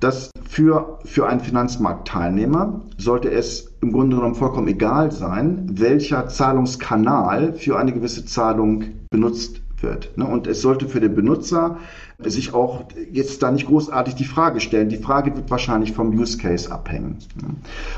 dass 0.00 0.30
für, 0.46 0.98
für 1.06 1.26
einen 1.26 1.40
Finanzmarktteilnehmer 1.40 2.82
sollte 2.98 3.30
es 3.30 3.72
im 3.80 3.92
Grunde 3.92 4.16
genommen 4.16 4.34
vollkommen 4.34 4.68
egal 4.68 5.10
sein, 5.10 5.70
welcher 5.72 6.28
Zahlungskanal 6.28 7.54
für 7.54 7.78
eine 7.78 7.94
gewisse 7.94 8.26
Zahlung 8.26 8.84
benutzt 9.10 9.63
wird. 9.84 10.16
Ne? 10.18 10.26
Und 10.26 10.46
es 10.46 10.60
sollte 10.60 10.88
für 10.88 11.00
den 11.00 11.14
Benutzer 11.14 11.78
sich 12.18 12.54
auch 12.54 12.84
jetzt 13.10 13.42
da 13.42 13.50
nicht 13.50 13.66
großartig 13.66 14.14
die 14.14 14.24
Frage 14.24 14.60
stellen. 14.60 14.88
Die 14.88 14.96
Frage 14.96 15.34
wird 15.34 15.50
wahrscheinlich 15.50 15.92
vom 15.92 16.10
Use 16.16 16.38
Case 16.38 16.70
abhängen. 16.70 17.18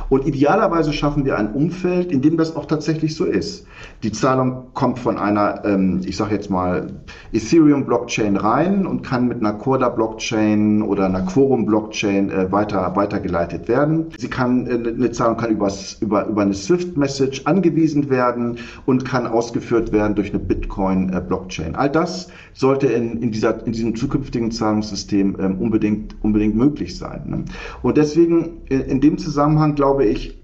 Und 0.08 0.26
idealerweise 0.26 0.92
schaffen 0.92 1.24
wir 1.24 1.36
ein 1.36 1.52
Umfeld, 1.52 2.10
in 2.10 2.22
dem 2.22 2.36
das 2.36 2.56
auch 2.56 2.64
tatsächlich 2.64 3.14
so 3.14 3.24
ist. 3.24 3.66
Die 4.02 4.12
Zahlung 4.12 4.68
kommt 4.72 4.98
von 4.98 5.18
einer, 5.18 5.64
ähm, 5.64 6.00
ich 6.04 6.16
sage 6.16 6.34
jetzt 6.34 6.50
mal, 6.50 6.94
Ethereum-Blockchain 7.32 8.36
rein 8.36 8.86
und 8.86 9.02
kann 9.02 9.28
mit 9.28 9.40
einer 9.40 9.52
Corda-Blockchain 9.52 10.82
oder 10.82 11.06
einer 11.06 11.22
Quorum-Blockchain 11.22 12.30
äh, 12.30 12.52
weiter, 12.52 12.96
weitergeleitet 12.96 13.68
werden. 13.68 14.06
Sie 14.16 14.28
kann, 14.28 14.66
äh, 14.66 14.88
eine 14.88 15.10
Zahlung 15.10 15.36
kann 15.36 15.50
übers, 15.50 15.98
über, 16.00 16.26
über 16.26 16.42
eine 16.42 16.54
Swift-Message 16.54 17.42
angewiesen 17.44 18.08
werden 18.08 18.58
und 18.86 19.04
kann 19.04 19.26
ausgeführt 19.26 19.92
werden 19.92 20.14
durch 20.14 20.30
eine 20.30 20.38
Bitcoin-Blockchain. 20.38 21.74
All 21.74 21.90
das 21.90 22.28
sollte 22.54 22.86
in, 22.86 23.20
in, 23.22 23.30
dieser, 23.30 23.66
in 23.66 23.72
diesem 23.72 23.94
zukünftigen 24.06 24.50
Zahlungssystem 24.50 25.36
ähm, 25.40 25.58
unbedingt, 25.58 26.16
unbedingt 26.22 26.54
möglich 26.54 26.96
sein. 26.96 27.22
Ne? 27.26 27.44
Und 27.82 27.96
deswegen 27.96 28.62
in, 28.68 28.80
in 28.82 29.00
dem 29.00 29.18
Zusammenhang 29.18 29.74
glaube 29.74 30.04
ich, 30.04 30.40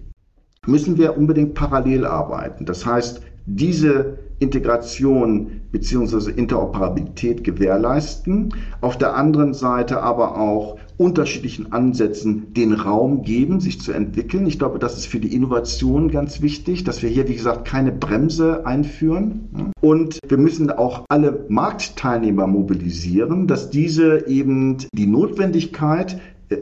müssen 0.67 0.99
wir 0.99 1.17
unbedingt 1.17 1.55
parallel 1.55 2.07
arbeiten. 2.07 2.67
Das 2.67 2.85
heißt, 2.85 3.23
diese 3.47 4.19
Integration 4.39 5.63
bzw. 5.73 6.31
Interoperabilität 6.31 7.45
gewährleisten, 7.45 8.55
auf 8.81 8.99
der 8.99 9.17
anderen 9.17 9.55
Seite 9.55 10.03
aber 10.03 10.39
auch 10.39 10.79
unterschiedlichen 10.99 11.73
Ansätzen 11.73 12.53
den 12.55 12.73
Raum 12.73 13.23
geben, 13.23 13.61
sich 13.61 13.81
zu 13.81 13.93
entwickeln. 13.93 14.47
Ich 14.47 14.59
glaube, 14.59 14.79
das 14.79 14.97
ist 14.97 15.07
für 15.07 15.19
die 15.19 15.35
Innovation 15.35 16.11
ganz 16.11 16.43
wichtig, 16.43 16.85
dass 16.85 17.03
wir 17.03 17.09
hier, 17.09 17.29
wie 17.29 17.35
gesagt, 17.35 17.65
keine 17.67 17.93
Bremse 17.93 18.67
einführen. 18.67 19.73
Und 19.81 20.19
wir 20.29 20.39
müssen 20.39 20.71
auch 20.71 21.05
alle 21.09 21.47
Marktteilnehmer 21.49 22.47
mobilisieren, 22.47 23.47
dass 23.47 23.71
diese 23.71 24.29
eben 24.29 24.77
die 24.93 25.07
Notwendigkeit 25.07 26.21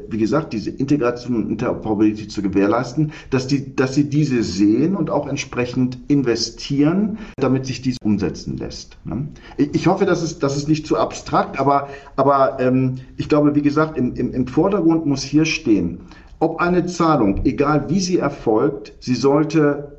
wie 0.08 0.18
gesagt, 0.18 0.52
diese 0.52 0.70
Integration 0.70 1.36
und 1.36 1.50
Interoperabilität 1.50 2.30
zu 2.30 2.42
gewährleisten, 2.42 3.12
dass, 3.30 3.46
die, 3.46 3.74
dass 3.74 3.94
sie 3.94 4.08
diese 4.08 4.42
sehen 4.42 4.96
und 4.96 5.10
auch 5.10 5.26
entsprechend 5.26 5.98
investieren, 6.08 7.18
damit 7.36 7.66
sich 7.66 7.82
dies 7.82 7.96
umsetzen 8.02 8.56
lässt. 8.56 8.98
Ne? 9.04 9.28
Ich 9.56 9.86
hoffe, 9.86 10.06
das 10.06 10.22
ist, 10.22 10.42
das 10.42 10.56
ist 10.56 10.68
nicht 10.68 10.86
zu 10.86 10.96
abstrakt, 10.96 11.58
aber, 11.58 11.88
aber 12.16 12.58
ähm, 12.60 12.96
ich 13.16 13.28
glaube, 13.28 13.54
wie 13.54 13.62
gesagt, 13.62 13.96
im, 13.96 14.14
im, 14.14 14.32
im 14.32 14.46
Vordergrund 14.46 15.06
muss 15.06 15.22
hier 15.22 15.44
stehen, 15.44 16.00
ob 16.38 16.60
eine 16.60 16.86
Zahlung, 16.86 17.44
egal 17.44 17.90
wie 17.90 18.00
sie 18.00 18.18
erfolgt, 18.18 18.94
sie 19.00 19.14
sollte 19.14 19.98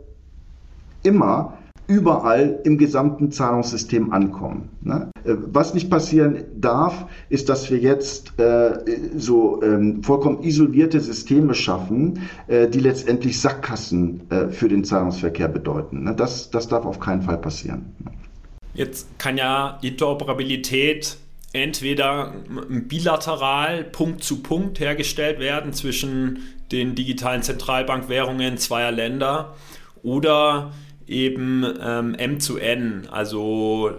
immer 1.04 1.58
überall 1.88 2.60
im 2.64 2.78
gesamten 2.78 3.32
Zahlungssystem 3.32 4.12
ankommen. 4.12 4.70
Ne? 4.82 5.12
Äh, 5.24 5.34
was 5.52 5.74
nicht 5.74 5.90
passieren 5.90 6.44
darf, 6.56 7.06
ist, 7.30 7.50
dass 7.50 7.70
wir 7.70 7.80
jetzt 7.80 8.40
äh, 8.40 8.80
so 9.16 9.62
ähm, 9.62 10.04
vollkommen 10.04 10.44
isolierte 10.44 11.00
Systeme 11.00 11.54
schaffen, 11.54 12.22
äh, 12.48 12.68
die 12.68 12.80
letztendlich 12.80 13.40
Sackgassen 13.40 14.22
äh, 14.30 14.48
für 14.50 14.70
den 14.70 14.84
Zahlungsverkehr 14.84 15.48
bedeuten. 15.48 16.04
Ne? 16.04 16.16
Das, 16.16 16.50
das 16.50 16.68
darf 16.68 16.86
auf 16.86 17.00
keinen 17.00 17.22
Fall 17.22 17.38
passieren. 17.38 17.94
Jetzt 18.74 19.08
kann 19.20 19.38
ja 19.38 19.78
Interoperabilität 19.82 21.18
entweder 21.54 22.34
bilateral 22.70 23.84
Punkt 23.84 24.24
zu 24.24 24.42
Punkt 24.42 24.80
hergestellt 24.80 25.40
werden 25.40 25.74
zwischen 25.74 26.40
den 26.72 26.96
digitalen 26.96 27.44
Zentralbankwährungen 27.44 28.58
zweier 28.58 28.92
Länder 28.92 29.56
oder 30.04 30.72
eben 31.12 31.66
ähm, 31.82 32.16
M 32.16 32.40
zu 32.40 32.58
N, 32.58 33.08
also 33.12 33.92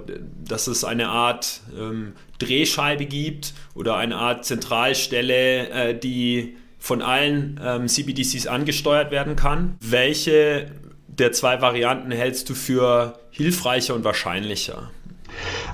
dass 0.45 0.67
es 0.67 0.85
eine 0.85 1.09
Art 1.09 1.61
ähm, 1.79 2.15
Drehscheibe 2.39 3.07
gibt 3.07 3.53
oder 3.75 3.97
eine 3.97 4.17
Art 4.17 4.45
Zentralstelle, 4.45 5.69
äh, 5.69 5.99
die 5.99 6.57
von 6.79 7.03
allen 7.03 7.61
ähm, 7.63 7.87
CBDCs 7.87 8.47
angesteuert 8.49 9.11
werden 9.13 9.37
kann. 9.37 9.77
Welche 9.81 10.73
der 11.07 11.33
zwei 11.33 11.61
Varianten 11.61 12.11
hältst 12.11 12.49
du 12.49 12.55
für 12.55 13.21
hilfreicher 13.31 13.95
und 13.95 14.03
wahrscheinlicher? 14.03 14.91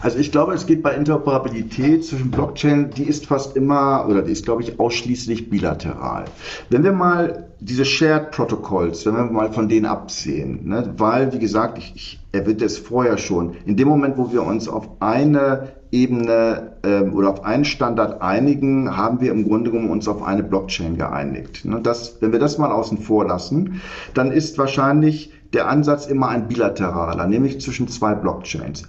Also 0.00 0.18
ich 0.18 0.32
glaube, 0.32 0.54
es 0.54 0.66
geht 0.66 0.82
bei 0.82 0.94
Interoperabilität 0.94 2.04
zwischen 2.04 2.30
Blockchain, 2.30 2.90
die 2.90 3.04
ist 3.04 3.26
fast 3.26 3.56
immer 3.56 4.06
oder 4.08 4.22
die 4.22 4.32
ist, 4.32 4.44
glaube 4.44 4.62
ich, 4.62 4.78
ausschließlich 4.78 5.50
bilateral. 5.50 6.26
Wenn 6.70 6.84
wir 6.84 6.92
mal 6.92 7.48
diese 7.60 7.84
Shared 7.84 8.30
Protocols, 8.30 9.04
wenn 9.04 9.16
wir 9.16 9.24
mal 9.24 9.52
von 9.52 9.68
denen 9.68 9.86
absehen, 9.86 10.68
ne, 10.68 10.94
weil, 10.96 11.32
wie 11.32 11.38
gesagt, 11.38 11.78
ich, 11.78 11.92
ich 11.96 12.20
erwähnte 12.32 12.64
es 12.64 12.78
vorher 12.78 13.18
schon, 13.18 13.56
in 13.66 13.76
dem 13.76 13.88
Moment, 13.88 14.16
wo 14.16 14.32
wir 14.32 14.44
uns 14.44 14.68
auf 14.68 14.88
eine 15.00 15.72
Ebene 15.90 16.76
ähm, 16.84 17.14
oder 17.14 17.30
auf 17.30 17.44
einen 17.44 17.64
Standard 17.64 18.22
einigen, 18.22 18.96
haben 18.96 19.20
wir 19.20 19.32
im 19.32 19.48
Grunde 19.48 19.70
genommen 19.70 19.90
uns 19.90 20.06
auf 20.06 20.22
eine 20.22 20.42
Blockchain 20.42 20.96
geeinigt. 20.96 21.64
Ne, 21.64 21.80
das, 21.82 22.18
wenn 22.20 22.32
wir 22.32 22.38
das 22.38 22.58
mal 22.58 22.70
außen 22.70 22.98
vor 22.98 23.26
lassen, 23.26 23.80
dann 24.14 24.30
ist 24.30 24.58
wahrscheinlich 24.58 25.32
der 25.52 25.68
Ansatz 25.68 26.06
immer 26.06 26.28
ein 26.28 26.46
bilateraler, 26.46 27.26
nämlich 27.26 27.60
zwischen 27.60 27.88
zwei 27.88 28.14
Blockchains. 28.14 28.84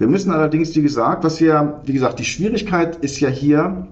Wir 0.00 0.08
müssen 0.08 0.32
allerdings, 0.32 0.74
wie 0.74 0.80
gesagt, 0.80 1.24
was 1.24 1.42
wir, 1.42 1.82
wie 1.84 1.92
gesagt, 1.92 2.18
die 2.18 2.24
Schwierigkeit 2.24 2.96
ist 2.96 3.20
ja 3.20 3.28
hier, 3.28 3.86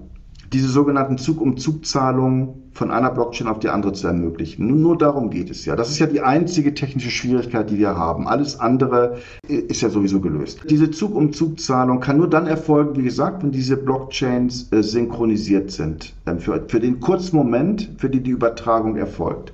diese 0.51 0.67
sogenannten 0.67 1.19
Zug-um-Zug-Zahlungen 1.19 2.71
von 2.71 2.89
einer 2.89 3.11
Blockchain 3.11 3.47
auf 3.47 3.59
die 3.59 3.69
andere 3.69 3.93
zu 3.93 4.07
ermöglichen. 4.07 4.65
Nur, 4.65 4.77
nur, 4.77 4.97
darum 4.97 5.29
geht 5.29 5.51
es 5.51 5.65
ja. 5.65 5.75
Das 5.75 5.91
ist 5.91 5.99
ja 5.99 6.07
die 6.07 6.21
einzige 6.21 6.73
technische 6.73 7.11
Schwierigkeit, 7.11 7.69
die 7.69 7.77
wir 7.77 7.95
haben. 7.95 8.27
Alles 8.27 8.59
andere 8.59 9.17
ist 9.47 9.81
ja 9.81 9.89
sowieso 9.89 10.19
gelöst. 10.19 10.61
Diese 10.67 10.89
Zug-um-Zug-Zahlung 10.89 11.99
kann 11.99 12.17
nur 12.17 12.27
dann 12.27 12.47
erfolgen, 12.47 12.97
wie 12.97 13.03
gesagt, 13.03 13.43
wenn 13.43 13.51
diese 13.51 13.77
Blockchains 13.77 14.71
äh, 14.71 14.81
synchronisiert 14.81 15.69
sind. 15.69 16.15
Ähm, 16.25 16.39
für, 16.39 16.65
für 16.67 16.79
den 16.79 16.99
kurzen 16.99 17.35
Moment, 17.35 17.87
für 17.99 18.09
die 18.09 18.21
die 18.21 18.31
Übertragung 18.31 18.95
erfolgt. 18.95 19.53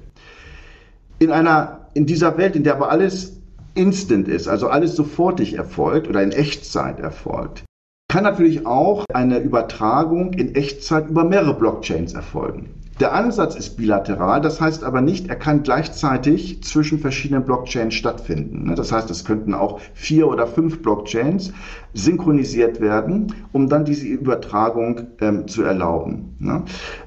In 1.20 1.32
einer, 1.32 1.90
in 1.96 2.06
dieser 2.06 2.38
Welt, 2.38 2.56
in 2.56 2.64
der 2.64 2.76
aber 2.76 2.92
alles 2.92 3.35
instant 3.76 4.28
ist, 4.28 4.48
also 4.48 4.68
alles 4.68 4.96
sofortig 4.96 5.54
erfolgt 5.54 6.08
oder 6.08 6.24
in 6.24 6.32
Echtzeit 6.32 7.00
erfolgt, 7.00 7.64
kann 8.10 8.24
natürlich 8.24 8.66
auch 8.66 9.06
eine 9.14 9.40
Übertragung 9.40 10.34
in 10.34 10.56
Echtzeit 10.56 11.10
über 11.10 11.24
mehrere 11.24 11.54
Blockchains 11.54 12.14
erfolgen. 12.14 12.70
Der 13.02 13.14
Ansatz 13.14 13.56
ist 13.56 13.76
bilateral, 13.76 14.40
das 14.40 14.62
heißt 14.62 14.86
aber 14.86 15.02
nicht, 15.02 15.28
er 15.28 15.36
kann 15.36 15.64
gleichzeitig 15.64 16.64
zwischen 16.64 17.00
verschiedenen 17.00 17.44
Blockchains 17.44 17.94
stattfinden. 17.94 18.74
Das 18.74 18.94
heißt, 18.94 19.12
es 19.12 19.26
könnten 19.26 19.54
auch 19.54 19.82
vier 19.94 20.30
oder 20.30 20.48
fünf 20.48 20.82
Blockchains 20.82 21.52
synchronisiert 21.94 22.80
werden, 22.80 23.34
um 23.52 23.68
dann 23.68 23.84
diese 23.84 24.08
Übertragung 24.08 25.08
ähm, 25.20 25.46
zu 25.50 25.64
erlauben. 25.64 26.38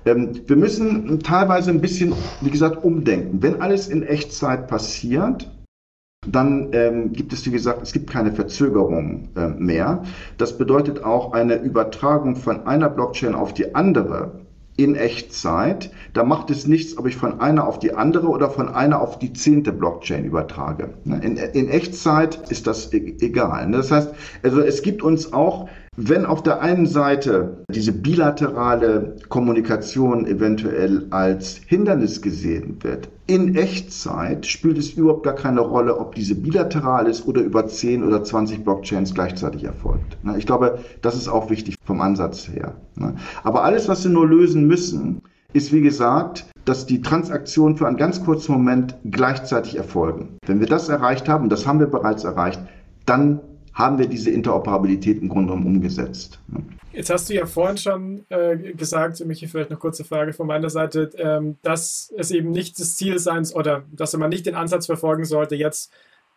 Ähm, 0.04 0.32
wir 0.46 0.56
müssen 0.56 1.20
teilweise 1.20 1.70
ein 1.70 1.80
bisschen, 1.80 2.12
wie 2.42 2.50
gesagt, 2.50 2.84
umdenken. 2.84 3.42
Wenn 3.42 3.62
alles 3.62 3.88
in 3.88 4.02
Echtzeit 4.02 4.68
passiert, 4.68 5.50
dann 6.32 6.68
ähm, 6.72 7.12
gibt 7.12 7.32
es, 7.32 7.46
wie 7.46 7.50
gesagt, 7.50 7.82
es 7.82 7.92
gibt 7.92 8.10
keine 8.10 8.32
Verzögerung 8.32 9.28
äh, 9.36 9.48
mehr. 9.48 10.02
Das 10.36 10.58
bedeutet 10.58 11.04
auch 11.04 11.32
eine 11.32 11.56
Übertragung 11.56 12.36
von 12.36 12.66
einer 12.66 12.88
Blockchain 12.88 13.34
auf 13.34 13.54
die 13.54 13.74
andere 13.74 14.40
in 14.76 14.94
Echtzeit. 14.94 15.90
Da 16.14 16.22
macht 16.22 16.50
es 16.50 16.66
nichts, 16.66 16.96
ob 16.96 17.06
ich 17.06 17.16
von 17.16 17.40
einer 17.40 17.66
auf 17.66 17.80
die 17.80 17.94
andere 17.94 18.28
oder 18.28 18.48
von 18.48 18.68
einer 18.68 19.02
auf 19.02 19.18
die 19.18 19.32
zehnte 19.32 19.72
Blockchain 19.72 20.24
übertrage. 20.24 20.90
In, 21.04 21.36
in 21.36 21.68
Echtzeit 21.68 22.50
ist 22.50 22.66
das 22.66 22.92
e 22.92 23.16
egal. 23.20 23.70
Das 23.72 23.90
heißt, 23.90 24.14
also 24.42 24.60
es 24.60 24.82
gibt 24.82 25.02
uns 25.02 25.32
auch 25.32 25.68
wenn 26.00 26.26
auf 26.26 26.44
der 26.44 26.60
einen 26.60 26.86
Seite 26.86 27.64
diese 27.74 27.90
bilaterale 27.90 29.16
Kommunikation 29.28 30.26
eventuell 30.26 31.08
als 31.10 31.60
Hindernis 31.66 32.22
gesehen 32.22 32.76
wird, 32.84 33.08
in 33.26 33.56
Echtzeit 33.56 34.46
spielt 34.46 34.78
es 34.78 34.92
überhaupt 34.92 35.24
gar 35.24 35.34
keine 35.34 35.60
Rolle, 35.60 35.98
ob 35.98 36.14
diese 36.14 36.36
bilateral 36.36 37.08
ist 37.08 37.26
oder 37.26 37.40
über 37.40 37.66
10 37.66 38.04
oder 38.04 38.22
20 38.22 38.62
Blockchains 38.62 39.12
gleichzeitig 39.12 39.64
erfolgt. 39.64 40.16
Ich 40.36 40.46
glaube, 40.46 40.78
das 41.02 41.16
ist 41.16 41.26
auch 41.26 41.50
wichtig 41.50 41.74
vom 41.84 42.00
Ansatz 42.00 42.48
her. 42.48 42.76
Aber 43.42 43.64
alles, 43.64 43.88
was 43.88 44.04
wir 44.04 44.12
nur 44.12 44.28
lösen 44.28 44.68
müssen, 44.68 45.22
ist 45.52 45.72
wie 45.72 45.80
gesagt, 45.80 46.46
dass 46.64 46.86
die 46.86 47.02
Transaktionen 47.02 47.76
für 47.76 47.88
einen 47.88 47.96
ganz 47.96 48.24
kurzen 48.24 48.52
Moment 48.52 48.94
gleichzeitig 49.10 49.76
erfolgen. 49.76 50.38
Wenn 50.46 50.60
wir 50.60 50.68
das 50.68 50.88
erreicht 50.88 51.28
haben, 51.28 51.48
das 51.48 51.66
haben 51.66 51.80
wir 51.80 51.88
bereits 51.88 52.22
erreicht, 52.22 52.60
dann 53.04 53.40
haben 53.78 53.96
wir 53.96 54.08
diese 54.08 54.30
Interoperabilität 54.30 55.22
im 55.22 55.28
Grunde 55.28 55.52
genommen 55.52 55.76
umgesetzt. 55.76 56.40
Jetzt 56.92 57.10
hast 57.10 57.30
du 57.30 57.34
ja 57.34 57.46
vorhin 57.46 57.76
schon 57.76 58.24
äh, 58.28 58.56
gesagt, 58.72 59.24
Michi, 59.24 59.46
vielleicht 59.46 59.70
noch 59.70 59.78
kurze 59.78 60.04
Frage 60.04 60.32
von 60.32 60.48
meiner 60.48 60.68
Seite, 60.68 61.10
ähm, 61.16 61.58
dass 61.62 62.12
es 62.16 62.32
eben 62.32 62.50
nicht 62.50 62.80
das 62.80 62.96
Ziel 62.96 63.20
sein 63.20 63.46
oder 63.54 63.84
dass 63.92 64.16
man 64.16 64.30
nicht 64.30 64.46
den 64.46 64.56
Ansatz 64.56 64.86
verfolgen 64.86 65.24
sollte, 65.24 65.54
jetzt 65.54 65.92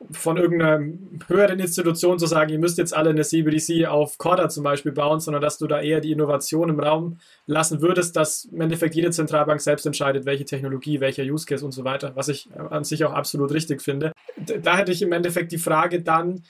von 0.10 0.38
irgendeiner 0.38 0.84
höheren 1.28 1.60
Institution 1.60 2.18
zu 2.18 2.26
sagen, 2.26 2.52
ihr 2.52 2.60
müsst 2.60 2.78
jetzt 2.78 2.96
alle 2.96 3.12
eine 3.12 3.22
CBDC 3.22 3.88
auf 3.88 4.18
Corda 4.18 4.50
zum 4.50 4.64
Beispiel 4.64 4.92
bauen, 4.92 5.20
sondern 5.20 5.42
dass 5.42 5.58
du 5.58 5.68
da 5.68 5.82
eher 5.82 6.02
die 6.02 6.12
Innovation 6.12 6.70
im 6.70 6.80
Raum 6.80 7.20
lassen 7.46 7.82
würdest, 7.82 8.16
dass 8.16 8.46
im 8.46 8.62
Endeffekt 8.62 8.96
jede 8.96 9.12
Zentralbank 9.12 9.62
selbst 9.62 9.86
entscheidet, 9.86 10.26
welche 10.26 10.46
Technologie, 10.46 11.00
welcher 11.00 11.24
Use 11.24 11.46
Case 11.46 11.64
und 11.64 11.72
so 11.72 11.84
weiter, 11.84 12.14
was 12.16 12.30
ich 12.30 12.50
an 12.56 12.84
sich 12.84 13.06
auch 13.06 13.14
absolut 13.14 13.52
richtig 13.52 13.82
finde. 13.82 14.12
Da 14.38 14.78
hätte 14.78 14.92
ich 14.92 15.02
im 15.02 15.12
Endeffekt 15.12 15.52
die 15.52 15.58
Frage 15.60 16.02
dann, 16.02 16.44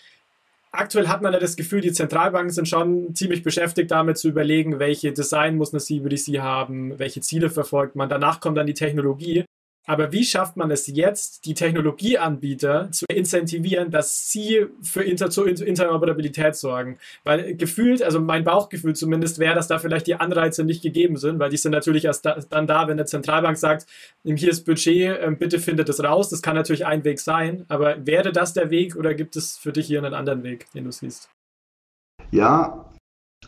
aktuell 0.72 1.08
hat 1.08 1.22
man 1.22 1.34
ja 1.34 1.40
das 1.40 1.56
Gefühl, 1.56 1.82
die 1.82 1.92
Zentralbanken 1.92 2.52
sind 2.52 2.68
schon 2.68 3.14
ziemlich 3.16 3.44
beschäftigt 3.44 3.92
damit 3.92 4.18
zu 4.18 4.30
überlegen, 4.30 4.80
welche 4.80 5.12
Design 5.12 5.58
muss 5.58 5.74
eine 5.74 5.82
CBDC 5.82 6.40
haben, 6.40 6.98
welche 6.98 7.22
Ziele 7.22 7.50
verfolgt 7.50 7.96
man. 7.96 8.10
Danach 8.10 8.40
kommt 8.40 8.58
dann 8.58 8.68
die 8.68 8.74
Technologie. 8.74 9.46
Aber 9.92 10.14
wie 10.14 10.24
schafft 10.24 10.56
man 10.56 10.72
es 10.72 10.88
jetzt, 10.88 11.44
die 11.44 11.54
Technologieanbieter 11.54 12.90
zu 12.94 13.06
incentivieren, 13.14 13.92
dass 13.92 14.32
sie 14.32 14.68
für 14.82 15.04
Inter 15.04 15.30
zur 15.30 15.50
Interoperabilität 15.50 16.56
sorgen? 16.56 16.98
Weil 17.26 17.58
gefühlt, 17.58 18.02
also 18.02 18.22
mein 18.22 18.46
Bauchgefühl 18.46 18.96
zumindest 18.96 19.38
wäre, 19.38 19.54
dass 19.54 19.68
da 19.68 19.80
vielleicht 19.80 20.08
die 20.08 20.16
Anreize 20.16 20.64
nicht 20.64 20.82
gegeben 20.82 21.18
sind, 21.18 21.40
weil 21.40 21.50
die 21.50 21.58
sind 21.58 21.74
natürlich 21.74 22.06
erst 22.06 22.26
da, 22.26 22.40
dann 22.50 22.68
da, 22.68 22.88
wenn 22.88 22.94
eine 22.94 23.04
Zentralbank 23.04 23.58
sagt, 23.58 23.86
hier 24.24 24.50
ist 24.50 24.64
Budget, 24.64 25.20
ähm, 25.22 25.38
bitte 25.38 25.60
findet 25.60 25.90
es 25.90 26.02
raus. 26.02 26.30
Das 26.30 26.42
kann 26.42 26.56
natürlich 26.56 26.86
ein 26.86 27.04
Weg 27.04 27.20
sein, 27.20 27.66
aber 27.68 28.08
wäre 28.08 28.32
das 28.32 28.54
der 28.54 28.70
Weg 28.70 28.96
oder 28.96 29.14
gibt 29.14 29.36
es 29.36 29.58
für 29.58 29.74
dich 29.74 29.88
hier 29.88 30.00
einen 30.00 30.14
anderen 30.14 30.44
Weg, 30.44 30.72
den 30.72 30.86
du 30.86 30.92
siehst? 30.94 31.30
Ja, 32.32 32.91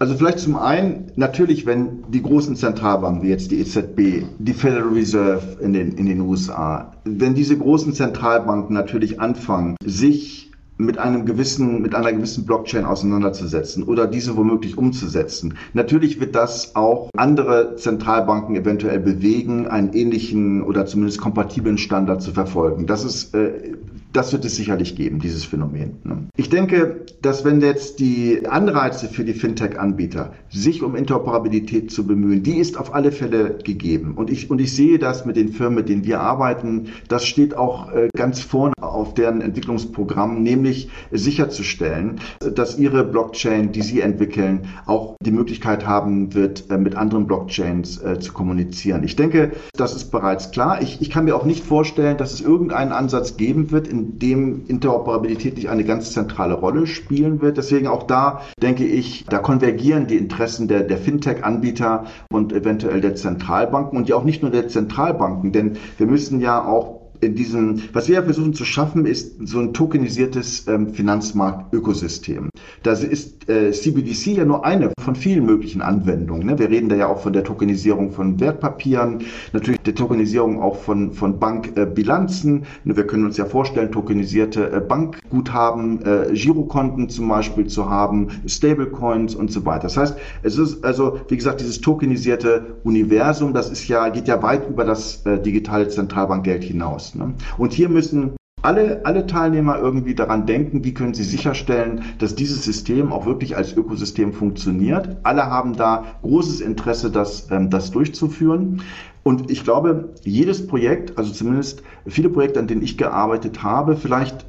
also 0.04 0.16
vielleicht 0.16 0.40
zum 0.40 0.58
einen, 0.58 1.14
natürlich, 1.16 1.66
wenn 1.66 2.04
die 2.10 2.22
großen 2.22 2.58
Zentralbanken, 2.58 3.24
wie 3.24 3.30
jetzt 3.30 3.52
die 3.52 3.60
EZB, 3.62 4.26
die 4.38 4.54
Federal 4.54 4.90
Reserve 4.90 5.60
in 5.62 5.72
den, 5.72 5.94
in 5.94 6.08
den 6.08 6.20
USA, 6.20 6.92
wenn 7.06 7.36
diese 7.36 7.58
großen 7.58 7.94
Zentralbanken 7.94 8.74
natürlich 8.74 9.22
anfangen, 9.22 9.78
sich 9.86 10.52
mit 10.78 10.98
einem 10.98 11.26
gewissen, 11.26 11.82
mit 11.82 11.96
einer 11.96 12.12
gewissen 12.12 12.46
Blockchain 12.46 12.84
auseinanderzusetzen 12.84 13.84
oder 13.84 14.08
diese 14.08 14.36
womöglich 14.36 14.78
umzusetzen. 14.78 15.54
Natürlich 15.74 16.20
wird 16.20 16.36
das 16.36 16.76
auch 16.76 17.10
andere 17.16 17.76
Zentralbanken 17.78 18.56
eventuell 18.56 19.00
bewegen, 19.00 19.68
einen 19.68 19.94
ähnlichen 19.94 20.64
oder 20.64 20.86
zumindest 20.86 21.22
kompatiblen 21.22 21.78
Standard 21.78 22.22
zu 22.22 22.32
verfolgen. 22.32 22.88
Das 22.88 23.06
ist 23.06 23.34
äh, 23.36 23.74
das 24.14 24.32
wird 24.32 24.46
es 24.46 24.56
sicherlich 24.56 24.96
geben, 24.96 25.20
dieses 25.20 25.44
Phänomen. 25.44 25.98
Ne? 26.04 26.28
Ich 26.38 26.50
denke, 26.50 27.06
dass 27.22 27.44
wenn 27.44 27.62
jetzt 27.62 28.00
die 28.00 28.48
Anreize 28.48 29.08
für 29.08 29.24
die 29.24 29.34
Fintech-Anbieter, 29.34 30.34
sich 30.50 30.84
um 30.84 30.96
Interoperabilität 30.96 31.92
zu 31.92 32.06
bemühen, 32.06 32.44
die 32.44 32.58
ist 32.58 32.78
auf 32.78 32.94
alle 32.94 33.12
Fälle 33.12 33.58
gegeben. 33.64 34.14
Und 34.16 34.30
ich, 34.30 34.50
und 34.50 34.62
ich 34.62 34.74
sehe 34.74 35.00
das 35.00 35.26
mit 35.26 35.36
den 35.36 35.50
Firmen, 35.50 35.76
mit 35.76 35.90
denen 35.90 36.06
wir 36.06 36.22
arbeiten, 36.22 36.90
das 37.08 37.26
steht 37.26 37.58
auch 37.58 37.92
äh, 37.92 38.10
ganz 38.16 38.40
vorne 38.40 38.73
auf 38.94 39.14
deren 39.14 39.42
Entwicklungsprogramm, 39.42 40.44
nämlich 40.44 40.90
sicherzustellen, 41.12 42.20
dass 42.40 42.78
ihre 42.78 43.04
Blockchain, 43.04 43.72
die 43.72 43.82
sie 43.82 44.02
entwickeln, 44.02 44.68
auch 44.86 45.16
die 45.22 45.32
Möglichkeit 45.32 45.86
haben 45.86 46.34
wird, 46.34 46.70
äh, 46.70 46.78
mit 46.78 46.96
anderen 46.96 47.28
Blockchains 47.28 48.02
äh, 48.02 48.20
zu 48.20 48.34
kommunizieren. 48.34 49.04
Ich 49.04 49.16
denke, 49.16 49.52
das 49.76 49.96
ist 49.96 50.12
bereits 50.12 50.52
klar. 50.52 50.82
Ich, 50.82 51.02
ich 51.02 51.10
kann 51.10 51.26
mir 51.26 51.36
auch 51.36 51.46
nicht 51.46 51.64
vorstellen, 51.64 52.18
dass 52.18 52.34
es 52.34 52.42
irgendeinen 52.42 52.92
Ansatz 52.92 53.38
geben 53.38 53.72
wird, 53.72 53.88
in 53.88 54.20
dem 54.20 54.66
Interoperabilität 54.68 55.56
nicht 55.56 55.70
eine 55.70 55.84
ganz 55.84 56.14
zentrale 56.14 56.54
Rolle 56.54 56.88
spielen 56.88 57.42
wird. 57.42 57.58
Deswegen 57.58 57.88
auch 57.88 58.04
da 58.04 58.42
denke 58.62 58.86
ich, 58.86 59.26
da 59.26 59.40
konvergieren 59.40 60.08
die 60.08 60.18
Interessen 60.18 60.68
der, 60.68 60.82
der 60.82 60.98
Fintech-Anbieter 60.98 62.06
und 62.32 62.54
eventuell 62.54 63.02
der 63.02 63.16
Zentralbanken 63.16 63.98
und 63.98 64.10
ja 64.10 64.16
auch 64.16 64.24
nicht 64.24 64.42
nur 64.42 64.52
der 64.52 64.68
Zentralbanken, 64.68 65.52
denn 65.52 65.78
wir 65.98 66.08
müssen 66.08 66.40
ja 66.40 66.64
auch 66.64 67.03
in 67.26 67.36
diesem, 67.36 67.82
was 67.94 68.08
wir 68.08 68.16
ja 68.16 68.24
versuchen 68.24 68.54
zu 68.54 68.66
schaffen, 68.66 69.06
ist 69.06 69.48
so 69.48 69.60
ein 69.60 69.74
tokenisiertes 69.74 70.68
ähm, 70.68 70.94
Finanzmarktökosystem. 70.94 72.50
Da 72.84 72.92
ist 72.92 73.50
äh, 73.50 73.72
CBDC 73.72 74.38
ja 74.38 74.46
nur 74.46 74.66
eine 74.66 74.92
von 75.00 75.16
vielen 75.16 75.46
möglichen 75.46 75.82
Anwendungen. 75.82 76.46
Ne? 76.46 76.60
Wir 76.60 76.70
reden 76.70 76.90
da 76.90 76.96
ja 76.96 77.08
auch 77.08 77.20
von 77.20 77.32
der 77.32 77.46
Tokenisierung 77.46 78.12
von 78.12 78.40
Wertpapieren, 78.42 79.24
natürlich 79.54 79.80
der 79.82 79.96
Tokenisierung 79.96 80.62
auch 80.62 80.76
von, 80.76 81.14
von 81.14 81.40
Bankbilanzen. 81.40 82.64
Äh, 82.64 82.96
wir 82.96 83.08
können 83.08 83.26
uns 83.26 83.38
ja 83.38 83.46
vorstellen, 83.46 83.92
tokenisierte 83.92 84.70
äh, 84.70 84.80
Bankguthaben, 84.82 86.06
äh, 86.06 86.34
Girokonten 86.34 87.08
zum 87.08 87.30
Beispiel 87.30 87.68
zu 87.68 87.90
haben, 87.90 88.28
Stablecoins 88.46 89.34
und 89.34 89.50
so 89.50 89.66
weiter. 89.66 89.84
Das 89.84 89.96
heißt, 89.96 90.18
es 90.44 90.58
ist 90.58 90.84
also, 90.84 91.20
wie 91.30 91.38
gesagt, 91.38 91.62
dieses 91.62 91.80
tokenisierte 91.80 92.76
Universum, 92.84 93.54
das 93.54 93.70
ist 93.70 93.88
ja, 93.88 94.10
geht 94.10 94.28
ja 94.28 94.44
weit 94.44 94.70
über 94.70 94.84
das 94.84 95.26
äh, 95.26 95.40
digitale 95.40 95.88
Zentralbankgeld 95.88 96.66
hinaus. 96.66 97.16
Ne? 97.16 97.34
Und 97.58 97.72
hier 97.72 97.88
müssen 97.88 98.34
alle, 98.64 99.06
alle 99.06 99.28
Teilnehmer 99.28 99.78
irgendwie 99.78 100.16
daran 100.16 100.46
denken, 100.46 100.84
wie 100.84 100.94
können 100.94 101.14
sie 101.14 101.24
sicherstellen, 101.24 102.04
dass 102.18 102.34
dieses 102.34 102.64
System 102.64 103.12
auch 103.12 103.26
wirklich 103.26 103.56
als 103.56 103.76
Ökosystem 103.76 104.34
funktioniert. 104.34 105.18
Alle 105.24 105.46
haben 105.46 105.76
da 105.76 106.06
großes 106.24 106.62
Interesse, 106.62 107.12
das, 107.12 107.52
ähm, 107.52 107.70
das 107.70 107.92
durchzuführen. 107.92 108.82
Und 109.24 109.52
ich 109.52 109.64
glaube, 109.64 110.10
jedes 110.24 110.66
Projekt, 110.66 111.18
also 111.18 111.32
zumindest 111.32 111.84
viele 112.08 112.30
Projekte, 112.30 112.60
an 112.60 112.68
denen 112.68 112.82
ich 112.82 112.98
gearbeitet 112.98 113.64
habe, 113.64 113.96
vielleicht 113.96 114.46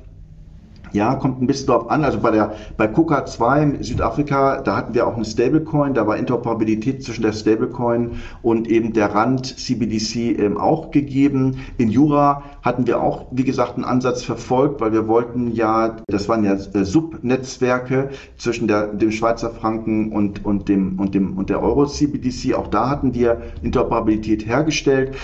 ja, 0.95 1.17
kommt 1.17 1.43
ein 1.43 1.47
bisschen 1.47 1.67
darauf 1.67 1.91
an. 1.91 2.05
Also 2.05 2.21
bei 2.21 2.31
der 2.31 2.55
bei 2.77 2.87
KUKA 2.87 3.27
2 3.27 3.63
in 3.63 3.83
Südafrika, 3.83 4.63
da 4.63 4.77
hatten 4.77 4.95
wir 4.95 5.07
auch 5.07 5.17
eine 5.17 5.25
Stablecoin, 5.25 5.93
da 5.93 6.07
war 6.07 6.17
Interoperabilität 6.17 7.03
zwischen 7.03 7.23
der 7.23 7.33
Stablecoin 7.33 8.23
und 8.43 8.69
eben 8.69 8.93
der 8.93 9.13
Rand 9.13 9.59
CBDC 9.59 10.39
ähm, 10.39 10.57
auch 10.57 10.93
gegeben. 10.93 11.57
In 11.79 11.91
Jura 11.91 12.45
hatten 12.63 12.87
wir 12.87 13.03
auch, 13.03 13.27
wie 13.33 13.43
gesagt, 13.43 13.75
einen 13.75 13.85
Ansatz 13.85 14.23
verfolgt, 14.23 14.81
weil 14.81 14.93
wir 14.93 15.09
wollten 15.09 15.53
ja, 15.53 15.97
das 16.07 16.29
waren 16.29 16.45
ja 16.45 16.55
äh, 16.55 16.85
Subnetzwerke 16.85 18.11
zwischen 18.39 18.69
der, 18.69 18.87
dem 18.87 19.11
Schweizer 19.11 19.51
Franken 19.51 20.13
und, 20.13 20.45
und 20.45 20.69
dem 20.69 21.01
und 21.01 21.15
dem 21.15 21.37
und 21.37 21.51
der 21.51 21.61
Euro 21.61 21.87
CBDC. 21.87 22.55
Auch 22.55 22.69
da 22.69 22.89
hatten 22.89 23.15
wir 23.15 23.43
Interoperabilität 23.63 24.47
hergestellt. 24.47 25.17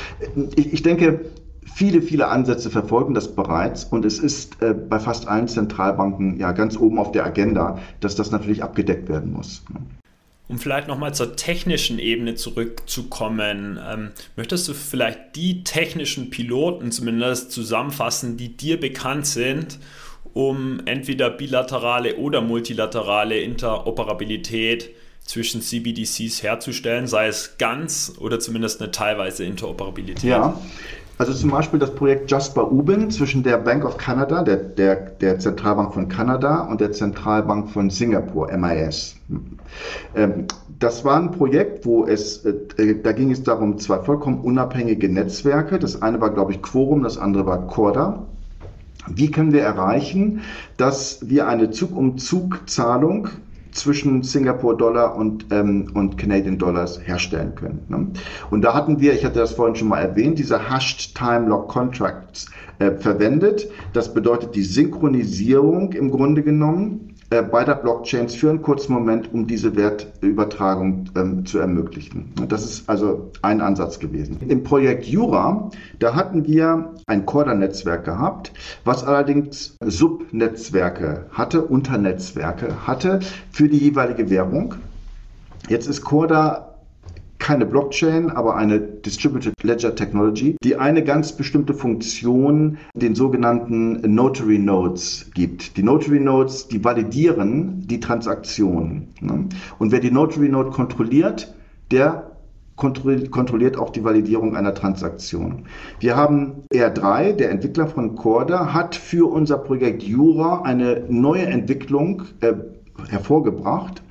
Ich, 0.56 0.72
ich 0.72 0.82
denke, 0.82 1.26
Viele, 1.64 2.02
viele 2.02 2.28
Ansätze 2.28 2.70
verfolgen 2.70 3.14
das 3.14 3.34
bereits 3.34 3.84
und 3.84 4.04
es 4.04 4.18
ist 4.18 4.62
äh, 4.62 4.72
bei 4.74 4.98
fast 4.98 5.28
allen 5.28 5.46
Zentralbanken 5.46 6.38
ja 6.38 6.52
ganz 6.52 6.76
oben 6.76 6.98
auf 6.98 7.12
der 7.12 7.24
Agenda, 7.24 7.78
dass 8.00 8.16
das 8.16 8.30
natürlich 8.30 8.62
abgedeckt 8.62 9.08
werden 9.08 9.32
muss. 9.32 9.62
Um 10.48 10.58
vielleicht 10.58 10.88
nochmal 10.88 11.14
zur 11.14 11.36
technischen 11.36 11.98
Ebene 11.98 12.34
zurückzukommen, 12.34 13.78
ähm, 13.88 14.11
möchtest 14.36 14.66
du 14.68 14.74
vielleicht 14.74 15.36
die 15.36 15.62
technischen 15.62 16.30
Piloten 16.30 16.90
zumindest 16.90 17.52
zusammenfassen, 17.52 18.36
die 18.36 18.56
dir 18.56 18.80
bekannt 18.80 19.26
sind, 19.26 19.78
um 20.32 20.80
entweder 20.86 21.30
bilaterale 21.30 22.16
oder 22.16 22.40
multilaterale 22.40 23.38
Interoperabilität 23.38 24.90
zwischen 25.24 25.62
CBDCs 25.62 26.42
herzustellen, 26.42 27.06
sei 27.06 27.28
es 27.28 27.56
ganz 27.58 28.14
oder 28.18 28.40
zumindest 28.40 28.82
eine 28.82 28.90
teilweise 28.90 29.44
Interoperabilität? 29.44 30.24
Ja, 30.24 30.61
also 31.20 31.34
zum 31.34 31.50
Beispiel 31.50 31.78
das 31.78 31.94
Projekt 31.94 32.30
Jasper 32.30 32.72
Ubin 32.72 33.10
zwischen 33.10 33.42
der 33.42 33.58
Bank 33.58 33.84
of 33.84 33.98
Canada, 33.98 34.42
der, 34.42 34.56
der, 34.56 34.96
der 34.96 35.38
Zentralbank 35.38 35.92
von 35.92 36.08
Kanada 36.08 36.62
und 36.62 36.80
der 36.80 36.92
Zentralbank 36.92 37.68
von 37.68 37.90
Singapur, 37.90 38.50
MIS. 38.56 39.16
Ähm, 40.16 40.46
das 40.78 41.04
war 41.04 41.20
ein 41.20 41.30
Projekt, 41.30 41.84
wo 41.84 42.06
es, 42.06 42.46
äh, 42.46 43.02
da 43.02 43.12
ging 43.12 43.30
es 43.30 43.42
darum, 43.42 43.76
zwei 43.76 43.98
vollkommen 43.98 44.40
unabhängige 44.40 45.10
Netzwerke. 45.10 45.78
Das 45.78 46.00
eine 46.00 46.22
war, 46.22 46.30
glaube 46.30 46.52
ich, 46.52 46.62
Quorum, 46.62 47.02
das 47.02 47.18
andere 47.18 47.44
war 47.44 47.66
Corda. 47.66 48.26
Wie 49.06 49.30
können 49.30 49.52
wir 49.52 49.60
erreichen, 49.60 50.40
dass 50.78 51.28
wir 51.28 51.46
eine 51.48 51.70
Zug-um-Zug-Zahlung 51.70 53.28
zwischen 53.72 54.22
Singapur-Dollar 54.22 55.16
und, 55.16 55.46
ähm, 55.50 55.90
und 55.94 56.18
Canadian 56.18 56.58
Dollars 56.58 57.00
herstellen 57.04 57.54
können. 57.54 57.84
Ne? 57.88 58.06
Und 58.50 58.62
da 58.62 58.74
hatten 58.74 59.00
wir, 59.00 59.12
ich 59.14 59.24
hatte 59.24 59.38
das 59.38 59.52
vorhin 59.52 59.76
schon 59.76 59.88
mal 59.88 60.00
erwähnt, 60.00 60.38
diese 60.38 60.70
Hashed 60.70 61.14
Time 61.14 61.48
Lock 61.48 61.68
Contracts 61.68 62.46
äh, 62.78 62.92
verwendet. 62.92 63.70
Das 63.92 64.12
bedeutet 64.14 64.54
die 64.54 64.62
Synchronisierung 64.62 65.92
im 65.92 66.10
Grunde 66.10 66.42
genommen 66.42 67.09
äh, 67.30 67.42
beider 67.42 67.76
Blockchains 67.76 68.34
für 68.34 68.50
einen 68.50 68.60
kurzen 68.60 68.92
Moment, 68.92 69.32
um 69.32 69.46
diese 69.46 69.76
Wertübertragung 69.76 71.04
ähm, 71.16 71.46
zu 71.46 71.58
ermöglichen. 71.60 72.32
Das 72.48 72.64
ist 72.64 72.88
also 72.88 73.30
ein 73.42 73.60
Ansatz 73.60 74.00
gewesen. 74.00 74.38
Im 74.48 74.64
Projekt 74.64 75.04
Jura, 75.06 75.70
da 76.00 76.14
hatten 76.14 76.46
wir 76.46 76.92
ein 77.06 77.26
Corda-Netzwerk 77.26 78.04
gehabt, 78.04 78.52
was 78.84 79.04
allerdings 79.04 79.76
Subnetzwerke 79.80 81.26
hatte, 81.30 81.62
Unternetzwerke 81.62 82.86
hatte 82.86 83.20
für 83.52 83.68
die 83.68 83.78
jeweilige 83.78 84.28
Währung. 84.28 84.74
Jetzt 85.68 85.86
ist 85.86 86.02
Corda 86.02 86.69
keine 87.41 87.66
Blockchain, 87.66 88.30
aber 88.30 88.55
eine 88.55 88.78
Distributed 88.78 89.55
Ledger 89.62 89.95
Technology, 89.97 90.57
die 90.62 90.76
eine 90.76 91.03
ganz 91.03 91.32
bestimmte 91.32 91.74
Funktion, 91.74 92.78
den 92.95 93.16
sogenannten 93.16 94.14
Notary 94.14 94.59
Nodes 94.59 95.30
gibt. 95.34 95.76
Die 95.76 95.82
Notary 95.82 96.20
Nodes, 96.20 96.68
die 96.68 96.84
validieren 96.84 97.86
die 97.88 97.99
Transaktionen. 97.99 99.09
Ne? 99.20 99.49
Und 99.78 99.91
wer 99.91 100.01
die 100.01 100.12
Notary 100.12 100.49
Node 100.49 100.70
kontrolliert, 100.70 101.53
der 101.91 102.30
kontrolliert 102.76 103.76
auch 103.76 103.91
die 103.91 104.05
Validierung 104.05 104.57
einer 104.57 104.74
Transaktion. 104.74 105.64
Wir 105.99 106.16
haben 106.16 106.62
R3, 106.72 107.32
der 107.32 107.51
Entwickler 107.51 107.86
von 107.86 108.14
Corda, 108.16 108.72
hat 108.72 108.95
für 108.95 109.30
unser 109.30 109.59
Projekt 109.59 110.03
Jura 110.03 110.62
eine 110.62 111.05
neue 111.09 111.45
Entwicklung 111.45 112.22
äh, 112.41 112.55
hervorgebracht, 113.11 114.03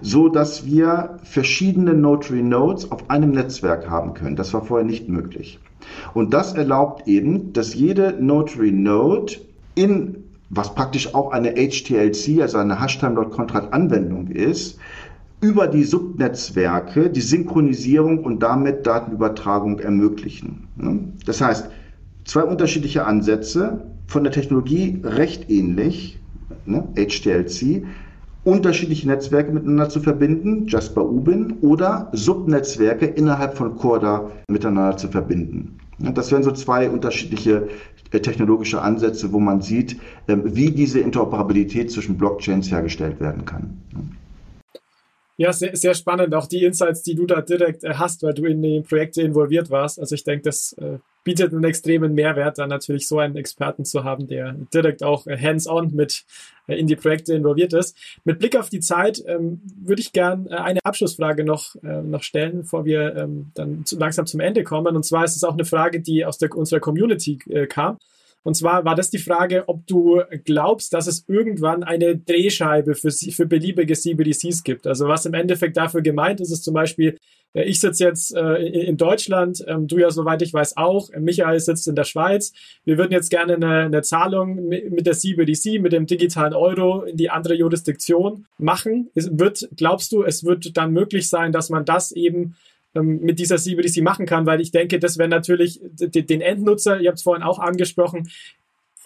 so 0.00 0.28
dass 0.28 0.66
wir 0.66 1.18
verschiedene 1.22 1.94
Notary 1.94 2.42
Nodes 2.42 2.90
auf 2.90 3.10
einem 3.10 3.30
Netzwerk 3.30 3.88
haben 3.88 4.14
können. 4.14 4.36
Das 4.36 4.52
war 4.54 4.64
vorher 4.64 4.86
nicht 4.86 5.08
möglich. 5.08 5.58
Und 6.14 6.32
das 6.32 6.54
erlaubt 6.54 7.06
eben, 7.08 7.52
dass 7.52 7.74
jede 7.74 8.16
Notary 8.20 8.72
Node 8.72 9.34
in 9.74 10.24
was 10.50 10.74
praktisch 10.74 11.14
auch 11.14 11.32
eine 11.32 11.54
HTLC, 11.54 12.40
also 12.40 12.58
eine 12.58 12.80
Hashtime.contract-Anwendung 12.80 14.28
ist, 14.28 14.78
über 15.40 15.66
die 15.66 15.84
Subnetzwerke 15.84 17.10
die 17.10 17.20
Synchronisierung 17.20 18.24
und 18.24 18.42
damit 18.42 18.86
Datenübertragung 18.86 19.78
ermöglichen. 19.78 20.68
Das 21.26 21.40
heißt, 21.40 21.68
zwei 22.24 22.44
unterschiedliche 22.44 23.04
Ansätze, 23.04 23.82
von 24.06 24.22
der 24.22 24.32
Technologie 24.32 25.00
recht 25.02 25.50
ähnlich, 25.50 26.18
HTLC, 26.66 27.84
unterschiedliche 28.44 29.08
Netzwerke 29.08 29.52
miteinander 29.52 29.88
zu 29.88 30.00
verbinden, 30.00 30.66
Jasper 30.68 31.04
Ubin, 31.04 31.58
oder 31.60 32.10
Subnetzwerke 32.12 33.06
innerhalb 33.06 33.56
von 33.56 33.76
Corda 33.76 34.30
miteinander 34.48 34.96
zu 34.96 35.08
verbinden. 35.08 35.78
Das 35.98 36.30
wären 36.30 36.42
so 36.42 36.52
zwei 36.52 36.90
unterschiedliche 36.90 37.68
äh, 38.10 38.20
technologische 38.20 38.82
Ansätze, 38.82 39.32
wo 39.32 39.40
man 39.40 39.60
sieht, 39.60 39.96
ähm, 40.28 40.42
wie 40.44 40.70
diese 40.70 41.00
Interoperabilität 41.00 41.90
zwischen 41.90 42.18
Blockchains 42.18 42.70
hergestellt 42.70 43.20
werden 43.20 43.44
kann. 43.44 43.80
Ja, 45.36 45.52
sehr, 45.52 45.74
sehr 45.74 45.94
spannend, 45.94 46.34
auch 46.34 46.46
die 46.46 46.64
Insights, 46.64 47.02
die 47.02 47.14
du 47.14 47.26
da 47.26 47.40
direkt 47.40 47.82
äh, 47.84 47.94
hast, 47.94 48.22
weil 48.22 48.34
du 48.34 48.44
in 48.44 48.62
die 48.62 48.82
Projekte 48.82 49.22
involviert 49.22 49.70
warst. 49.70 49.98
Also 49.98 50.14
ich 50.14 50.24
denke, 50.24 50.42
das 50.42 50.74
äh, 50.78 50.98
bietet 51.24 51.52
einen 51.52 51.64
extremen 51.64 52.14
Mehrwert, 52.14 52.58
dann 52.58 52.68
natürlich 52.68 53.08
so 53.08 53.18
einen 53.18 53.36
Experten 53.36 53.84
zu 53.84 54.04
haben, 54.04 54.28
der 54.28 54.54
direkt 54.72 55.02
auch 55.02 55.26
äh, 55.26 55.36
hands-on 55.36 55.94
mit 55.94 56.24
äh, 56.66 56.78
in 56.78 56.86
die 56.86 56.96
Projekte 56.96 57.34
involviert 57.34 57.72
ist. 57.72 57.96
Mit 58.24 58.38
Blick 58.38 58.56
auf 58.56 58.68
die 58.68 58.80
Zeit 58.80 59.22
ähm, 59.26 59.60
würde 59.82 60.02
ich 60.02 60.12
gern 60.12 60.46
äh, 60.46 60.56
eine 60.56 60.80
Abschlussfrage 60.84 61.44
noch, 61.44 61.74
äh, 61.82 62.02
noch 62.02 62.22
stellen, 62.22 62.58
bevor 62.58 62.84
wir 62.84 63.16
ähm, 63.16 63.50
dann 63.54 63.84
zu, 63.84 63.98
langsam 63.98 64.26
zum 64.26 64.40
Ende 64.40 64.62
kommen. 64.62 64.94
Und 64.94 65.04
zwar 65.04 65.24
ist 65.24 65.36
es 65.36 65.44
auch 65.44 65.54
eine 65.54 65.64
Frage, 65.64 66.00
die 66.00 66.24
aus 66.24 66.38
der, 66.38 66.54
unserer 66.54 66.80
Community 66.80 67.38
äh, 67.48 67.66
kam. 67.66 67.98
Und 68.44 68.54
zwar 68.54 68.84
war 68.84 68.94
das 68.94 69.10
die 69.10 69.18
Frage, 69.18 69.64
ob 69.68 69.86
du 69.86 70.22
glaubst, 70.44 70.92
dass 70.92 71.06
es 71.06 71.24
irgendwann 71.26 71.82
eine 71.82 72.16
Drehscheibe 72.16 72.94
für, 72.94 73.10
für 73.10 73.46
beliebige 73.46 73.94
CBDCs 73.94 74.62
gibt. 74.62 74.86
Also 74.86 75.08
was 75.08 75.24
im 75.24 75.34
Endeffekt 75.34 75.76
dafür 75.78 76.02
gemeint 76.02 76.40
ist, 76.40 76.52
ist 76.52 76.62
zum 76.62 76.74
Beispiel, 76.74 77.16
äh, 77.54 77.64
ich 77.64 77.80
sitze 77.80 78.04
jetzt 78.04 78.36
äh, 78.36 78.56
in 78.56 78.98
Deutschland, 78.98 79.64
ähm, 79.66 79.88
du 79.88 79.98
ja 79.98 80.10
soweit 80.10 80.42
ich 80.42 80.52
weiß 80.52 80.76
auch, 80.76 81.08
Michael 81.18 81.58
sitzt 81.58 81.88
in 81.88 81.94
der 81.94 82.04
Schweiz. 82.04 82.52
Wir 82.84 82.98
würden 82.98 83.12
jetzt 83.12 83.30
gerne 83.30 83.54
eine, 83.54 83.80
eine 83.86 84.02
Zahlung 84.02 84.68
mit 84.68 85.06
der 85.06 85.14
CBDC, 85.14 85.80
mit 85.80 85.92
dem 85.92 86.06
digitalen 86.06 86.52
Euro 86.52 87.02
in 87.02 87.16
die 87.16 87.30
andere 87.30 87.54
Jurisdiktion 87.54 88.44
machen. 88.58 89.10
Es 89.14 89.38
wird, 89.38 89.68
glaubst 89.74 90.12
du, 90.12 90.22
es 90.22 90.44
wird 90.44 90.76
dann 90.76 90.92
möglich 90.92 91.30
sein, 91.30 91.50
dass 91.50 91.70
man 91.70 91.86
das 91.86 92.12
eben 92.12 92.56
ähm, 92.94 93.20
mit 93.20 93.38
dieser 93.38 93.56
CBDC 93.56 94.02
machen 94.02 94.26
kann, 94.26 94.46
weil 94.46 94.60
ich 94.60 94.70
denke, 94.70 94.98
das 94.98 95.18
wäre 95.18 95.28
natürlich 95.28 95.80
den 95.82 96.40
Endnutzer, 96.40 97.00
ihr 97.00 97.08
habt 97.08 97.18
es 97.18 97.24
vorhin 97.24 97.42
auch 97.42 97.58
angesprochen, 97.58 98.28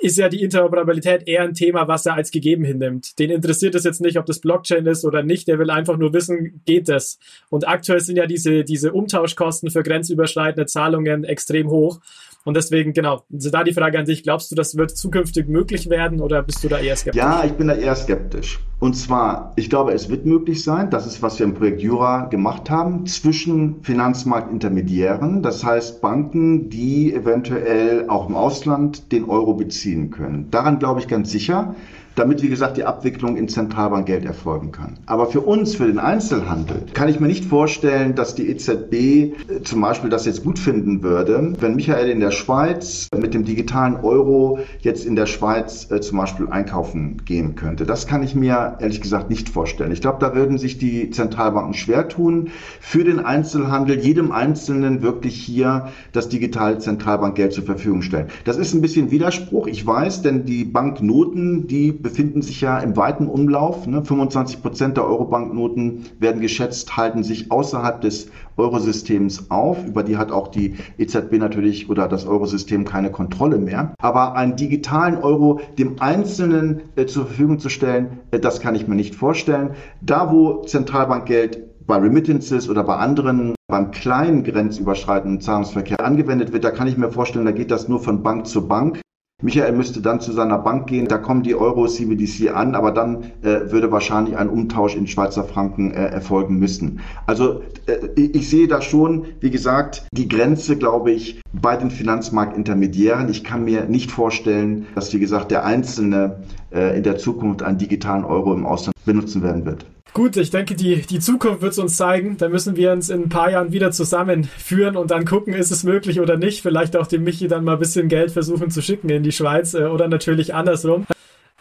ist 0.01 0.17
ja 0.17 0.29
die 0.29 0.43
Interoperabilität 0.43 1.27
eher 1.27 1.43
ein 1.43 1.55
Thema, 1.55 1.89
was 1.89 2.07
er 2.07 2.15
als 2.15 2.31
gegeben 2.31 2.65
hinnimmt. 2.65 3.19
Den 3.19 3.31
interessiert 3.31 3.75
es 3.75 3.85
jetzt 3.85 4.01
nicht, 4.01 4.17
ob 4.17 4.27
das 4.27 4.41
Blockchain 4.41 4.87
ist 4.87 5.05
oder 5.05 5.23
nicht. 5.23 5.49
Der 5.49 5.59
will 5.59 5.71
einfach 5.71 5.97
nur 5.97 6.13
wissen, 6.13 6.63
geht 6.65 6.89
das? 6.89 7.19
Und 7.51 7.67
aktuell 7.67 8.01
sind 8.01 8.17
ja 8.17 8.27
diese, 8.27 8.63
diese 8.63 8.93
Umtauschkosten 8.93 9.71
für 9.71 9.83
grenzüberschreitende 9.83 10.67
Zahlungen 10.67 11.25
extrem 11.25 11.69
hoch. 11.69 12.01
Und 12.49 12.57
deswegen, 12.57 12.95
genau, 12.95 13.25
also 13.31 13.51
da 13.51 13.63
die 13.63 13.75
Frage 13.75 13.99
an 13.99 14.07
dich, 14.07 14.23
glaubst 14.23 14.51
du, 14.51 14.55
das 14.55 14.75
wird 14.75 14.97
zukünftig 14.97 15.49
möglich 15.49 15.91
werden 15.91 16.23
oder 16.23 16.43
bist 16.43 16.65
du 16.65 16.69
da 16.69 16.79
eher 16.79 16.97
skeptisch? 16.97 17.23
Ja, 17.23 17.45
ich 17.45 17.53
bin 17.53 17.69
da 17.69 17.75
eher 17.75 17.95
skeptisch. 17.95 18.59
Und 18.79 18.95
zwar, 18.95 19.53
ich 19.57 19.69
glaube, 19.69 19.93
es 19.93 20.09
wird 20.09 20.25
möglich 20.25 20.65
sein, 20.65 20.89
das 20.89 21.07
ist, 21.07 21.21
was 21.21 21.39
wir 21.39 21.45
im 21.45 21.53
Projekt 21.53 21.83
Jura 21.83 22.25
gemacht 22.25 22.71
haben, 22.71 23.05
zwischen 23.05 23.83
Finanzmarktintermediären, 23.83 25.43
das 25.43 25.63
heißt 25.63 26.01
Banken, 26.01 26.71
die 26.71 27.13
eventuell 27.13 28.09
auch 28.09 28.31
im 28.31 28.35
Ausland 28.35 29.13
den 29.13 29.27
Euro 29.27 29.53
beziehen 29.53 30.11
können. 30.11 30.51
Daran 30.51 30.79
glaube 30.79 31.01
ich 31.01 31.07
ganz 31.07 31.31
sicher 31.31 31.75
damit, 32.19 32.43
wie 32.43 32.49
gesagt, 32.49 32.77
die 32.77 32.85
Abwicklung 32.85 33.37
in 33.37 33.49
Zentralbankgeld 33.49 34.25
erfolgen 34.25 34.73
kann. 34.73 34.99
Aber 35.07 35.27
für 35.27 35.41
uns, 35.41 35.77
für 35.77 35.87
den 35.87 35.99
Einzelhandel, 35.99 36.83
kann 36.93 37.09
ich 37.09 37.21
mir 37.21 37.29
nicht 37.29 37.45
vorstellen, 37.45 38.15
dass 38.15 38.35
die 38.35 38.49
EZB 38.49 38.93
äh, 38.93 39.35
zum 39.63 39.81
Beispiel 39.81 40.11
das 40.11 40.27
jetzt 40.27 40.45
gut 40.45 40.59
finden 40.59 41.03
würde, 41.03 41.53
wenn 41.61 41.77
Michael 41.77 42.09
in 42.11 42.21
der 42.21 42.31
Schweiz 42.31 43.09
mit 43.17 43.35
dem 43.35 43.45
digitalen 43.45 43.97
Euro 43.97 44.59
jetzt 44.81 45.07
in 45.07 45.17
der 45.17 45.27
Schweiz 45.27 45.91
äh, 45.91 46.01
zum 46.01 46.19
Beispiel 46.19 46.49
einkaufen 46.49 47.23
gehen 47.25 47.55
könnte. 47.55 47.87
Das 47.87 48.07
kann 48.07 48.23
ich 48.23 48.35
mir 48.35 48.79
ehrlich 48.81 49.01
gesagt 49.01 49.31
nicht 49.31 49.49
vorstellen. 49.49 49.93
Ich 49.93 50.01
glaube, 50.01 50.19
da 50.21 50.35
würden 50.35 50.59
sich 50.59 50.79
die 50.79 51.11
Zentralbanken 51.11 51.75
schwer 51.75 52.09
tun, 52.09 52.49
für 52.81 53.05
den 53.05 53.21
Einzelhandel 53.21 53.99
jedem 53.99 54.33
Einzelnen 54.33 55.03
wirklich 55.03 55.37
hier 55.37 55.89
das 56.13 56.29
digitale 56.29 56.79
Zentralbankgeld 56.79 57.53
zur 57.53 57.65
Verfügung 57.65 58.03
stellen. 58.03 58.29
Das 58.45 58.57
ist 58.57 58.75
ein 58.75 58.81
bisschen 58.81 59.11
Widerspruch, 59.11 59.67
ich 59.67 59.87
weiß, 59.87 60.23
denn 60.23 60.45
die 60.45 60.65
Banknoten, 60.65 61.67
die 61.67 61.93
befinden 62.09 62.41
sich 62.41 62.63
ja 62.63 62.79
im 62.79 62.97
weiten 62.97 63.27
Umlauf. 63.27 63.87
Ne? 63.87 64.03
25 64.03 64.63
Prozent 64.63 64.97
der 64.97 65.05
Eurobanknoten 65.05 66.07
werden 66.19 66.41
geschätzt, 66.41 66.97
halten 66.97 67.23
sich 67.23 67.53
außerhalb 67.53 68.01
des 68.01 68.31
Eurosystems 68.57 69.51
auf. 69.51 69.87
Über 69.87 70.03
die 70.03 70.17
hat 70.17 70.33
auch 70.33 70.49
die 70.49 70.77
EZB 70.97 71.35
natürlich 71.35 71.91
oder 71.91 72.09
das 72.09 72.27
Eurosystem 72.27 72.87
keine 72.87 73.11
Kontrolle 73.11 73.59
mehr. 73.59 73.93
Aber 74.01 74.37
einen 74.37 74.57
digitalen 74.57 75.19
Euro 75.19 75.61
dem 75.79 76.01
Einzelnen 76.01 76.81
äh, 76.97 77.05
zur 77.05 77.27
Verfügung 77.27 77.59
zu 77.59 77.69
stellen, 77.69 78.21
äh, 78.31 78.41
das 78.41 78.61
kann 78.61 78.75
ich 78.75 78.89
mir 78.89 78.95
nicht 78.95 79.15
vorstellen. 79.15 79.73
Da, 80.01 80.33
wo 80.33 80.63
Zentralbankgeld 80.63 81.87
bei 81.87 81.97
Remittances 81.97 82.71
oder 82.71 82.85
bei 82.85 82.97
anderen 82.97 83.55
beim 83.67 83.91
kleinen 83.91 84.45
grenzüberschreitenden 84.45 85.43
Zahlungsverkehr 85.43 86.03
angewendet 86.03 86.55
wird, 86.55 86.65
da 86.65 86.71
kann 86.71 86.89
ich 86.89 86.97
mir 86.97 87.11
vorstellen, 87.11 87.45
da 87.45 87.53
geht 87.53 87.71
das 87.71 87.87
nur 87.87 88.01
von 88.01 88.23
Bank 88.23 88.47
zu 88.47 88.67
Bank. 88.67 88.99
Michael 89.41 89.71
müsste 89.71 90.01
dann 90.01 90.21
zu 90.21 90.33
seiner 90.33 90.59
Bank 90.59 90.89
gehen, 90.89 91.07
da 91.07 91.17
kommen 91.17 91.45
die 91.45 91.55
Euro 91.55 91.87
CBDC 91.87 92.51
an, 92.53 92.75
aber 92.75 92.91
dann 92.91 93.23
äh, 93.43 93.71
würde 93.71 93.93
wahrscheinlich 93.93 94.37
ein 94.37 94.49
Umtausch 94.49 94.97
in 94.97 95.07
Schweizer 95.07 95.45
Franken 95.45 95.93
äh, 95.93 96.07
erfolgen 96.07 96.59
müssen. 96.59 96.99
Also 97.25 97.63
äh, 97.87 98.09
ich 98.17 98.51
sehe 98.51 98.67
da 98.67 98.83
schon, 98.83 99.27
wie 99.39 99.53
gesagt, 99.53 100.09
die 100.11 100.27
Grenze, 100.27 100.77
glaube 100.77 101.13
ich, 101.13 101.41
bei 101.53 101.77
den 101.77 101.93
Finanzmarktintermediären. 101.93 103.29
Ich 103.29 103.45
kann 103.45 103.65
mir 103.65 103.85
nicht 103.85 104.11
vorstellen, 104.11 104.87
dass, 104.97 105.15
wie 105.15 105.21
gesagt, 105.21 105.53
der 105.53 105.65
Einzelne 105.65 106.41
äh, 106.73 106.97
in 106.97 107.05
der 107.05 107.17
Zukunft 107.17 107.63
einen 107.63 107.79
digitalen 107.79 108.25
Euro 108.25 108.53
im 108.53 108.67
Ausland 108.67 108.97
benutzen 109.05 109.45
werden 109.45 109.65
wird. 109.65 109.87
Gut, 110.19 110.37
ich 110.37 110.51
denke, 110.51 110.75
die, 110.75 111.03
die 111.03 111.21
Zukunft 111.21 111.63
wird 111.63 111.71
es 111.75 111.79
uns 111.79 111.97
zeigen. 111.97 112.37
Da 112.39 112.49
müssen 112.49 112.75
wir 112.75 112.91
uns 112.91 113.09
in 113.09 113.23
ein 113.23 113.29
paar 113.29 113.53
Jahren 113.53 113.71
wieder 113.71 113.93
zusammenführen 113.93 114.97
und 114.97 115.13
dann 115.13 115.25
gucken, 115.25 115.55
ist 115.55 115.71
es 115.71 115.85
möglich 115.85 116.19
oder 116.19 116.37
nicht. 116.37 116.61
Vielleicht 116.61 116.97
auch 116.97 117.07
dem 117.07 117.23
Michi 117.23 117.47
dann 117.47 117.63
mal 117.63 117.75
ein 117.75 117.79
bisschen 117.79 118.09
Geld 118.09 118.33
versuchen 118.33 118.69
zu 118.73 118.83
schicken 118.83 119.11
in 119.11 119.23
die 119.23 119.31
Schweiz 119.31 119.75
äh, 119.75 119.85
oder 119.85 120.09
natürlich 120.09 120.57
andersrum. 120.57 121.07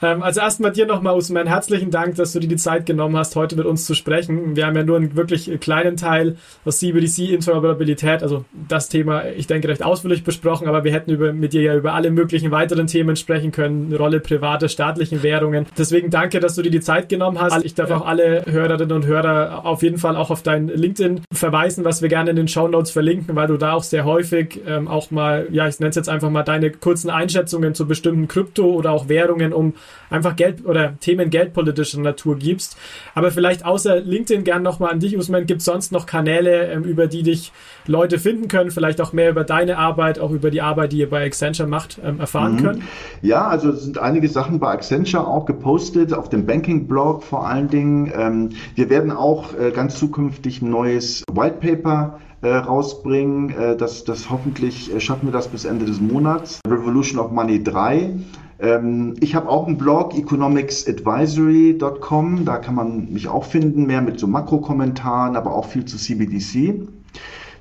Ähm, 0.02 0.22
also 0.22 0.42
erstmal 0.42 0.72
dir 0.72 0.86
nochmal 0.86 1.16
Usman 1.16 1.48
herzlichen 1.48 1.90
Dank, 1.90 2.16
dass 2.16 2.34
du 2.34 2.40
dir 2.40 2.48
die 2.48 2.56
Zeit 2.56 2.86
genommen 2.86 3.18
hast, 3.18 3.36
heute 3.36 3.56
mit 3.56 3.66
uns 3.66 3.86
zu 3.86 3.96
sprechen. 3.96 4.56
Wir 4.56 4.68
haben 4.68 4.76
ja 4.76 4.84
nur 4.84 4.98
einen 4.98 5.16
wirklich 5.16 5.50
kleinen 5.60 5.98
Teil 5.98 6.38
aus 6.66 6.80
CBDC 6.80 7.32
Interoperabilität, 7.32 8.22
also 8.22 8.46
das 8.68 8.90
Thema, 8.90 9.26
ich 9.26 9.48
denke, 9.48 9.68
recht 9.68 9.84
ausführlich 9.84 10.24
besprochen, 10.24 10.68
aber 10.68 10.84
wir 10.84 10.94
hätten 10.94 11.12
über, 11.12 11.34
mit 11.34 11.54
dir 11.54 11.62
ja 11.64 11.76
über 11.76 11.94
alle 11.94 12.12
möglichen 12.12 12.52
weiteren 12.52 12.86
Themen 12.86 13.16
sprechen 13.16 13.52
können, 13.52 13.94
Rolle 13.94 14.20
privater, 14.20 14.70
staatlichen 14.70 15.24
Währungen. 15.24 15.66
Deswegen 15.78 16.12
danke, 16.12 16.40
dass 16.40 16.56
du 16.56 16.62
dir 16.62 16.72
die 16.72 16.80
Zeit 16.80 17.10
genommen 17.10 17.40
hast. 17.40 17.66
Ich 17.66 17.74
darf 17.74 17.90
auch 17.90 18.06
alle 18.06 18.46
Hörerinnen 18.46 18.96
und 18.96 19.06
Hörer 19.08 19.66
auf 19.66 19.82
jeden 19.82 19.98
Fall 19.98 20.16
auch 20.16 20.30
auf 20.30 20.44
dein 20.44 20.68
LinkedIn 20.68 21.22
verweisen, 21.34 21.86
was 21.86 22.04
wir 22.04 22.10
gerne 22.10 22.30
in 22.30 22.36
den 22.36 22.48
Show 22.48 22.68
Notes 22.68 22.92
verlinken, 22.92 23.36
weil 23.36 23.48
du 23.48 23.58
da 23.58 23.74
auch 23.74 23.84
sehr 23.84 24.06
häufig 24.06 24.62
ähm, 24.68 24.88
auch 24.88 25.10
mal, 25.10 25.48
ja, 25.52 25.68
ich 25.68 25.80
nenne 25.80 25.90
es 25.90 25.96
jetzt 25.96 26.10
einfach 26.10 26.30
mal 26.30 26.44
deine 26.44 26.70
kurzen 26.70 27.10
Einschätzungen 27.10 27.74
zu 27.74 27.88
bestimmten 27.88 28.28
Krypto 28.28 28.66
oder 28.66 28.92
auch 28.92 29.10
Währungen 29.10 29.54
um 29.54 29.74
einfach 30.10 30.36
Geld 30.36 30.66
oder 30.66 30.98
Themen 31.00 31.30
geldpolitischer 31.30 32.00
Natur 32.00 32.38
gibst. 32.38 32.78
Aber 33.16 33.32
vielleicht 33.32 33.66
außer 33.66 34.00
LinkedIn 34.00 34.44
gern 34.44 34.64
nochmal 34.64 34.92
an 34.92 35.00
dich, 35.00 35.18
Usman, 35.18 35.46
gibt 35.46 35.60
es 35.60 35.66
sonst 35.66 35.92
noch 35.92 36.06
Kanäle, 36.06 36.72
ähm, 36.72 36.84
über 36.84 37.08
die 37.08 37.24
dich 37.24 37.52
Leute 37.86 38.20
finden 38.20 38.48
können, 38.48 38.72
vielleicht 38.72 39.02
auch 39.02 39.14
mehr 39.14 39.30
über 39.30 39.44
deine 39.44 39.78
Arbeit, 39.78 40.20
auch 40.20 40.32
über 40.32 40.52
die 40.52 40.62
Arbeit, 40.62 40.92
die 40.92 41.00
ihr 41.00 41.10
bei 41.10 41.26
Accenture 41.26 41.68
macht, 41.68 42.00
ähm, 42.04 42.20
erfahren 42.20 42.54
mhm. 42.54 42.64
können? 42.64 42.84
Ja, 43.22 43.48
also 43.48 43.70
es 43.70 43.84
sind 43.84 43.98
einige 43.98 44.28
Sachen 44.30 44.60
bei 44.60 44.70
Accenture 44.70 45.28
auch 45.28 45.46
gepostet, 45.46 46.14
auf 46.14 46.30
dem 46.30 46.46
Banking-Blog 46.46 47.24
vor 47.24 47.48
allen 47.48 47.70
Dingen. 47.70 48.12
Ähm, 48.16 48.50
wir 48.76 48.90
werden 48.90 49.12
auch 49.12 49.54
äh, 49.54 49.72
ganz 49.72 49.98
zukünftig 49.98 50.62
ein 50.62 50.70
neues 50.70 51.24
White 51.32 51.58
Paper 51.60 52.20
äh, 52.42 52.50
rausbringen. 52.50 53.50
Äh, 53.50 53.78
das, 53.78 54.04
das 54.04 54.30
hoffentlich 54.30 54.92
schaffen 55.00 55.28
wir 55.28 55.34
das 55.34 55.48
bis 55.48 55.66
Ende 55.66 55.86
des 55.86 56.00
Monats. 56.00 56.60
Revolution 56.68 57.20
of 57.20 57.32
Money 57.32 57.64
3. 57.64 58.12
Ähm, 58.60 59.16
ich 59.20 59.36
habe 59.36 59.50
auch 59.50 59.68
einen 59.68 59.78
Blog, 59.78 60.18
economicsadvisory.com. 60.18 62.46
Da 62.46 62.58
kann 62.58 62.74
man 62.76 63.12
mich 63.12 63.28
auch 63.28 63.44
finden, 63.44 63.86
mehr 63.86 64.02
mit 64.02 64.18
so 64.20 64.28
Makrokommentaren, 64.28 65.36
aber 65.36 65.54
auch 65.56 65.66
viel 65.66 65.84
zu 65.86 65.98
CBDC. 65.98 66.88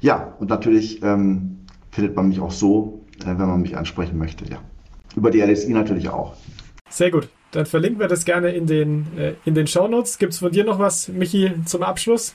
Ja, 0.00 0.34
und 0.38 0.48
natürlich 0.50 1.02
ähm, 1.02 1.58
findet 1.90 2.14
man 2.16 2.28
mich 2.28 2.40
auch 2.40 2.50
so, 2.50 3.04
äh, 3.20 3.26
wenn 3.26 3.48
man 3.48 3.62
mich 3.62 3.76
ansprechen 3.76 4.18
möchte. 4.18 4.44
Ja. 4.50 4.58
Über 5.16 5.30
die 5.30 5.40
LSI 5.40 5.72
natürlich 5.72 6.08
auch. 6.08 6.34
Sehr 6.88 7.10
gut. 7.10 7.28
Dann 7.52 7.66
verlinken 7.66 8.00
wir 8.00 8.08
das 8.08 8.24
gerne 8.24 8.50
in 8.50 8.66
den, 8.66 9.06
äh, 9.16 9.34
in 9.44 9.54
den 9.54 9.66
Shownotes. 9.66 10.18
Gibt 10.18 10.32
es 10.32 10.40
von 10.40 10.52
dir 10.52 10.64
noch 10.64 10.78
was, 10.78 11.08
Michi, 11.08 11.52
zum 11.64 11.82
Abschluss? 11.82 12.34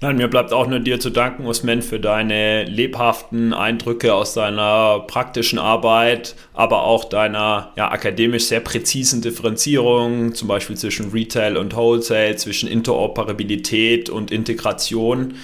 Nein, 0.00 0.16
mir 0.16 0.28
bleibt 0.28 0.52
auch 0.52 0.66
nur 0.66 0.80
dir 0.80 1.00
zu 1.00 1.08
danken, 1.08 1.46
Usman, 1.46 1.80
für 1.80 1.98
deine 1.98 2.64
lebhaften 2.64 3.54
Eindrücke 3.54 4.12
aus 4.12 4.34
deiner 4.34 5.00
praktischen 5.06 5.58
Arbeit, 5.58 6.34
aber 6.52 6.82
auch 6.82 7.04
deiner 7.04 7.72
ja, 7.76 7.90
akademisch 7.90 8.46
sehr 8.46 8.60
präzisen 8.60 9.22
Differenzierung, 9.22 10.34
zum 10.34 10.48
Beispiel 10.48 10.76
zwischen 10.76 11.10
Retail 11.10 11.56
und 11.56 11.74
Wholesale, 11.74 12.36
zwischen 12.36 12.68
Interoperabilität 12.68 14.10
und 14.10 14.30
Integration. 14.30 15.34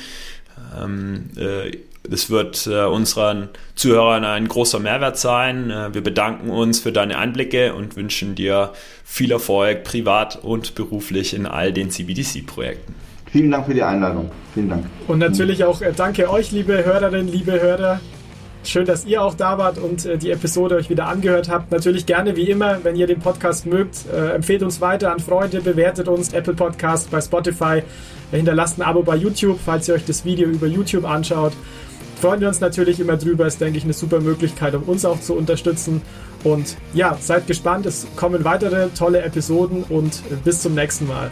Ähm, 0.78 1.30
äh, 1.36 1.78
das 2.02 2.30
wird 2.30 2.66
äh, 2.66 2.84
unseren 2.84 3.48
Zuhörern 3.74 4.24
ein 4.24 4.48
großer 4.48 4.78
Mehrwert 4.78 5.18
sein. 5.18 5.70
Äh, 5.70 5.94
wir 5.94 6.02
bedanken 6.02 6.50
uns 6.50 6.80
für 6.80 6.92
deine 6.92 7.18
Einblicke 7.18 7.74
und 7.74 7.96
wünschen 7.96 8.34
dir 8.34 8.72
viel 9.04 9.32
Erfolg 9.32 9.84
privat 9.84 10.36
und 10.42 10.74
beruflich 10.74 11.34
in 11.34 11.46
all 11.46 11.72
den 11.72 11.90
CBDC-Projekten. 11.90 12.94
Vielen 13.32 13.50
Dank 13.50 13.66
für 13.66 13.74
die 13.74 13.82
Einladung. 13.82 14.30
Vielen 14.54 14.68
Dank. 14.68 14.84
Und 15.06 15.18
natürlich 15.18 15.64
auch 15.64 15.80
äh, 15.80 15.92
danke 15.94 16.28
euch, 16.30 16.50
liebe 16.50 16.84
Hörerinnen, 16.84 17.28
liebe 17.28 17.60
Hörer. 17.60 18.00
Schön, 18.62 18.84
dass 18.84 19.06
ihr 19.06 19.22
auch 19.22 19.34
da 19.34 19.56
wart 19.56 19.78
und 19.78 20.04
äh, 20.04 20.18
die 20.18 20.30
Episode 20.30 20.74
euch 20.74 20.90
wieder 20.90 21.06
angehört 21.06 21.48
habt. 21.48 21.70
Natürlich 21.70 22.06
gerne 22.06 22.36
wie 22.36 22.50
immer, 22.50 22.82
wenn 22.82 22.96
ihr 22.96 23.06
den 23.06 23.20
Podcast 23.20 23.66
mögt, 23.66 24.04
äh, 24.12 24.34
empfehlt 24.34 24.62
uns 24.62 24.80
weiter 24.80 25.12
an 25.12 25.20
Freunde, 25.20 25.60
bewertet 25.60 26.08
uns 26.08 26.32
Apple 26.32 26.54
Podcast 26.54 27.10
bei 27.10 27.20
Spotify, 27.20 27.82
hinterlasst 28.32 28.78
ein 28.78 28.82
Abo 28.82 29.02
bei 29.02 29.16
YouTube, 29.16 29.58
falls 29.64 29.88
ihr 29.88 29.94
euch 29.94 30.04
das 30.04 30.24
Video 30.24 30.48
über 30.48 30.66
YouTube 30.66 31.04
anschaut. 31.04 31.52
Freuen 32.20 32.40
wir 32.40 32.48
uns 32.48 32.60
natürlich 32.60 33.00
immer 33.00 33.16
drüber, 33.16 33.46
ist 33.46 33.60
denke 33.62 33.78
ich 33.78 33.84
eine 33.84 33.94
super 33.94 34.20
Möglichkeit, 34.20 34.74
um 34.74 34.82
uns 34.82 35.06
auch 35.06 35.20
zu 35.20 35.34
unterstützen. 35.34 36.02
Und 36.44 36.76
ja, 36.92 37.16
seid 37.18 37.46
gespannt, 37.46 37.86
es 37.86 38.06
kommen 38.16 38.44
weitere 38.44 38.88
tolle 38.90 39.22
Episoden 39.22 39.84
und 39.84 40.20
bis 40.44 40.60
zum 40.60 40.74
nächsten 40.74 41.06
Mal. 41.06 41.30